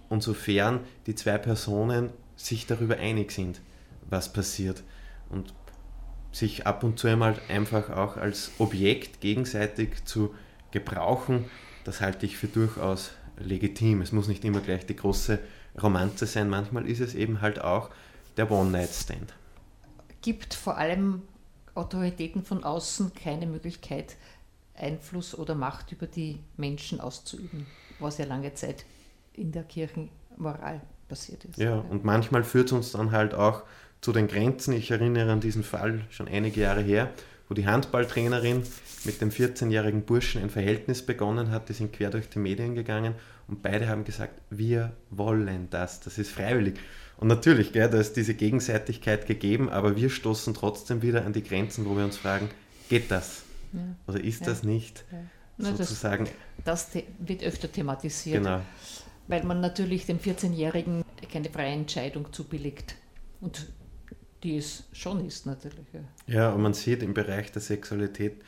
und 0.08 0.22
sofern 0.22 0.80
die 1.06 1.14
zwei 1.16 1.38
Personen 1.38 2.10
sich 2.36 2.66
darüber 2.66 2.96
einig 2.96 3.32
sind, 3.32 3.60
was 4.08 4.32
passiert. 4.32 4.82
Und 5.28 5.52
sich 6.32 6.66
ab 6.66 6.84
und 6.84 6.98
zu 6.98 7.08
einmal 7.08 7.40
einfach 7.48 7.90
auch 7.90 8.16
als 8.16 8.52
Objekt 8.58 9.20
gegenseitig 9.20 10.04
zu 10.04 10.34
gebrauchen, 10.70 11.46
das 11.84 12.00
halte 12.00 12.26
ich 12.26 12.36
für 12.36 12.46
durchaus 12.46 13.12
legitim. 13.38 14.02
Es 14.02 14.12
muss 14.12 14.28
nicht 14.28 14.44
immer 14.44 14.60
gleich 14.60 14.86
die 14.86 14.96
große 14.96 15.38
Romanze 15.82 16.26
sein, 16.26 16.48
manchmal 16.48 16.86
ist 16.86 17.00
es 17.00 17.14
eben 17.14 17.40
halt 17.40 17.60
auch 17.60 17.90
der 18.36 18.50
One-Night-Stand. 18.50 19.34
Gibt 20.22 20.54
vor 20.54 20.76
allem 20.76 21.22
Autoritäten 21.74 22.44
von 22.44 22.64
außen 22.64 23.14
keine 23.14 23.46
Möglichkeit, 23.46 24.16
Einfluss 24.74 25.36
oder 25.36 25.54
Macht 25.54 25.92
über 25.92 26.06
die 26.06 26.40
Menschen 26.56 27.00
auszuüben, 27.00 27.66
was 27.98 28.18
ja 28.18 28.24
lange 28.24 28.54
Zeit 28.54 28.84
in 29.34 29.52
der 29.52 29.64
Kirchenmoral 29.64 30.80
passiert 31.08 31.44
ist. 31.44 31.58
Ja, 31.58 31.78
und 31.78 32.04
manchmal 32.04 32.44
führt 32.44 32.66
es 32.66 32.72
uns 32.72 32.92
dann 32.92 33.10
halt 33.10 33.34
auch 33.34 33.62
zu 34.00 34.12
den 34.12 34.28
Grenzen. 34.28 34.72
Ich 34.72 34.90
erinnere 34.90 35.30
an 35.32 35.40
diesen 35.40 35.62
Fall 35.62 36.04
schon 36.10 36.28
einige 36.28 36.60
Jahre 36.60 36.82
her, 36.82 37.10
wo 37.48 37.54
die 37.54 37.66
Handballtrainerin 37.66 38.62
mit 39.04 39.20
dem 39.20 39.30
14-jährigen 39.30 40.02
Burschen 40.02 40.42
ein 40.42 40.50
Verhältnis 40.50 41.04
begonnen 41.04 41.50
hat. 41.50 41.68
Die 41.68 41.72
sind 41.72 41.92
quer 41.92 42.10
durch 42.10 42.28
die 42.28 42.38
Medien 42.38 42.74
gegangen 42.74 43.14
und 43.48 43.62
beide 43.62 43.88
haben 43.88 44.04
gesagt, 44.04 44.40
wir 44.50 44.92
wollen 45.10 45.68
das, 45.70 46.00
das 46.00 46.18
ist 46.18 46.30
freiwillig. 46.30 46.78
Und 47.16 47.28
natürlich, 47.28 47.72
gell, 47.72 47.90
da 47.90 47.98
ist 47.98 48.16
diese 48.16 48.34
Gegenseitigkeit 48.34 49.26
gegeben, 49.26 49.68
aber 49.68 49.96
wir 49.96 50.08
stoßen 50.08 50.54
trotzdem 50.54 51.02
wieder 51.02 51.26
an 51.26 51.32
die 51.34 51.42
Grenzen, 51.42 51.84
wo 51.84 51.96
wir 51.96 52.04
uns 52.04 52.16
fragen, 52.16 52.48
geht 52.88 53.10
das? 53.10 53.42
Ja. 53.72 53.80
Oder 54.06 54.24
ist 54.24 54.40
ja. 54.40 54.46
das 54.46 54.62
nicht? 54.62 55.04
Ja. 55.12 55.18
Sozusagen. 55.58 56.26
Das, 56.64 56.90
das, 56.90 57.02
wird 57.18 57.42
öfter 57.42 57.70
thematisiert. 57.70 58.42
Genau. 58.42 58.60
Weil 59.28 59.44
man 59.44 59.60
natürlich 59.60 60.06
dem 60.06 60.18
14-Jährigen 60.18 61.04
keine 61.30 61.50
freie 61.50 61.72
Entscheidung 61.72 62.32
zubilligt. 62.32 62.94
Und 63.42 63.66
die 64.42 64.56
es 64.56 64.84
schon 64.92 65.26
ist 65.26 65.46
natürlich. 65.46 65.86
Ja. 66.26 66.50
und 66.52 66.62
man 66.62 66.74
sieht 66.74 67.02
im 67.02 67.14
Bereich 67.14 67.52
der 67.52 67.62
Sexualität, 67.62 68.40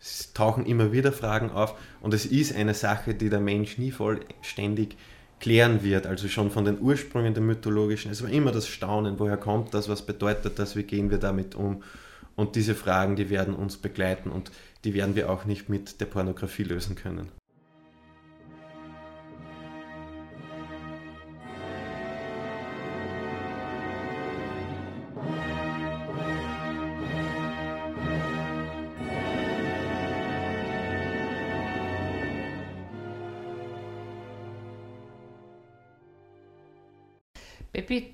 es 0.00 0.32
tauchen 0.32 0.64
immer 0.64 0.92
wieder 0.92 1.12
Fragen 1.12 1.50
auf 1.50 1.74
und 2.00 2.14
es 2.14 2.24
ist 2.26 2.54
eine 2.54 2.74
Sache, 2.74 3.14
die 3.14 3.30
der 3.30 3.40
Mensch 3.40 3.78
nie 3.78 3.90
vollständig 3.90 4.96
klären 5.40 5.82
wird, 5.82 6.06
also 6.06 6.28
schon 6.28 6.50
von 6.50 6.64
den 6.64 6.80
Ursprüngen 6.80 7.34
der 7.34 7.42
mythologischen. 7.42 8.10
Es 8.10 8.22
war 8.22 8.30
immer 8.30 8.52
das 8.52 8.66
Staunen, 8.68 9.18
woher 9.18 9.36
kommt 9.36 9.74
das, 9.74 9.88
was 9.88 10.04
bedeutet 10.04 10.58
das, 10.58 10.76
wie 10.76 10.82
gehen 10.82 11.10
wir 11.10 11.18
damit 11.18 11.54
um. 11.54 11.82
Und 12.36 12.54
diese 12.54 12.74
Fragen, 12.74 13.16
die 13.16 13.30
werden 13.30 13.54
uns 13.54 13.76
begleiten 13.76 14.30
und 14.30 14.50
die 14.84 14.94
werden 14.94 15.16
wir 15.16 15.30
auch 15.30 15.44
nicht 15.44 15.68
mit 15.68 16.00
der 16.00 16.06
Pornografie 16.06 16.62
lösen 16.62 16.94
können. 16.94 17.28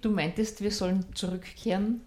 Du 0.04 0.10
meintest, 0.10 0.60
wir 0.60 0.70
sollen 0.70 1.04
zurückkehren 1.14 2.00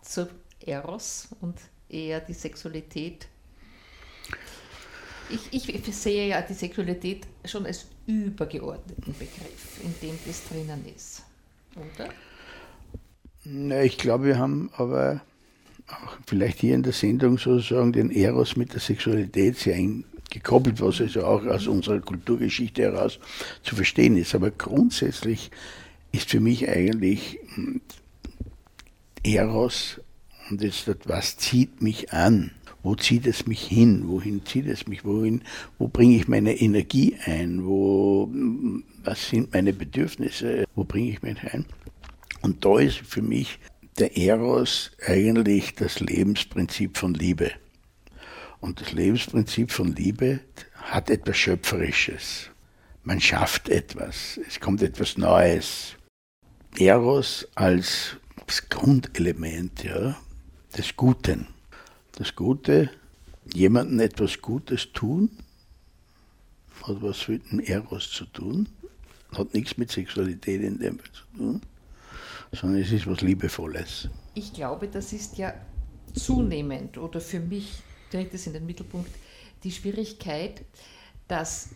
zu 0.00 0.28
Eros 0.64 1.28
und 1.40 1.56
eher 1.88 2.20
die 2.20 2.32
Sexualität. 2.32 3.28
Ich, 5.28 5.72
ich 5.72 5.94
sehe 5.94 6.28
ja 6.28 6.42
die 6.42 6.54
Sexualität 6.54 7.26
schon 7.44 7.66
als 7.66 7.86
übergeordneten 8.06 9.14
Begriff, 9.14 9.80
in 9.82 9.94
dem 10.02 10.18
das 10.26 10.48
drinnen 10.48 10.84
ist, 10.94 11.22
oder? 11.76 12.08
Na, 13.44 13.82
ich 13.82 13.98
glaube, 13.98 14.24
wir 14.24 14.38
haben 14.38 14.70
aber 14.76 15.22
auch 15.88 16.16
vielleicht 16.26 16.60
hier 16.60 16.74
in 16.74 16.82
der 16.82 16.92
Sendung 16.92 17.38
sozusagen 17.38 17.92
den 17.92 18.10
Eros 18.10 18.56
mit 18.56 18.72
der 18.72 18.80
Sexualität 18.80 19.58
sehr 19.58 19.76
gekoppelt, 20.30 20.80
was 20.80 21.00
also 21.00 21.24
auch 21.24 21.44
aus 21.44 21.66
unserer 21.66 22.00
Kulturgeschichte 22.00 22.82
heraus 22.82 23.18
zu 23.62 23.74
verstehen 23.74 24.16
ist. 24.16 24.34
Aber 24.34 24.50
grundsätzlich 24.50 25.50
ist 26.12 26.30
für 26.30 26.40
mich 26.40 26.68
eigentlich 26.68 27.38
hm, 27.54 27.80
Eros 29.24 30.00
und 30.50 30.62
jetzt, 30.62 30.90
was 31.04 31.36
zieht 31.36 31.80
mich 31.80 32.12
an? 32.12 32.50
Wo 32.82 32.96
zieht 32.96 33.26
es 33.26 33.46
mich 33.46 33.62
hin? 33.62 34.08
Wohin 34.08 34.44
zieht 34.44 34.66
es 34.66 34.86
mich? 34.86 35.04
Wohin, 35.04 35.42
wo 35.78 35.88
bringe 35.88 36.16
ich 36.16 36.26
meine 36.26 36.54
Energie 36.60 37.16
ein? 37.24 37.64
Wo, 37.64 38.28
hm, 38.30 38.84
was 39.04 39.28
sind 39.28 39.52
meine 39.52 39.72
Bedürfnisse? 39.72 40.64
Wo 40.74 40.84
bringe 40.84 41.10
ich 41.10 41.22
mich 41.22 41.42
ein? 41.52 41.64
Und 42.40 42.64
da 42.64 42.78
ist 42.78 42.98
für 42.98 43.22
mich 43.22 43.58
der 43.98 44.16
Eros 44.16 44.90
eigentlich 45.06 45.74
das 45.74 46.00
Lebensprinzip 46.00 46.98
von 46.98 47.14
Liebe. 47.14 47.52
Und 48.60 48.80
das 48.80 48.92
Lebensprinzip 48.92 49.70
von 49.70 49.94
Liebe 49.94 50.40
hat 50.74 51.10
etwas 51.10 51.36
Schöpferisches. 51.36 52.50
Man 53.04 53.20
schafft 53.20 53.68
etwas. 53.68 54.38
Es 54.46 54.60
kommt 54.60 54.82
etwas 54.82 55.16
Neues. 55.16 55.96
Eros 56.78 57.46
als 57.54 58.16
Grundelement, 58.70 59.84
ja, 59.84 60.16
des 60.76 60.96
Guten. 60.96 61.46
Das 62.12 62.34
Gute, 62.34 62.90
jemandem 63.52 64.00
etwas 64.00 64.40
Gutes 64.40 64.92
tun, 64.92 65.30
hat 66.82 67.02
was 67.02 67.28
mit 67.28 67.50
dem 67.50 67.60
Eros 67.60 68.10
zu 68.10 68.24
tun, 68.26 68.68
hat 69.36 69.54
nichts 69.54 69.76
mit 69.76 69.90
Sexualität 69.90 70.62
in 70.62 70.78
dem 70.78 70.98
zu 70.98 71.36
tun, 71.36 71.62
sondern 72.52 72.80
es 72.80 72.90
ist 72.90 73.06
was 73.06 73.20
Liebevolles. 73.20 74.08
Ich 74.34 74.52
glaube, 74.52 74.88
das 74.88 75.12
ist 75.12 75.38
ja 75.38 75.54
zunehmend 76.14 76.98
oder 76.98 77.20
für 77.20 77.40
mich 77.40 77.82
tritt 78.10 78.34
es 78.34 78.46
in 78.46 78.54
den 78.54 78.66
Mittelpunkt 78.66 79.10
die 79.62 79.72
Schwierigkeit, 79.72 80.64
dass 81.28 81.70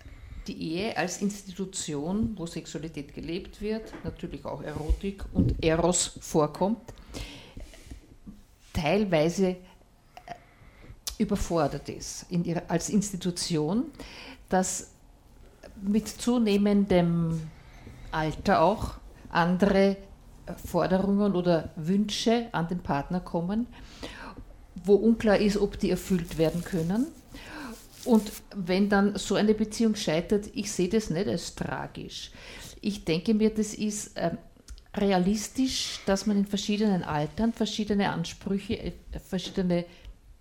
die 0.49 0.75
Ehe 0.75 0.97
als 0.97 1.23
Institution, 1.23 2.33
wo 2.37 2.47
Sexualität 2.47 3.15
gelebt 3.15 3.61
wird, 3.61 3.93
natürlich 4.05 4.45
auch 4.45 4.63
Erotik 4.63 5.25
und 5.33 5.63
Eros 5.63 6.19
vorkommt, 6.21 6.81
teilweise 8.73 9.49
äh, 9.49 9.57
überfordert 11.19 11.89
ist 11.89 12.27
in 12.31 12.45
ihrer, 12.45 12.63
als 12.69 12.91
Institution, 12.91 13.85
dass 14.49 14.91
mit 15.83 16.09
zunehmendem 16.09 17.41
Alter 18.11 18.63
auch 18.63 18.95
andere 19.31 19.97
Forderungen 20.65 21.35
oder 21.35 21.71
Wünsche 21.77 22.49
an 22.53 22.69
den 22.69 22.81
Partner 22.81 23.21
kommen, 23.21 23.67
wo 24.85 24.95
unklar 24.95 25.39
ist, 25.39 25.57
ob 25.57 25.79
die 25.79 25.91
erfüllt 25.91 26.39
werden 26.39 26.63
können. 26.63 27.07
Und 28.07 28.31
wenn 28.55 28.89
dann 28.89 29.17
so 29.17 29.35
eine 29.35 29.55
Beziehung 29.55 29.95
scheitert, 29.95 30.49
ich 30.55 30.71
sehe 30.71 30.89
das 30.89 31.11
nicht 31.11 31.27
als 31.29 31.55
tragisch. 31.55 32.31
Ich 32.81 33.05
denke 33.05 33.35
mir, 33.35 33.51
das 33.51 33.75
ist 33.75 34.17
äh, 34.17 34.31
realistisch, 34.97 36.01
dass 36.07 36.27
man 36.27 36.39
in 36.39 36.47
verschiedenen 36.47 37.03
Altern 37.03 37.53
verschiedene 37.53 38.11
Ansprüche, 38.11 38.79
äh, 38.79 38.93
verschiedene 39.19 39.85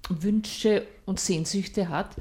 Wünsche 0.10 0.86
und 1.06 1.20
Sehnsüchte 1.20 1.90
hat 1.90 2.16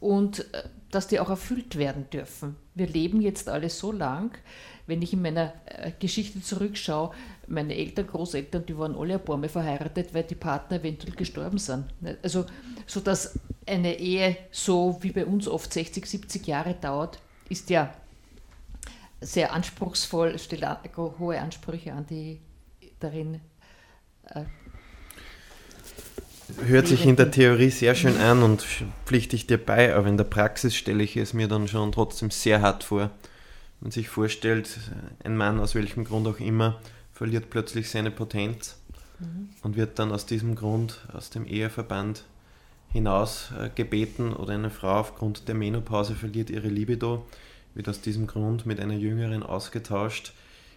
und 0.00 0.40
äh, 0.54 0.68
dass 0.90 1.08
die 1.08 1.20
auch 1.20 1.30
erfüllt 1.30 1.76
werden 1.76 2.08
dürfen. 2.10 2.56
Wir 2.74 2.86
leben 2.86 3.20
jetzt 3.20 3.48
alle 3.48 3.70
so 3.70 3.92
lang, 3.92 4.36
wenn 4.86 5.02
ich 5.02 5.12
in 5.12 5.22
meiner 5.22 5.52
äh, 5.66 5.92
Geschichte 5.98 6.40
zurückschaue, 6.40 7.12
meine 7.48 7.74
Eltern, 7.74 8.06
Großeltern, 8.06 8.66
die 8.66 8.78
waren 8.78 8.96
alle 8.96 9.14
ein 9.14 9.24
paar 9.24 9.36
Mal 9.36 9.48
verheiratet, 9.48 10.14
weil 10.14 10.24
die 10.24 10.34
Partner 10.34 10.78
eventuell 10.78 11.14
gestorben 11.14 11.58
sind. 11.58 11.86
Also, 12.22 12.46
so 12.86 13.00
dass 13.00 13.38
eine 13.66 13.98
Ehe 13.98 14.36
so 14.50 14.98
wie 15.00 15.10
bei 15.10 15.26
uns 15.26 15.48
oft 15.48 15.72
60, 15.72 16.06
70 16.06 16.46
Jahre 16.46 16.74
dauert, 16.74 17.18
ist 17.48 17.70
ja 17.70 17.92
sehr 19.20 19.52
anspruchsvoll, 19.52 20.38
stellt 20.38 20.66
hohe 20.96 21.40
Ansprüche 21.40 21.92
an 21.92 22.06
die 22.06 22.40
darin. 23.00 23.40
Äh, 24.24 24.44
Hört 26.64 26.86
sich 26.86 27.04
in 27.04 27.16
der 27.16 27.32
Theorie 27.32 27.70
sehr 27.70 27.96
schön 27.96 28.16
an 28.18 28.44
und 28.44 28.64
pflichte 29.04 29.34
ich 29.34 29.48
dir 29.48 29.58
bei, 29.58 29.92
aber 29.94 30.06
in 30.06 30.16
der 30.16 30.24
Praxis 30.24 30.76
stelle 30.76 31.02
ich 31.02 31.16
es 31.16 31.32
mir 31.32 31.48
dann 31.48 31.66
schon 31.66 31.90
trotzdem 31.90 32.30
sehr 32.30 32.60
hart 32.60 32.84
vor 32.84 33.10
man 33.80 33.90
sich 33.90 34.08
vorstellt, 34.08 34.78
ein 35.24 35.36
Mann 35.36 35.60
aus 35.60 35.74
welchem 35.74 36.04
Grund 36.04 36.26
auch 36.26 36.40
immer 36.40 36.80
verliert 37.12 37.50
plötzlich 37.50 37.90
seine 37.90 38.10
Potenz 38.10 38.78
mhm. 39.18 39.50
und 39.62 39.76
wird 39.76 39.98
dann 39.98 40.12
aus 40.12 40.26
diesem 40.26 40.54
Grund 40.54 41.06
aus 41.12 41.30
dem 41.30 41.46
Eheverband 41.46 42.24
hinaus 42.92 43.50
äh, 43.58 43.70
gebeten 43.74 44.32
oder 44.32 44.54
eine 44.54 44.70
Frau 44.70 45.00
aufgrund 45.00 45.48
der 45.48 45.54
Menopause 45.54 46.14
verliert 46.14 46.50
ihre 46.50 46.68
Libido, 46.68 47.26
wird 47.74 47.88
aus 47.88 48.00
diesem 48.00 48.26
Grund 48.26 48.66
mit 48.66 48.80
einer 48.80 48.94
jüngeren 48.94 49.42
ausgetauscht. 49.42 50.32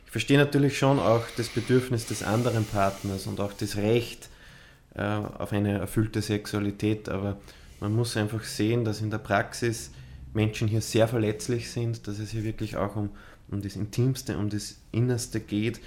Ich 0.05 0.11
verstehe 0.11 0.37
natürlich 0.37 0.77
schon 0.77 0.99
auch 0.99 1.23
das 1.37 1.49
Bedürfnis 1.49 2.07
des 2.07 2.23
anderen 2.23 2.65
Partners 2.65 3.27
und 3.27 3.39
auch 3.39 3.53
das 3.53 3.77
Recht 3.77 4.29
äh, 4.95 5.03
auf 5.03 5.53
eine 5.53 5.77
erfüllte 5.77 6.21
Sexualität, 6.21 7.09
aber 7.09 7.37
man 7.79 7.93
muss 7.93 8.17
einfach 8.17 8.43
sehen, 8.43 8.83
dass 8.83 9.01
in 9.01 9.11
der 9.11 9.19
Praxis 9.19 9.91
Menschen 10.33 10.67
hier 10.67 10.81
sehr 10.81 11.07
verletzlich 11.07 11.71
sind, 11.71 12.07
dass 12.07 12.19
es 12.19 12.31
hier 12.31 12.43
wirklich 12.43 12.77
auch 12.77 12.95
um, 12.95 13.09
um 13.49 13.61
das 13.61 13.75
Intimste, 13.75 14.37
um 14.37 14.49
das 14.49 14.77
Innerste 14.91 15.39
geht. 15.39 15.79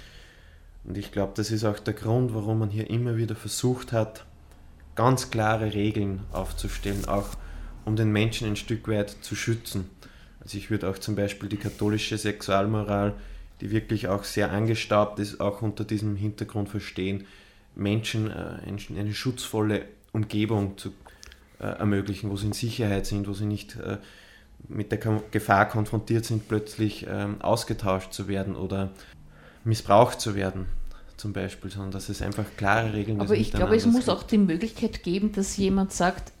Und 0.83 0.97
ich 0.97 1.11
glaube, 1.11 1.33
das 1.35 1.51
ist 1.51 1.63
auch 1.63 1.79
der 1.79 1.93
Grund, 1.93 2.33
warum 2.33 2.59
man 2.59 2.69
hier 2.69 2.89
immer 2.89 3.15
wieder 3.15 3.35
versucht 3.35 3.91
hat, 3.93 4.25
ganz 4.95 5.31
klare 5.31 5.73
Regeln 5.73 6.21
aufzustellen, 6.31 7.05
auch 7.05 7.29
um 7.85 7.95
den 7.95 8.11
Menschen 8.11 8.47
ein 8.47 8.55
Stück 8.55 8.87
weit 8.87 9.15
zu 9.21 9.35
schützen. 9.35 9.89
Also 10.41 10.57
ich 10.57 10.69
würde 10.69 10.89
auch 10.89 10.97
zum 10.97 11.15
Beispiel 11.15 11.49
die 11.49 11.57
katholische 11.57 12.17
Sexualmoral, 12.17 13.13
die 13.61 13.71
wirklich 13.71 14.09
auch 14.09 14.25
sehr 14.25 14.51
angestaubt 14.51 15.19
ist, 15.19 15.39
auch 15.39 15.61
unter 15.61 15.85
diesem 15.85 16.15
Hintergrund 16.15 16.69
verstehen, 16.69 17.25
Menschen 17.75 18.29
äh, 18.29 18.59
eine 18.97 19.13
schutzvolle 19.13 19.85
Umgebung 20.11 20.77
zu 20.77 20.89
äh, 21.59 21.65
ermöglichen, 21.65 22.29
wo 22.29 22.35
sie 22.35 22.47
in 22.47 22.53
Sicherheit 22.53 23.05
sind, 23.05 23.27
wo 23.27 23.33
sie 23.33 23.45
nicht 23.45 23.77
äh, 23.77 23.97
mit 24.67 24.91
der 24.91 24.99
Gefahr 25.31 25.67
konfrontiert 25.67 26.25
sind, 26.25 26.47
plötzlich 26.47 27.05
ähm, 27.09 27.41
ausgetauscht 27.41 28.13
zu 28.13 28.27
werden 28.27 28.55
oder 28.55 28.91
missbraucht 29.63 30.19
zu 30.19 30.35
werden, 30.35 30.65
zum 31.17 31.33
Beispiel, 31.33 31.71
sondern 31.71 31.91
dass 31.91 32.09
es 32.09 32.21
einfach 32.21 32.45
klare 32.57 32.93
Regeln 32.93 33.21
Aber 33.21 33.35
ich 33.35 33.51
glaube, 33.51 33.75
es 33.75 33.85
muss 33.85 34.05
gibt. 34.05 34.09
auch 34.09 34.23
die 34.23 34.37
Möglichkeit 34.37 35.03
geben, 35.03 35.31
dass 35.31 35.57
jemand 35.57 35.91
sagt, 35.91 36.31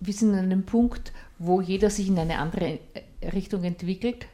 wir 0.00 0.14
sind 0.14 0.32
an 0.32 0.40
einem 0.40 0.64
Punkt, 0.64 1.12
wo 1.38 1.60
jeder 1.60 1.90
sich 1.90 2.08
in 2.08 2.18
eine 2.18 2.38
andere 2.38 2.78
äh, 2.94 3.28
Richtung 3.28 3.64
entwickelt 3.64 4.26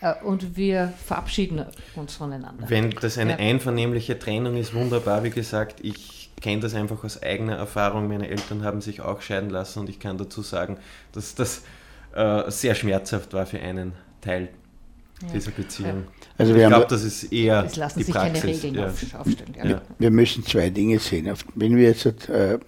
äh, 0.00 0.14
und 0.24 0.56
wir 0.56 0.92
verabschieden 1.04 1.64
uns 1.94 2.14
voneinander. 2.14 2.68
Wenn 2.68 2.90
das 2.90 3.18
eine 3.18 3.32
ja. 3.32 3.38
einvernehmliche 3.38 4.18
Trennung 4.18 4.56
ist, 4.56 4.74
wunderbar, 4.74 5.24
wie 5.24 5.30
gesagt, 5.30 5.80
ich 5.82 6.30
kenne 6.40 6.60
das 6.60 6.74
einfach 6.74 7.02
aus 7.04 7.22
eigener 7.22 7.56
Erfahrung. 7.56 8.08
Meine 8.08 8.28
Eltern 8.28 8.62
haben 8.62 8.80
sich 8.80 9.00
auch 9.00 9.20
scheiden 9.20 9.50
lassen 9.50 9.80
und 9.80 9.88
ich 9.88 9.98
kann 9.98 10.18
dazu 10.18 10.42
sagen, 10.42 10.78
dass 11.12 11.34
das 11.34 11.62
äh, 12.14 12.50
sehr 12.50 12.74
schmerzhaft 12.74 13.32
war 13.32 13.46
für 13.46 13.60
einen 13.60 13.92
Teil 14.20 14.48
ja. 15.22 15.28
dieser 15.34 15.50
Beziehung. 15.50 16.04
Also 16.36 16.54
ich 16.54 16.66
glaube, 16.66 16.86
das 16.88 17.02
ist 17.02 17.24
eher 17.32 17.64
es 17.64 17.76
lassen 17.76 17.98
die 17.98 18.04
sich 18.04 18.14
Praxis. 18.14 18.40
keine 18.40 18.54
Regeln 18.54 18.74
ja. 18.74 18.86
aufstellen. 18.86 19.54
Ja. 19.56 19.66
Ja. 19.66 19.82
Wir 19.98 20.10
müssen 20.10 20.44
zwei 20.44 20.70
Dinge 20.70 20.98
sehen. 20.98 21.32
Wenn 21.54 21.76
wir 21.76 21.88
jetzt 21.88 22.06
äh, 22.28 22.58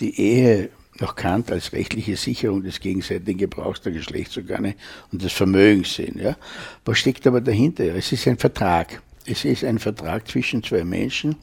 die 0.00 0.20
Ehe 0.20 0.70
noch 1.00 1.16
Kant 1.16 1.50
als 1.50 1.72
rechtliche 1.72 2.16
Sicherung 2.16 2.62
des 2.62 2.78
gegenseitigen 2.78 3.38
Gebrauchs 3.38 3.80
der 3.80 3.92
Geschlechtsorgane 3.92 4.74
und 5.10 5.22
des 5.22 5.32
Vermögens 5.32 5.94
sehen. 5.94 6.18
Ja? 6.18 6.36
Was 6.84 6.98
steckt 6.98 7.26
aber 7.26 7.40
dahinter? 7.40 7.84
Es 7.94 8.12
ist 8.12 8.28
ein 8.28 8.38
Vertrag. 8.38 9.02
Es 9.26 9.44
ist 9.44 9.64
ein 9.64 9.78
Vertrag 9.78 10.28
zwischen 10.28 10.62
zwei 10.62 10.84
Menschen 10.84 11.36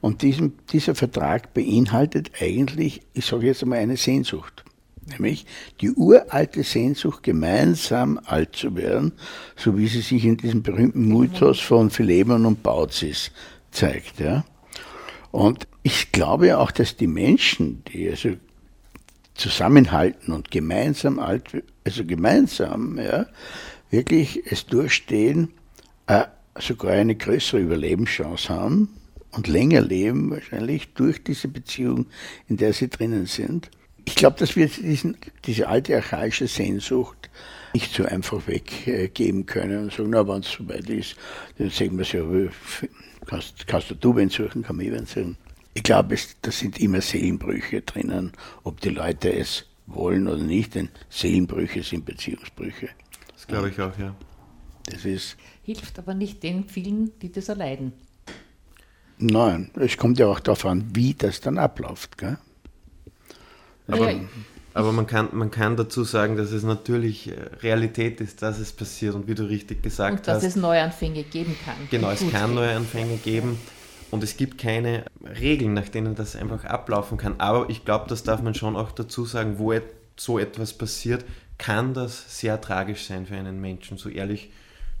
und 0.00 0.22
diesem, 0.22 0.52
dieser 0.70 0.94
Vertrag 0.94 1.52
beinhaltet 1.54 2.30
eigentlich, 2.40 3.02
ich 3.14 3.26
sage 3.26 3.46
jetzt 3.46 3.62
einmal, 3.62 3.78
eine 3.78 3.96
Sehnsucht 3.96 4.64
nämlich 5.06 5.46
die 5.80 5.90
uralte 5.92 6.62
Sehnsucht, 6.62 7.22
gemeinsam 7.22 8.20
alt 8.24 8.56
zu 8.56 8.76
werden, 8.76 9.12
so 9.56 9.78
wie 9.78 9.86
sie 9.86 10.00
sich 10.00 10.24
in 10.24 10.36
diesem 10.36 10.62
berühmten 10.62 11.06
Mythos 11.06 11.60
von 11.60 11.90
Philemon 11.90 12.46
und 12.46 12.62
Baucis 12.62 13.30
zeigt. 13.70 14.20
Ja. 14.20 14.44
Und 15.30 15.66
ich 15.82 16.12
glaube 16.12 16.58
auch, 16.58 16.70
dass 16.70 16.96
die 16.96 17.06
Menschen, 17.06 17.82
die 17.92 18.08
also 18.10 18.30
zusammenhalten 19.34 20.32
und 20.32 20.50
gemeinsam 20.50 21.18
alt, 21.18 21.62
also 21.84 22.04
gemeinsam, 22.04 22.98
ja, 22.98 23.26
wirklich 23.90 24.42
es 24.46 24.66
durchstehen, 24.66 25.48
äh, 26.06 26.24
sogar 26.58 26.92
eine 26.92 27.14
größere 27.14 27.60
Überlebenschance 27.60 28.48
haben 28.48 28.88
und 29.32 29.46
länger 29.46 29.82
leben 29.82 30.30
wahrscheinlich 30.30 30.94
durch 30.94 31.22
diese 31.22 31.48
Beziehung, 31.48 32.06
in 32.48 32.56
der 32.56 32.72
sie 32.72 32.88
drinnen 32.88 33.26
sind 33.26 33.70
ich 34.06 34.14
glaube, 34.14 34.38
dass 34.38 34.56
wir 34.56 34.68
diesen, 34.68 35.16
diese 35.44 35.68
alte 35.68 35.96
archaische 35.96 36.46
Sehnsucht 36.46 37.28
nicht 37.74 37.92
so 37.92 38.04
einfach 38.04 38.46
weggeben 38.46 39.44
können 39.44 39.84
und 39.84 39.92
sagen, 39.92 40.10
na, 40.10 40.26
wenn 40.26 40.40
es 40.40 40.52
soweit 40.52 40.88
ist, 40.88 41.16
dann 41.58 41.68
sagen 41.68 41.98
wir 41.98 42.04
so, 42.04 42.48
kannst, 43.26 43.66
kannst 43.66 43.94
du 44.00 44.16
wen 44.16 44.30
suchen, 44.30 44.62
kann 44.62 44.80
ich 44.80 44.90
wen 44.90 45.04
suchen. 45.04 45.36
Ich 45.74 45.82
glaube, 45.82 46.16
da 46.40 46.50
sind 46.50 46.78
immer 46.80 47.02
Seelenbrüche 47.02 47.82
drinnen, 47.82 48.32
ob 48.64 48.80
die 48.80 48.88
Leute 48.88 49.34
es 49.34 49.66
wollen 49.86 50.26
oder 50.26 50.42
nicht, 50.42 50.74
denn 50.74 50.88
Seelenbrüche 51.10 51.82
sind 51.82 52.06
Beziehungsbrüche. 52.06 52.88
Das 53.34 53.46
glaube 53.46 53.68
ich 53.68 53.80
auch, 53.80 53.98
ja. 53.98 54.14
Das 54.86 55.04
ist 55.04 55.36
Hilft 55.66 55.98
aber 55.98 56.14
nicht 56.14 56.44
den 56.44 56.68
vielen, 56.68 57.18
die 57.18 57.32
das 57.32 57.48
erleiden. 57.48 57.92
Nein, 59.18 59.70
es 59.74 59.96
kommt 59.96 60.18
ja 60.20 60.28
auch 60.28 60.38
darauf 60.38 60.64
an, 60.64 60.84
wie 60.94 61.12
das 61.12 61.40
dann 61.40 61.58
abläuft. 61.58 62.16
Gell? 62.18 62.38
Aber, 63.88 64.10
ja. 64.10 64.20
aber 64.74 64.92
man, 64.92 65.06
kann, 65.06 65.28
man 65.32 65.50
kann 65.50 65.76
dazu 65.76 66.04
sagen, 66.04 66.36
dass 66.36 66.52
es 66.52 66.62
natürlich 66.62 67.28
äh, 67.28 67.34
Realität 67.62 68.20
ist, 68.20 68.42
dass 68.42 68.58
es 68.58 68.72
passiert 68.72 69.14
und 69.14 69.28
wie 69.28 69.34
du 69.34 69.44
richtig 69.44 69.82
gesagt 69.82 70.18
und 70.18 70.26
dass 70.26 70.36
hast. 70.36 70.42
dass 70.44 70.56
es 70.56 70.56
Neuanfänge 70.56 71.22
geben 71.22 71.56
kann. 71.64 71.74
Genau, 71.90 72.10
es 72.10 72.28
kann 72.30 72.54
Neuanfänge 72.54 73.16
geben 73.18 73.58
und 74.10 74.22
es 74.22 74.36
gibt 74.36 74.58
keine 74.58 75.04
Regeln, 75.40 75.74
nach 75.74 75.88
denen 75.88 76.14
das 76.14 76.36
einfach 76.36 76.64
ablaufen 76.64 77.18
kann. 77.18 77.36
Aber 77.38 77.68
ich 77.70 77.84
glaube, 77.84 78.06
das 78.08 78.22
darf 78.22 78.42
man 78.42 78.54
schon 78.54 78.76
auch 78.76 78.92
dazu 78.92 79.24
sagen, 79.24 79.58
wo 79.58 79.72
so 80.16 80.38
etwas 80.38 80.72
passiert, 80.72 81.24
kann 81.58 81.94
das 81.94 82.38
sehr 82.38 82.60
tragisch 82.60 83.06
sein 83.06 83.26
für 83.26 83.36
einen 83.36 83.60
Menschen. 83.60 83.98
So 83.98 84.08
ehrlich 84.08 84.50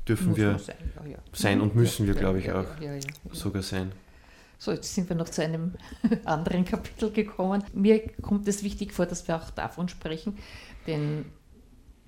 dürfen 0.08 0.28
Muss 0.28 0.38
wir 0.38 0.58
sein, 0.58 0.76
ja, 1.04 1.10
ja. 1.12 1.18
sein, 1.32 1.60
und 1.60 1.74
müssen 1.74 2.06
wir, 2.06 2.14
glaube 2.14 2.38
ich, 2.38 2.52
auch 2.52 2.66
sogar 3.32 3.62
sein. 3.62 3.92
So, 4.58 4.72
jetzt 4.72 4.94
sind 4.94 5.08
wir 5.08 5.16
noch 5.16 5.28
zu 5.28 5.42
einem 5.42 5.74
anderen 6.24 6.64
Kapitel 6.64 7.10
gekommen. 7.10 7.62
Mir 7.72 8.00
kommt 8.22 8.48
es 8.48 8.62
wichtig 8.62 8.92
vor, 8.92 9.06
dass 9.06 9.28
wir 9.28 9.36
auch 9.36 9.50
davon 9.50 9.88
sprechen, 9.88 10.38
denn 10.86 11.26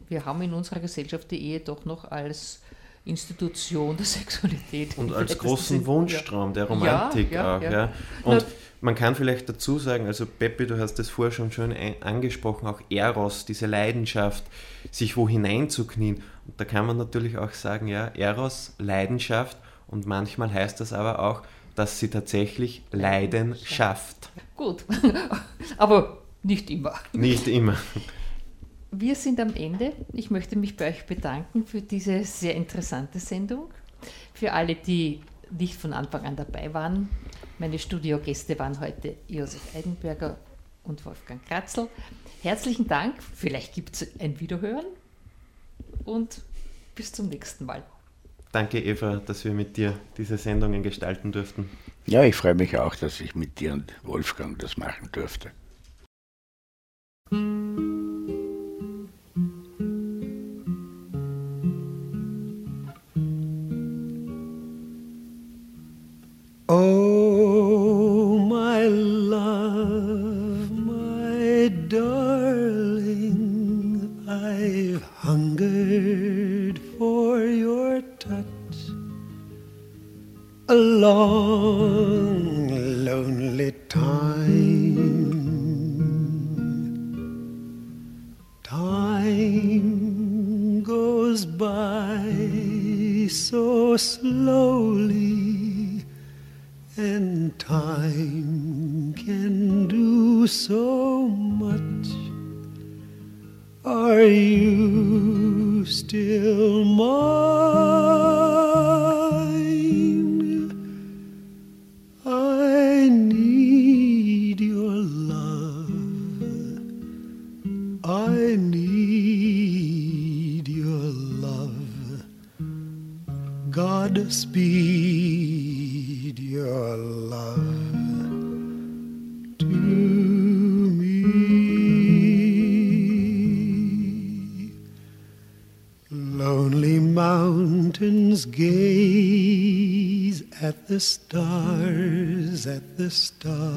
wir 0.08 0.24
haben 0.24 0.40
in 0.42 0.54
unserer 0.54 0.80
Gesellschaft 0.80 1.30
die 1.30 1.42
Ehe 1.42 1.60
doch 1.60 1.84
noch 1.84 2.10
als 2.10 2.60
Institution 3.04 3.96
der 3.96 4.06
Sexualität. 4.06 4.96
Und 4.98 5.12
als 5.12 5.36
großen 5.38 5.84
Wunschtraum 5.86 6.52
der 6.52 6.64
Romantik 6.64 7.32
ja, 7.32 7.42
ja, 7.42 7.56
auch. 7.56 7.62
Ja. 7.62 7.92
Und 8.24 8.46
man 8.80 8.94
kann 8.94 9.14
vielleicht 9.14 9.48
dazu 9.48 9.78
sagen, 9.78 10.06
also 10.06 10.24
Peppi, 10.26 10.66
du 10.66 10.78
hast 10.78 10.94
das 10.98 11.08
vorher 11.08 11.32
schon 11.32 11.50
schön 11.50 11.74
angesprochen, 12.00 12.66
auch 12.66 12.80
Eros, 12.90 13.44
diese 13.44 13.66
Leidenschaft, 13.66 14.44
sich 14.90 15.16
wo 15.16 15.28
hineinzuknien. 15.28 16.22
Und 16.46 16.60
da 16.60 16.64
kann 16.64 16.86
man 16.86 16.96
natürlich 16.96 17.38
auch 17.38 17.52
sagen, 17.52 17.88
ja, 17.88 18.08
Eros, 18.08 18.74
Leidenschaft 18.78 19.56
und 19.88 20.06
manchmal 20.06 20.52
heißt 20.52 20.80
das 20.80 20.92
aber 20.92 21.18
auch, 21.18 21.42
dass 21.78 22.00
sie 22.00 22.08
tatsächlich 22.08 22.82
Leiden 22.90 23.54
schafft. 23.64 24.30
Gut, 24.56 24.84
aber 25.76 26.22
nicht 26.42 26.70
immer. 26.70 26.94
Nicht 27.12 27.46
immer. 27.46 27.76
Wir 28.90 29.14
sind 29.14 29.38
am 29.38 29.54
Ende. 29.54 29.92
Ich 30.12 30.30
möchte 30.30 30.56
mich 30.56 30.76
bei 30.76 30.88
euch 30.88 31.06
bedanken 31.06 31.64
für 31.64 31.80
diese 31.80 32.24
sehr 32.24 32.56
interessante 32.56 33.20
Sendung. 33.20 33.70
Für 34.34 34.52
alle, 34.52 34.74
die 34.74 35.20
nicht 35.56 35.76
von 35.76 35.92
Anfang 35.92 36.24
an 36.24 36.34
dabei 36.34 36.74
waren. 36.74 37.08
Meine 37.58 37.78
Studiogäste 37.78 38.58
waren 38.58 38.80
heute 38.80 39.14
Josef 39.28 39.62
Eidenberger 39.76 40.36
und 40.84 41.04
Wolfgang 41.06 41.44
Kratzl. 41.46 41.88
Herzlichen 42.42 42.88
Dank. 42.88 43.22
Vielleicht 43.22 43.74
gibt 43.74 43.94
es 43.94 44.20
ein 44.20 44.40
Wiederhören 44.40 44.86
und 46.04 46.40
bis 46.94 47.12
zum 47.12 47.28
nächsten 47.28 47.66
Mal. 47.66 47.84
Danke, 48.52 48.82
Eva, 48.82 49.20
dass 49.24 49.44
wir 49.44 49.52
mit 49.52 49.76
dir 49.76 49.94
diese 50.16 50.38
Sendungen 50.38 50.82
gestalten 50.82 51.32
durften. 51.32 51.68
Ja, 52.06 52.22
ich 52.24 52.34
freue 52.34 52.54
mich 52.54 52.78
auch, 52.78 52.94
dass 52.94 53.20
ich 53.20 53.34
mit 53.34 53.60
dir 53.60 53.74
und 53.74 53.92
Wolfgang 54.02 54.58
das 54.58 54.78
machen 54.78 55.10
durfte. 55.12 55.50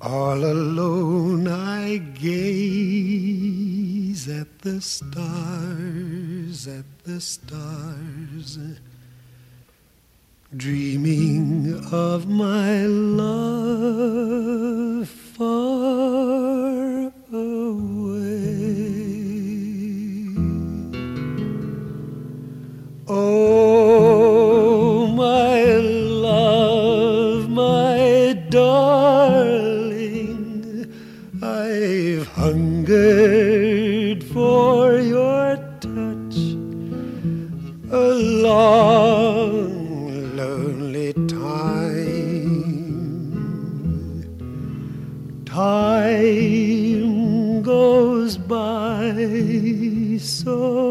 All 0.00 0.42
alone 0.44 1.46
I 1.48 1.98
gaze 1.98 2.68
at 4.28 4.60
the 4.60 4.80
stars, 4.80 6.66
at 6.66 6.86
the 7.04 7.20
stars, 7.20 8.58
dreaming 10.56 11.84
of 11.92 12.26
my 12.28 12.86
love 12.86 14.00
far 15.08 16.49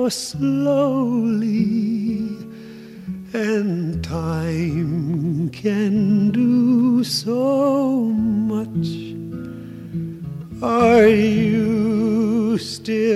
slowly, 0.10 1.70
and 3.34 4.04
time 4.04 5.50
can 5.50 6.32
do 6.32 7.04
so 7.04 8.04
much. 8.04 8.88
Are 10.62 11.08
you 11.08 12.58
still 12.58 13.09